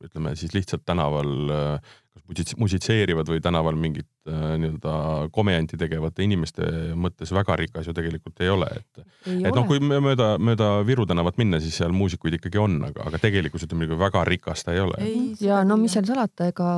ütleme 0.00 0.32
siis 0.38 0.54
lihtsalt 0.56 0.82
tänaval 0.88 1.52
äh, 1.52 1.98
kas 2.30 2.56
musitseerivad 2.58 3.28
või 3.30 3.40
tänaval 3.42 3.76
mingit 3.78 4.06
äh, 4.28 4.56
nii-öelda 4.60 4.92
komejandi 5.34 5.78
tegevate 5.78 6.24
inimeste 6.24 6.66
mõttes 6.98 7.32
väga 7.34 7.56
rikas 7.58 7.86
ju 7.86 7.94
tegelikult 7.94 8.42
ei 8.42 8.50
ole, 8.50 8.68
et. 8.76 9.02
et 9.30 9.54
noh, 9.54 9.66
kui 9.68 9.80
mööda, 9.82 10.32
mööda 10.38 10.70
Viru 10.86 11.06
tänavat 11.06 11.38
minna, 11.40 11.60
siis 11.62 11.76
seal 11.80 11.94
muusikuid 11.94 12.38
ikkagi 12.38 12.60
on, 12.62 12.78
aga, 12.88 13.06
aga 13.10 13.20
tegelikkus 13.22 13.66
ütleme 13.66 13.86
nagu 13.86 13.98
väga 14.00 14.24
rikas 14.28 14.64
ta 14.66 14.74
ei 14.74 14.82
ole. 14.82 15.10
ja 15.42 15.62
no 15.66 15.78
mis 15.80 15.94
seal 15.96 16.06
salata, 16.08 16.50
ega 16.50 16.68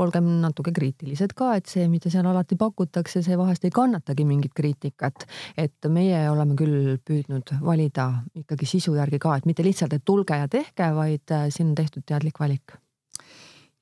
olgem 0.00 0.28
natuke 0.44 0.74
kriitilised 0.76 1.36
ka, 1.38 1.54
et 1.60 1.70
see, 1.70 1.88
mida 1.92 2.12
seal 2.12 2.28
alati 2.28 2.58
pakutakse, 2.60 3.24
see 3.24 3.38
vahest 3.40 3.64
ei 3.68 3.74
kannatagi 3.74 4.28
mingit 4.28 4.54
kriitikat. 4.56 5.26
et 5.56 5.90
meie 5.92 6.24
oleme 6.30 6.56
küll 6.58 6.96
püüdnud 7.04 7.56
valida 7.64 8.10
ikkagi 8.44 8.68
sisu 8.68 8.96
järgi 8.96 9.20
ka, 9.22 9.36
et 9.36 9.48
mitte 9.48 9.64
lihtsalt, 9.64 9.96
et 9.96 10.04
tulge 10.04 10.36
ja 10.36 10.48
tehke, 10.48 10.92
vaid 10.96 11.32
äh, 11.32 11.48
siin 11.50 11.72
on 11.72 11.76
tehtud 11.78 12.04
teadlik 12.08 12.40
valik 12.40 12.81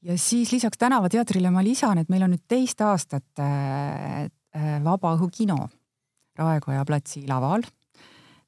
ja 0.02 0.18
siis 0.18 0.52
lisaks 0.52 0.78
Tänavateatrile 0.78 1.50
ma 1.50 1.64
lisan, 1.64 1.98
et 1.98 2.08
meil 2.08 2.24
on 2.24 2.34
nüüd 2.34 2.46
teist 2.48 2.80
aastat 2.84 3.42
äh, 3.42 4.24
äh, 4.56 4.78
Vaba 4.84 5.14
Õhu 5.16 5.30
kino 5.32 5.68
Raekoja 6.38 6.84
platsi 6.88 7.26
laval 7.28 7.64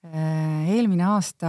eelmine 0.03 1.05
aasta. 1.07 1.49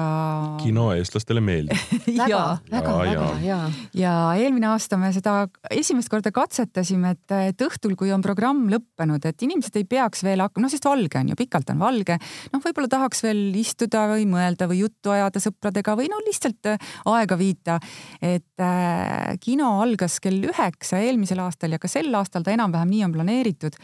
kino 0.62 0.92
eestlastele 0.94 1.42
meeldib 1.42 1.74
väga, 2.22 2.42
väga, 2.70 2.92
väga 3.00 3.30
ja. 3.42 3.58
ja 3.98 4.12
eelmine 4.38 4.68
aasta 4.70 5.00
me 5.02 5.10
seda 5.16 5.48
esimest 5.74 6.12
korda 6.14 6.30
katsetasime, 6.34 7.16
et, 7.16 7.34
et 7.50 7.64
õhtul, 7.66 7.96
kui 7.98 8.12
on 8.14 8.22
programm 8.22 8.68
lõppenud, 8.70 9.26
et 9.26 9.46
inimesed 9.48 9.80
ei 9.82 9.88
peaks 9.90 10.22
veel 10.26 10.44
hakkama, 10.46 10.68
noh, 10.68 10.74
sest 10.74 10.86
valge 10.86 11.18
on 11.18 11.32
ju, 11.34 11.38
pikalt 11.40 11.72
on 11.74 11.82
valge, 11.82 12.20
noh, 12.54 12.62
võib-olla 12.62 12.92
tahaks 12.92 13.24
veel 13.26 13.42
istuda 13.58 14.06
või 14.12 14.28
mõelda 14.30 14.68
või 14.70 14.84
juttu 14.84 15.16
ajada 15.16 15.42
sõpradega 15.42 15.96
või 15.98 16.12
no 16.14 16.20
lihtsalt 16.28 16.70
äh, 16.70 16.92
aega 17.10 17.38
viita. 17.40 17.80
et 18.22 18.62
äh, 18.62 19.34
kino 19.42 19.80
algas 19.82 20.20
kell 20.22 20.46
üheksa 20.52 21.02
eelmisel 21.02 21.42
aastal 21.42 21.74
ja 21.74 21.82
ka 21.82 21.90
sel 21.90 22.14
aastal 22.22 22.46
ta 22.46 22.54
enam-vähem 22.54 22.94
nii 22.94 23.02
on 23.08 23.18
planeeritud. 23.18 23.82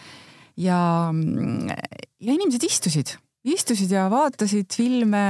ja, 0.62 0.78
ja 1.10 2.38
inimesed 2.38 2.70
istusid 2.70 3.16
istusid 3.54 3.92
ja 3.94 4.08
vaatasid 4.12 4.74
filme 4.76 5.24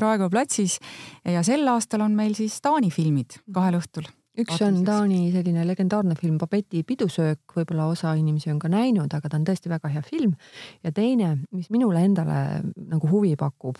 Raekoja 0.00 0.30
platsis 0.32 0.78
ja 1.24 1.42
sel 1.46 1.66
aastal 1.72 2.04
on 2.06 2.14
meil 2.16 2.36
siis 2.38 2.60
Taani 2.64 2.90
filmid 2.94 3.38
kahel 3.54 3.78
õhtul. 3.80 4.06
üks 4.40 4.62
on 4.66 4.80
Taani 4.86 5.28
selline 5.34 5.66
legendaarne 5.66 6.16
film 6.18 6.38
Babeti 6.38 6.82
pidusöök, 6.86 7.56
võib-olla 7.56 7.86
osa 7.92 8.14
inimesi 8.18 8.50
on 8.50 8.58
ka 8.62 8.70
näinud, 8.72 9.12
aga 9.14 9.30
ta 9.30 9.38
on 9.38 9.46
tõesti 9.46 9.70
väga 9.72 9.92
hea 9.92 10.02
film. 10.02 10.34
ja 10.82 10.92
teine, 10.92 11.36
mis 11.52 11.70
minule 11.70 12.04
endale 12.04 12.62
nagu 12.76 13.10
huvi 13.10 13.36
pakub, 13.36 13.78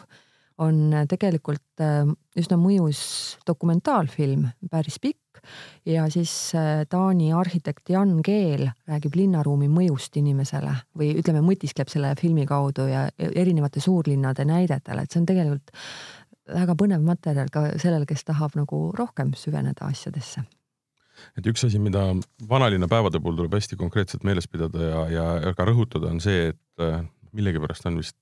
on 0.62 1.06
tegelikult 1.10 1.82
äh, 1.82 2.06
üsna 2.38 2.58
mõjus 2.60 3.02
dokumentaalfilm, 3.46 4.46
päris 4.70 5.00
pikk. 5.02 5.40
Ja 5.88 6.06
siis 6.12 6.32
äh, 6.56 6.84
Taani 6.88 7.32
arhitekt 7.36 7.90
Jan 7.90 8.20
Keel 8.24 8.68
räägib 8.88 9.16
linnaruumi 9.18 9.68
mõjust 9.68 10.16
inimesele 10.16 10.76
või 10.98 11.10
ütleme, 11.20 11.42
mõtiskleb 11.44 11.90
selle 11.92 12.14
filmi 12.20 12.46
kaudu 12.48 12.86
ja 12.88 13.06
erinevate 13.18 13.82
suurlinnade 13.82 14.46
näidetel, 14.48 15.02
et 15.02 15.10
see 15.10 15.20
on 15.20 15.28
tegelikult 15.28 15.74
väga 16.54 16.76
põnev 16.78 17.04
materjal 17.04 17.48
ka 17.52 17.66
sellele, 17.80 18.06
kes 18.08 18.24
tahab 18.28 18.56
nagu 18.58 18.86
rohkem 18.96 19.32
süveneda 19.38 19.88
asjadesse. 19.88 20.44
Et 21.38 21.46
üks 21.46 21.62
asi, 21.66 21.78
mida 21.78 22.08
vanalinna 22.48 22.88
päevade 22.90 23.20
puhul 23.22 23.38
tuleb 23.38 23.54
hästi 23.54 23.78
konkreetselt 23.80 24.24
meeles 24.26 24.48
pidada 24.50 24.88
ja, 25.10 25.28
ja 25.44 25.52
ka 25.56 25.66
rõhutada, 25.68 26.10
on 26.10 26.20
see, 26.22 26.50
et 26.52 26.82
äh, 26.82 27.04
millegipärast 27.34 27.86
on 27.90 28.00
vist 28.00 28.18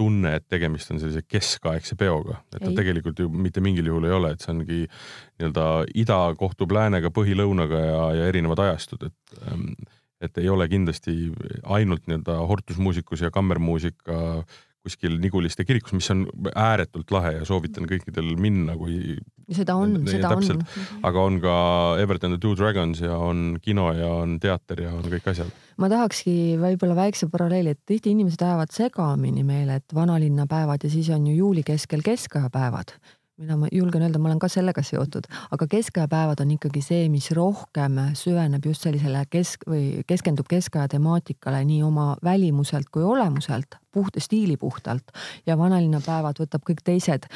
tunne, 0.00 0.32
et 0.38 0.46
tegemist 0.48 0.90
on 0.94 1.00
sellise 1.02 1.22
keskaegse 1.28 1.96
peoga, 2.00 2.40
et 2.54 2.64
ta 2.64 2.72
tegelikult 2.76 3.20
ju 3.20 3.28
mitte 3.28 3.60
mingil 3.64 3.90
juhul 3.92 4.08
ei 4.08 4.16
ole, 4.16 4.32
et 4.32 4.44
see 4.44 4.54
ongi 4.54 4.82
nii-öelda 4.86 5.66
ida 6.00 6.20
kohtub 6.40 6.72
läänega, 6.76 7.12
põhi-lõunaga 7.12 7.82
ja, 7.84 8.02
ja 8.16 8.30
erinevad 8.32 8.64
ajastud, 8.64 9.10
et 9.10 9.40
ähm, 9.46 9.72
et 10.20 10.36
ei 10.36 10.50
ole 10.52 10.66
kindlasti 10.68 11.30
ainult 11.72 12.04
nii-öelda 12.08 12.34
hortusmuusikus 12.48 13.22
ja 13.24 13.30
kammermuusika 13.32 14.42
kuskil 14.84 15.18
Niguliste 15.20 15.64
kirikus, 15.68 15.94
mis 15.96 16.10
on 16.12 16.26
ääretult 16.54 17.12
lahe 17.12 17.34
ja 17.38 17.46
soovitan 17.48 17.88
kõikidel 17.88 18.34
minna, 18.40 18.76
kui. 18.80 19.18
Seda 19.56 19.76
on, 19.78 19.96
seda 20.08 20.32
täpselt. 20.34 20.64
on. 20.64 21.00
aga 21.08 21.26
on 21.26 21.38
ka 21.42 21.54
Everett 22.02 22.24
and 22.24 22.36
the 22.36 22.40
Two 22.42 22.56
Dragons 22.58 23.02
ja 23.02 23.16
on 23.16 23.58
kino 23.62 23.90
ja 23.96 24.10
on 24.22 24.38
teater 24.42 24.82
ja 24.86 24.94
on 24.94 25.06
kõik 25.10 25.30
asjad. 25.32 25.52
ma 25.80 25.88
tahakski 25.92 26.34
võib-olla 26.60 26.98
väikse 26.98 27.30
paralleeli, 27.32 27.76
et 27.76 27.82
tihti 27.86 28.14
inimesed 28.14 28.42
ajavad 28.44 28.74
segamini 28.74 29.46
meile, 29.46 29.80
et 29.80 29.96
vanalinna 29.96 30.46
päevad 30.50 30.84
ja 30.84 30.92
siis 30.92 31.08
on 31.14 31.26
ju 31.30 31.38
juuli 31.44 31.64
keskel 31.66 32.04
keskaja 32.04 32.50
päevad 32.52 32.96
mida 33.40 33.56
ma 33.56 33.68
julgen 33.72 34.04
öelda, 34.04 34.20
ma 34.20 34.28
olen 34.28 34.40
ka 34.42 34.50
sellega 34.52 34.82
seotud, 34.84 35.26
aga 35.54 35.66
keskaja 35.70 36.08
päevad 36.12 36.42
on 36.44 36.52
ikkagi 36.56 36.82
see, 36.84 37.08
mis 37.12 37.30
rohkem 37.36 37.96
süveneb 38.18 38.66
just 38.68 38.84
sellisele 38.84 39.24
kesk 39.32 39.64
või 39.70 40.04
keskendub 40.08 40.48
keskaja 40.50 40.90
temaatikale 40.92 41.62
nii 41.64 41.80
oma 41.86 42.12
välimuselt 42.24 42.90
kui 42.92 43.06
olemuselt, 43.06 43.78
puht 43.92 44.20
stiili 44.20 44.58
puhtalt 44.60 45.14
ja 45.48 45.56
vanalinna 45.58 46.02
päevad 46.04 46.42
võtab 46.42 46.66
kõik 46.68 46.84
teised 46.84 47.30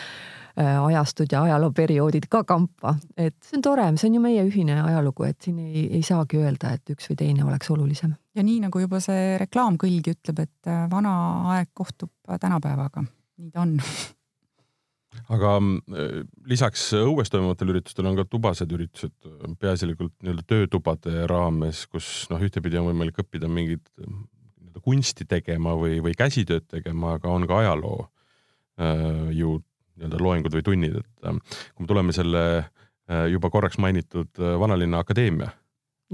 ajastud 0.57 1.33
ja 1.33 1.43
ajalooperioodid 1.49 2.29
ka 2.31 2.45
kampa, 2.47 2.95
et 3.19 3.35
see 3.43 3.59
on 3.59 3.65
tore, 3.65 3.87
see 3.99 4.09
on 4.11 4.19
ju 4.19 4.23
meie 4.23 4.43
ühine 4.47 4.77
ajalugu, 4.85 5.27
et 5.27 5.41
siin 5.43 5.59
ei, 5.65 5.87
ei 5.99 6.03
saagi 6.07 6.39
öelda, 6.39 6.75
et 6.77 6.95
üks 6.95 7.11
või 7.11 7.19
teine 7.19 7.47
oleks 7.47 7.71
olulisem. 7.75 8.15
ja 8.35 8.43
nii 8.47 8.61
nagu 8.67 8.83
juba 8.83 9.01
see 9.03 9.35
reklaamkõlg 9.43 10.13
ütleb, 10.15 10.45
et 10.47 10.71
äh, 10.71 10.85
vana 10.91 11.15
aeg 11.57 11.73
kohtub 11.75 12.13
tänapäevaga, 12.41 13.03
nii 13.39 13.51
ta 13.51 13.65
on. 13.65 13.75
Aga 15.35 15.57
äh, 15.59 16.23
lisaks 16.51 16.87
õues 16.99 17.31
toimuvatele 17.35 17.77
üritustele 17.77 18.11
on 18.11 18.19
ka 18.19 18.27
tubased 18.31 18.71
üritused, 18.75 19.15
peaasjalikult 19.59 20.15
nii-öelda 20.23 20.47
töötubade 20.55 21.27
raames, 21.31 21.85
kus 21.91 22.29
noh, 22.31 22.43
ühtepidi 22.43 22.79
on 22.79 22.93
võimalik 22.93 23.19
õppida 23.23 23.51
mingit 23.51 23.87
nii-öelda 23.99 24.83
kunsti 24.87 25.27
tegema 25.27 25.75
või, 25.79 25.99
või 26.05 26.15
käsitööd 26.19 26.67
tegema, 26.71 27.17
aga 27.19 27.31
on 27.31 27.47
ka 27.51 27.63
ajaloo 27.63 28.03
äh, 28.05 29.31
ju 29.35 29.59
nii-öelda 29.97 30.21
loengud 30.23 30.55
või 30.57 30.65
tunnid, 30.67 30.97
et 31.03 31.27
äh, 31.29 31.37
kui 31.75 31.85
me 31.85 31.91
tuleme 31.91 32.13
selle 32.17 32.43
äh, 32.59 33.27
juba 33.33 33.51
korraks 33.51 33.79
mainitud 33.79 34.31
äh, 34.41 34.57
Vanalinna 34.61 35.05
Akadeemia 35.05 35.51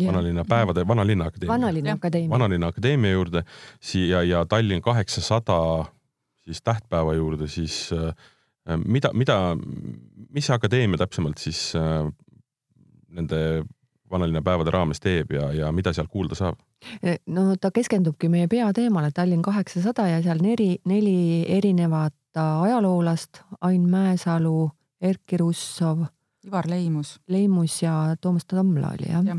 Ja. 0.01 0.07
vanalinna 0.13 0.45
päevade, 0.49 0.85
Vanalinna 0.89 1.25
Akadeemia. 1.27 1.53
vanalinna 1.53 1.93
Akadeemia. 1.93 2.31
vanalinna 2.31 2.67
Akadeemia 2.71 3.11
juurde 3.11 3.43
siia 3.81 4.23
ja 4.23 4.45
Tallinn 4.47 4.81
kaheksasada 4.83 5.85
siis 6.45 6.63
tähtpäeva 6.63 7.15
juurde, 7.15 7.49
siis 7.49 7.91
äh, 7.93 8.15
mida, 8.87 9.11
mida, 9.13 9.57
mis 10.31 10.47
see 10.47 10.55
akadeemia 10.55 10.97
täpsemalt 11.03 11.39
siis 11.43 11.73
nende 13.11 13.65
vanalinna 14.11 14.43
päevade 14.47 14.71
raames 14.75 15.01
teeb 15.03 15.35
ja, 15.35 15.51
ja 15.53 15.73
mida 15.75 15.93
seal 15.93 16.09
kuulda 16.11 16.39
saab? 16.39 16.59
No 17.27 17.55
ta 17.61 17.71
keskendubki 17.75 18.31
meie 18.33 18.49
peateemale 18.51 19.11
Tallinn 19.15 19.43
kaheksasada 19.43 20.07
ja 20.11 20.23
seal 20.23 20.39
neli, 20.43 20.79
neli 20.89 21.45
erinevat 21.49 22.15
ajaloolast, 22.37 23.43
Ain 23.61 23.89
Mäesalu, 23.89 24.71
Erkki 25.01 25.37
Russov. 25.37 26.05
Ivar 26.47 26.65
Leimus. 26.69 27.21
Leimus 27.29 27.83
ja 27.83 28.17
Toomas 28.21 28.47
Tammla 28.47 28.95
oli 28.95 29.13
jah 29.13 29.25
ja. 29.25 29.37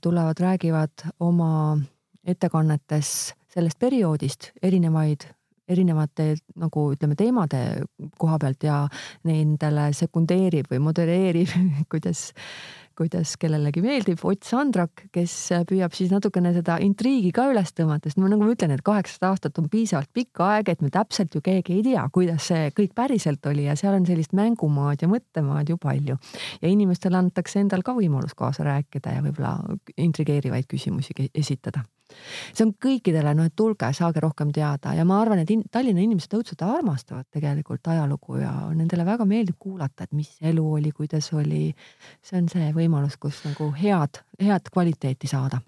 tulevad, 0.00 0.34
räägivad 0.40 1.06
oma 1.20 1.78
ettekannetes 2.24 3.34
sellest 3.54 3.78
perioodist 3.78 4.50
erinevaid 4.62 5.28
erinevate 5.68 6.34
nagu 6.58 6.86
ütleme, 6.94 7.16
teemade 7.18 7.60
koha 8.18 8.38
pealt 8.42 8.66
ja 8.66 8.80
nendele 9.26 9.88
sekundeerib 9.96 10.70
või 10.70 10.82
modereerib 10.84 11.50
kuidas, 11.92 12.28
kuidas 12.96 13.34
kellelegi 13.40 13.82
meeldib, 13.84 14.22
Ott 14.26 14.46
Sandrak, 14.46 15.06
kes 15.14 15.34
püüab 15.68 15.94
siis 15.96 16.12
natukene 16.14 16.52
seda 16.56 16.78
intriigi 16.82 17.32
ka 17.36 17.48
üles 17.52 17.72
tõmmata, 17.76 18.10
sest 18.10 18.20
ma 18.20 18.30
nagu 18.32 18.46
ma 18.46 18.54
ütlen, 18.54 18.74
et 18.74 18.84
kaheksasada 18.86 19.32
aastat 19.32 19.60
on 19.60 19.68
piisavalt 19.72 20.10
pikk 20.16 20.42
aeg, 20.46 20.70
et 20.72 20.84
me 20.84 20.92
täpselt 20.94 21.34
ju 21.36 21.42
keegi 21.44 21.78
ei 21.78 21.84
tea, 21.86 22.06
kuidas 22.12 22.48
see 22.50 22.70
kõik 22.76 22.94
päriselt 22.96 23.46
oli 23.50 23.66
ja 23.68 23.76
seal 23.78 23.98
on 23.98 24.06
sellist 24.08 24.36
mängumaad 24.36 25.04
ja 25.04 25.10
mõttemaad 25.12 25.72
ju 25.72 25.80
palju. 25.80 26.16
ja 26.62 26.68
inimestele 26.68 27.18
antakse 27.20 27.60
endal 27.60 27.84
ka 27.86 27.96
võimalus 27.96 28.34
kaasa 28.36 28.64
rääkida 28.66 29.18
ja 29.18 29.24
võib-olla 29.24 29.58
intrigeerivaid 29.96 30.66
küsimusi 30.70 31.14
esitada 31.34 31.84
see 32.52 32.64
on 32.66 32.72
kõikidele, 32.82 33.34
noh, 33.36 33.48
et 33.48 33.56
tulge, 33.56 33.90
saage 33.96 34.22
rohkem 34.22 34.52
teada 34.54 34.94
ja 34.96 35.04
ma 35.08 35.20
arvan, 35.20 35.42
et 35.42 35.52
in, 35.54 35.64
Tallinna 35.72 36.04
inimesed 36.04 36.36
õudselt 36.38 36.64
armastavad 36.66 37.28
tegelikult 37.34 37.88
ajalugu 37.92 38.40
ja 38.40 38.52
nendele 38.74 39.06
väga 39.08 39.26
meeldib 39.28 39.58
kuulata, 39.58 40.06
et 40.06 40.16
mis 40.16 40.36
elu 40.40 40.66
oli, 40.78 40.92
kuidas 40.96 41.32
oli. 41.36 41.70
see 42.22 42.40
on 42.40 42.50
see 42.52 42.72
võimalus, 42.76 43.18
kus 43.20 43.42
nagu 43.46 43.70
head, 43.76 44.22
head 44.42 44.70
kvaliteeti 44.72 45.30
saada 45.30 45.62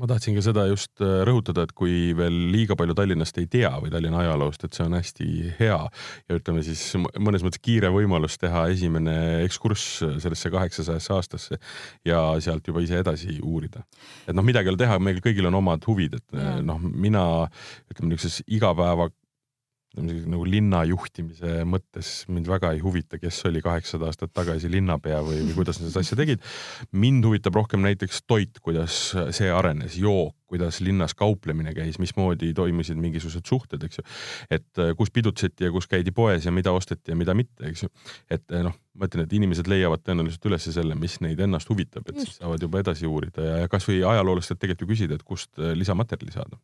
ma 0.00 0.08
tahtsin 0.08 0.36
ka 0.36 0.42
seda 0.44 0.64
just 0.70 1.02
äh, 1.04 1.20
rõhutada, 1.28 1.66
et 1.66 1.74
kui 1.76 2.12
veel 2.16 2.34
liiga 2.52 2.76
palju 2.78 2.96
Tallinnast 2.96 3.38
ei 3.42 3.48
tea 3.52 3.70
või 3.82 3.92
Tallinna 3.92 4.22
ajaloost, 4.22 4.64
et 4.64 4.76
see 4.76 4.86
on 4.86 4.96
hästi 4.96 5.28
hea 5.58 5.78
ja 5.78 6.38
ütleme 6.38 6.64
siis 6.64 6.84
mõnes 7.20 7.44
mõttes 7.44 7.60
kiire 7.62 7.92
võimalus 7.92 8.38
teha 8.40 8.64
esimene 8.72 9.16
ekskurss 9.44 10.00
sellesse 10.24 10.52
kaheksasajasse 10.54 11.16
aastasse 11.16 11.60
ja 12.08 12.24
sealt 12.44 12.68
juba 12.68 12.84
ise 12.84 13.02
edasi 13.02 13.38
uurida. 13.42 13.84
et 14.26 14.36
noh, 14.36 14.46
midagi 14.46 14.70
ei 14.70 14.74
ole 14.74 14.84
teha, 14.84 14.98
meil 15.02 15.20
kõigil 15.24 15.50
on 15.50 15.60
omad 15.60 15.84
huvid, 15.88 16.16
et 16.20 16.38
noh, 16.64 16.80
mina 16.80 17.26
ütleme 17.92 18.14
niisuguses 18.14 18.46
igapäeva 18.48 19.10
nagu 20.00 20.44
linna 20.48 20.82
juhtimise 20.88 21.62
mõttes 21.68 22.12
mind 22.32 22.48
väga 22.48 22.72
ei 22.72 22.80
huvita, 22.80 23.18
kes 23.20 23.42
oli 23.50 23.60
kaheksasada 23.64 24.08
aastat 24.08 24.32
tagasi 24.32 24.70
linnapea 24.72 25.20
või, 25.24 25.42
või 25.48 25.56
kuidas 25.58 25.80
nad 25.80 25.90
seda 25.90 26.04
asja 26.04 26.16
tegid. 26.16 26.40
mind 26.92 27.26
huvitab 27.28 27.58
rohkem 27.60 27.82
näiteks 27.84 28.22
toit, 28.26 28.60
kuidas 28.64 29.12
see 29.36 29.50
arenes, 29.52 29.98
jook, 30.00 30.36
kuidas 30.52 30.80
linnas 30.84 31.14
kauplemine 31.16 31.74
käis, 31.76 31.98
mismoodi 32.00 32.52
toimusid 32.56 32.98
mingisugused 33.00 33.48
suhted, 33.48 33.84
eks 33.84 34.00
ju. 34.00 34.04
et 34.50 34.80
äh, 34.80 34.92
kus 34.96 35.12
pidutseti 35.12 35.68
ja 35.68 35.72
kus 35.72 35.88
käidi 35.88 36.12
poes 36.12 36.48
ja 36.48 36.52
mida 36.52 36.72
osteti 36.72 37.12
ja 37.12 37.16
mida 37.16 37.36
mitte, 37.36 37.68
eks 37.68 37.84
ju. 37.86 37.92
et 38.32 38.44
äh, 38.52 38.64
noh, 38.64 38.76
ma 38.96 39.08
ütlen, 39.08 39.26
et 39.26 39.32
inimesed 39.36 39.68
leiavad 39.68 40.04
tõenäoliselt 40.04 40.48
üles 40.48 40.68
selle, 40.72 40.96
mis 40.96 41.18
neid 41.24 41.40
ennast 41.40 41.68
huvitab, 41.72 42.08
et 42.08 42.16
Just. 42.16 42.32
siis 42.32 42.42
saavad 42.42 42.64
juba 42.64 42.80
edasi 42.80 43.08
uurida 43.08 43.48
ja, 43.48 43.56
ja 43.64 43.72
kasvõi 43.72 44.00
ajaloolastelt 44.00 44.60
tegelikult 44.60 44.88
ju 44.88 44.94
küsida, 44.94 45.20
et 45.20 45.26
kust 45.26 45.52
äh, 45.60 45.76
lisamaterjali 45.76 46.32
saada 46.32 46.60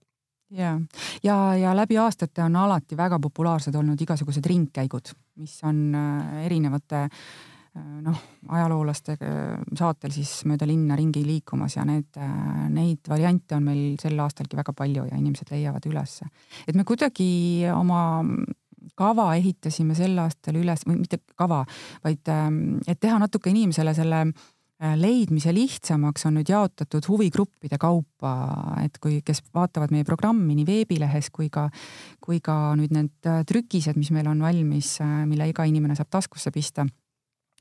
ja, 0.50 0.80
ja, 1.22 1.36
ja 1.56 1.76
läbi 1.76 1.98
aastate 1.98 2.42
on 2.42 2.56
alati 2.56 2.96
väga 2.96 3.18
populaarsed 3.22 3.74
olnud 3.74 4.00
igasugused 4.00 4.46
ringkäigud, 4.46 5.12
mis 5.42 5.58
on 5.68 5.94
äh, 5.94 6.44
erinevate 6.46 7.08
noh, 8.02 8.22
ajaloolaste 8.48 9.14
saatel 9.78 10.10
siis 10.10 10.32
mööda 10.50 10.66
linna 10.66 10.96
ringi 10.98 11.20
liikumas 11.22 11.76
ja 11.76 11.84
need, 11.86 12.16
neid 12.74 13.06
variante 13.06 13.54
on 13.54 13.68
meil 13.68 13.82
sel 14.00 14.18
aastalgi 14.24 14.58
väga 14.58 14.74
palju 14.74 15.04
ja 15.06 15.18
inimesed 15.18 15.52
leiavad 15.52 15.86
ülesse. 15.86 16.26
et 16.66 16.74
me 16.74 16.82
kuidagi 16.88 17.68
oma 17.70 18.24
kava 18.98 19.28
ehitasime 19.36 19.94
sel 19.94 20.18
aastal 20.18 20.58
üles, 20.58 20.82
või 20.88 20.98
mitte 21.04 21.20
kava, 21.38 21.64
vaid 22.02 22.32
et 22.88 22.98
teha 22.98 23.18
natuke 23.20 23.52
inimesele 23.52 23.94
selle 23.94 24.24
Äh, 24.26 24.57
leidmise 24.78 25.52
lihtsamaks 25.54 26.26
on 26.28 26.36
nüüd 26.38 26.50
jaotatud 26.52 27.06
huvigruppide 27.10 27.78
kaupa, 27.82 28.34
et 28.84 28.98
kui, 29.02 29.20
kes 29.26 29.42
vaatavad 29.54 29.90
meie 29.94 30.06
programmi 30.06 30.54
nii 30.58 30.66
veebilehes 30.68 31.32
kui 31.34 31.48
ka, 31.50 31.66
kui 32.22 32.38
ka 32.44 32.76
nüüd 32.78 32.94
need 32.94 33.26
äh, 33.26 33.42
trükised, 33.48 33.98
mis 33.98 34.12
meil 34.14 34.30
on 34.30 34.42
valmis, 34.44 34.94
äh, 35.02 35.24
mille 35.26 35.50
iga 35.50 35.66
inimene 35.66 35.98
saab 35.98 36.12
taskusse 36.14 36.54
pista 36.54 36.86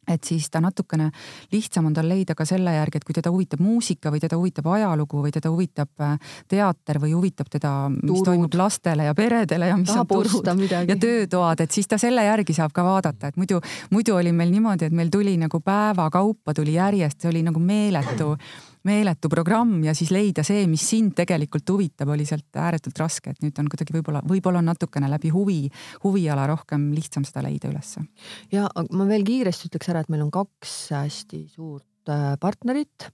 et 0.08 0.24
siis 0.24 0.50
ta 0.50 0.62
natukene 0.64 1.10
lihtsam 1.52 1.90
on 1.90 1.94
tal 1.94 2.08
leida 2.10 2.36
ka 2.36 2.46
selle 2.48 2.74
järgi, 2.76 3.02
et 3.02 3.08
kui 3.08 3.16
teda 3.18 3.32
huvitab 3.34 3.62
muusika 3.64 4.12
või 4.14 4.22
teda 4.24 4.40
huvitab 4.40 4.70
ajalugu 4.74 5.24
või 5.26 5.34
teda 5.36 5.52
huvitab 5.54 6.06
äh, 6.06 6.16
teater 6.48 7.02
või 7.04 7.14
huvitab 7.16 7.52
teda, 7.52 7.74
mis 7.96 8.24
toimub 8.26 8.54
lastele 8.58 9.10
ja 9.10 9.16
peredele 9.18 9.72
ja 9.72 9.78
mis 9.80 9.92
Tahab 9.92 10.12
on 10.12 10.24
turud 10.24 10.48
ja 10.88 10.96
töötoad, 10.96 11.64
et 11.64 11.76
siis 11.76 11.88
ta 11.88 12.00
selle 12.02 12.24
järgi 12.26 12.56
saab 12.58 12.74
ka 12.76 12.86
vaadata, 12.88 13.32
et 13.32 13.38
muidu, 13.38 13.62
muidu 13.92 14.16
oli 14.16 14.32
meil 14.36 14.52
niimoodi, 14.54 14.90
et 14.90 14.96
meil 14.96 15.12
tuli 15.14 15.38
nagu 15.40 15.60
päeva 15.64 16.10
kaupa 16.14 16.54
tuli 16.54 16.78
järjest, 16.78 17.22
see 17.22 17.32
oli 17.32 17.44
nagu 17.48 17.60
meeletu 17.60 18.36
meeletu 18.88 19.30
programm 19.32 19.82
ja 19.86 19.94
siis 19.98 20.12
leida 20.14 20.46
see, 20.48 20.66
mis 20.70 20.86
sind 20.90 21.16
tegelikult 21.18 21.68
huvitab, 21.74 22.12
oli 22.14 22.26
sealt 22.28 22.60
ääretult 22.62 23.00
raske, 23.02 23.34
et 23.34 23.44
nüüd 23.44 23.60
on 23.62 23.70
kuidagi 23.72 23.96
võib-olla, 23.96 24.24
võib-olla 24.28 24.62
on 24.64 24.72
natukene 24.72 25.10
läbi 25.12 25.32
huvi, 25.34 25.60
huviala 26.06 26.48
rohkem 26.50 26.90
lihtsam 26.96 27.28
seda 27.28 27.44
leida 27.46 27.72
ülesse. 27.72 28.06
ja 28.54 28.68
ma 28.92 29.10
veel 29.10 29.28
kiiresti 29.28 29.72
ütleks 29.72 29.92
ära, 29.94 30.04
et 30.04 30.12
meil 30.14 30.26
on 30.26 30.34
kaks 30.34 30.78
hästi 30.96 31.44
suurt 31.54 32.12
äh, 32.12 32.34
partnerit. 32.42 33.10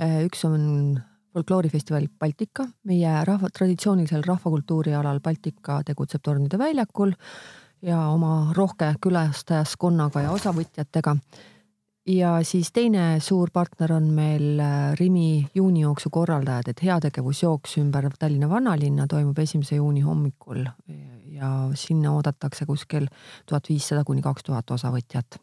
Äh, 0.00 0.22
üks 0.26 0.44
on 0.48 0.98
folkloorifestival 1.34 2.08
Baltika, 2.18 2.66
meie 2.90 3.12
rahva, 3.26 3.50
traditsioonilisel 3.54 4.24
rahvakultuuri 4.26 4.94
alal 4.98 5.20
Baltika 5.22 5.80
tegutseb 5.86 6.24
Tornide 6.26 6.58
väljakul 6.58 7.14
ja 7.86 8.00
oma 8.10 8.52
rohke 8.56 8.92
külastajaskonnaga 9.02 10.26
ja 10.26 10.34
osavõtjatega 10.34 11.16
ja 12.10 12.30
siis 12.42 12.72
teine 12.72 13.20
suur 13.22 13.50
partner 13.52 13.92
on 13.92 14.08
meil 14.14 14.60
äh, 14.60 14.92
Rimi 14.98 15.46
juunijooksu 15.54 16.10
korraldajad, 16.10 16.70
et 16.72 16.82
heategevusjooks 16.82 17.76
ümber 17.82 18.08
Tallinna 18.18 18.48
vanalinna 18.50 19.06
toimub 19.10 19.38
esimese 19.38 19.78
juuni 19.78 20.02
hommikul 20.04 20.64
ja 21.36 21.50
sinna 21.74 22.14
oodatakse 22.16 22.66
kuskil 22.66 23.06
tuhat 23.46 23.68
viissada 23.68 24.04
kuni 24.04 24.22
kaks 24.22 24.46
tuhat 24.46 24.70
osavõtjat. 24.70 25.38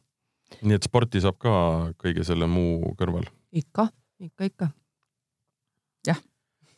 nii 0.62 0.76
et 0.76 0.84
sporti 0.84 1.22
saab 1.22 1.38
ka 1.40 1.54
kõige 2.04 2.24
selle 2.28 2.48
muu 2.48 2.94
kõrval? 3.00 3.28
ikka, 3.52 3.90
ikka, 4.20 4.52
ikka. 4.52 4.70
jah 6.08 6.22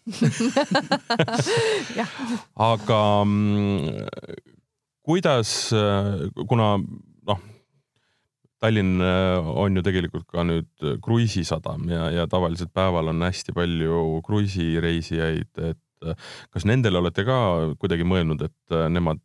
jah. 1.99 2.17
aga 2.55 3.01
mm, 3.25 4.09
kuidas, 5.05 5.73
äh, 5.73 6.29
kuna 6.47 6.77
noh 6.77 7.39
Tallinn 8.59 8.99
äh, 9.01 9.49
on 9.63 9.77
ju 9.79 9.83
tegelikult 9.85 10.27
ka 10.31 10.43
nüüd 10.47 10.67
äh, 10.83 10.97
kruiisisadam 11.03 11.87
ja, 11.91 12.09
ja 12.11 12.25
tavaliselt 12.27 12.73
päeval 12.75 13.13
on 13.13 13.23
hästi 13.23 13.55
palju 13.55 14.19
kruiisireisijaid, 14.27 15.53
et 15.69 16.09
äh, 16.09 16.33
kas 16.51 16.67
nendele 16.67 16.99
olete 16.99 17.23
ka 17.27 17.37
kuidagi 17.79 18.07
mõelnud, 18.07 18.43
et 18.49 18.75
nemad 18.91 19.23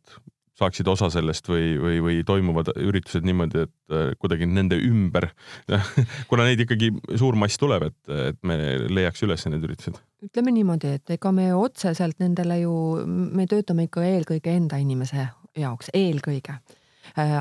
saaksid 0.55 0.87
osa 0.87 1.09
sellest 1.11 1.49
või, 1.51 1.73
või, 1.75 1.97
või 1.99 2.21
toimuvad 2.23 2.69
üritused 2.79 3.25
niimoodi, 3.27 3.65
et 3.65 3.95
kuidagi 4.21 4.47
nende 4.47 4.77
ümber 4.79 5.27
kuna 6.29 6.45
neid 6.47 6.63
ikkagi 6.63 6.93
suur 7.19 7.35
mass 7.35 7.59
tuleb, 7.59 7.89
et, 7.89 8.13
et 8.29 8.39
me 8.47 8.55
leiaks 8.87 9.25
üles 9.27 9.43
need 9.51 9.67
üritused? 9.67 9.99
ütleme 10.23 10.55
niimoodi, 10.55 10.93
et 10.95 11.15
ega 11.17 11.33
me 11.35 11.49
otseselt 11.59 12.23
nendele 12.23 12.61
ju, 12.61 12.71
me 13.03 13.49
töötame 13.51 13.89
ikka 13.89 14.07
eelkõige 14.07 14.55
enda 14.55 14.79
inimese 14.79 15.27
jaoks, 15.59 15.91
eelkõige 15.91 16.55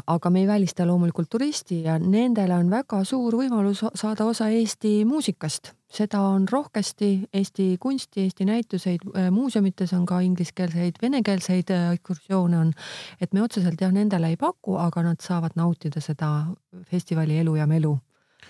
aga 0.07 0.31
me 0.31 0.41
ei 0.41 0.47
välista 0.47 0.87
loomulikult 0.87 1.29
turisti 1.31 1.83
ja 1.83 1.97
nendele 1.99 2.55
on 2.55 2.69
väga 2.71 3.01
suur 3.05 3.35
võimalus 3.35 3.83
saada 3.95 4.25
osa 4.25 4.49
Eesti 4.49 5.05
muusikast. 5.05 5.73
seda 5.95 6.21
on 6.21 6.47
rohkesti, 6.51 7.29
Eesti 7.33 7.77
kunsti, 7.81 8.21
Eesti 8.21 8.45
näituseid, 8.45 9.01
äh, 9.17 9.31
muuseumites 9.31 9.93
on 9.93 10.07
ka 10.07 10.21
ingliskeelseid, 10.21 10.95
venekeelseid 11.03 11.71
äh, 11.71 11.93
ekskursioone 11.93 12.59
on. 12.59 12.73
et 13.21 13.33
me 13.33 13.43
otseselt 13.43 13.81
jah, 13.81 13.93
nendele 13.93 14.29
ei 14.29 14.37
paku, 14.37 14.77
aga 14.77 15.03
nad 15.03 15.21
saavad 15.21 15.51
nautida 15.57 16.01
seda 16.01 16.47
festivali 16.91 17.39
elu 17.39 17.57
ja 17.57 17.67
melu 17.67 17.99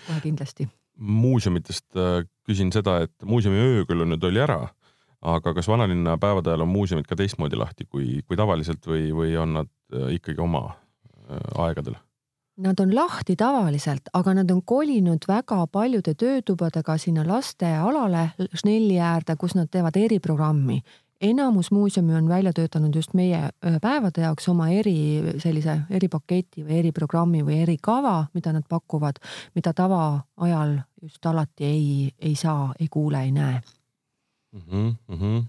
kohe 0.07 0.21
kindlasti. 0.21 0.69
muuseumitest 0.97 1.85
küsin 2.45 2.71
seda, 2.71 3.01
et 3.01 3.13
muuseumi 3.23 3.57
ööküll 3.57 4.05
nüüd 4.05 4.23
oli 4.23 4.39
ära 4.39 4.67
aga 5.21 5.53
kas 5.53 5.67
vanalinna 5.67 6.17
päevade 6.17 6.49
ajal 6.49 6.61
on 6.61 6.69
muuseumid 6.69 7.07
ka 7.09 7.15
teistmoodi 7.15 7.57
lahti 7.57 7.85
kui, 7.89 8.21
kui 8.27 8.37
tavaliselt 8.37 8.85
või, 8.85 9.09
või 9.09 9.37
on 9.41 9.53
nad 9.53 9.69
ikkagi 10.13 10.41
oma 10.41 10.67
Äh, 10.69 10.84
aegadel? 11.57 11.95
Nad 12.57 12.79
on 12.79 12.95
lahti 12.95 13.35
tavaliselt, 13.35 14.01
aga 14.13 14.33
nad 14.33 14.51
on 14.51 14.61
kolinud 14.63 15.25
väga 15.27 15.65
paljude 15.67 16.13
töötubadega 16.13 16.97
sinna 16.97 17.25
lastealale 17.27 18.29
Schnelli 18.55 18.99
äärde, 18.99 19.35
kus 19.35 19.55
nad 19.55 19.67
teevad 19.71 19.95
eriprogrammi. 19.95 20.81
enamus 21.21 21.71
muuseume 21.71 22.15
on 22.15 22.27
välja 22.29 22.53
töötanud 22.53 22.95
just 22.95 23.13
meie 23.13 23.37
äh, 23.37 23.79
päevade 23.81 24.21
jaoks 24.21 24.49
oma 24.49 24.67
eri 24.69 25.23
sellise 25.37 25.79
eripaketi 25.89 26.63
või 26.63 26.79
eriprogrammi 26.79 27.43
või 27.45 27.61
erikava, 27.63 28.25
mida 28.33 28.53
nad 28.53 28.63
pakuvad, 28.69 29.15
mida 29.55 29.73
tavaajal 29.73 30.79
just 31.01 31.25
alati 31.25 31.65
ei, 31.65 32.11
ei 32.19 32.35
saa, 32.35 32.73
ei 32.79 32.87
kuule, 32.91 33.23
ei 33.23 33.31
näe 33.31 33.61
mm. 34.51 34.61
-hmm, 34.61 34.95
mm 35.07 35.19
-hmm. 35.19 35.43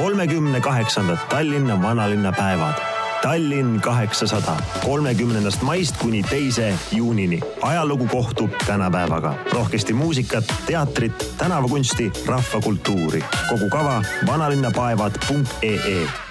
kolmekümne 0.00 0.60
kaheksandat 0.60 1.28
Tallinna 1.28 1.82
vanalinna 1.82 2.32
päevad 2.32 2.89
Tallinn 3.22 3.80
kaheksasada, 3.80 4.56
kolmekümnendast 4.84 5.62
maist 5.62 5.96
kuni 5.96 6.22
teise 6.22 6.74
juunini. 6.92 7.40
ajalugu 7.62 8.06
kohtub 8.06 8.50
tänapäevaga. 8.66 9.34
rohkesti 9.52 9.92
muusikat, 9.92 10.44
teatrit, 10.66 11.34
tänavakunsti, 11.38 12.12
rahvakultuuri. 12.26 13.24
kogu 13.48 13.68
kava 13.68 14.02
vanalinnapaevad.ee 14.26 16.29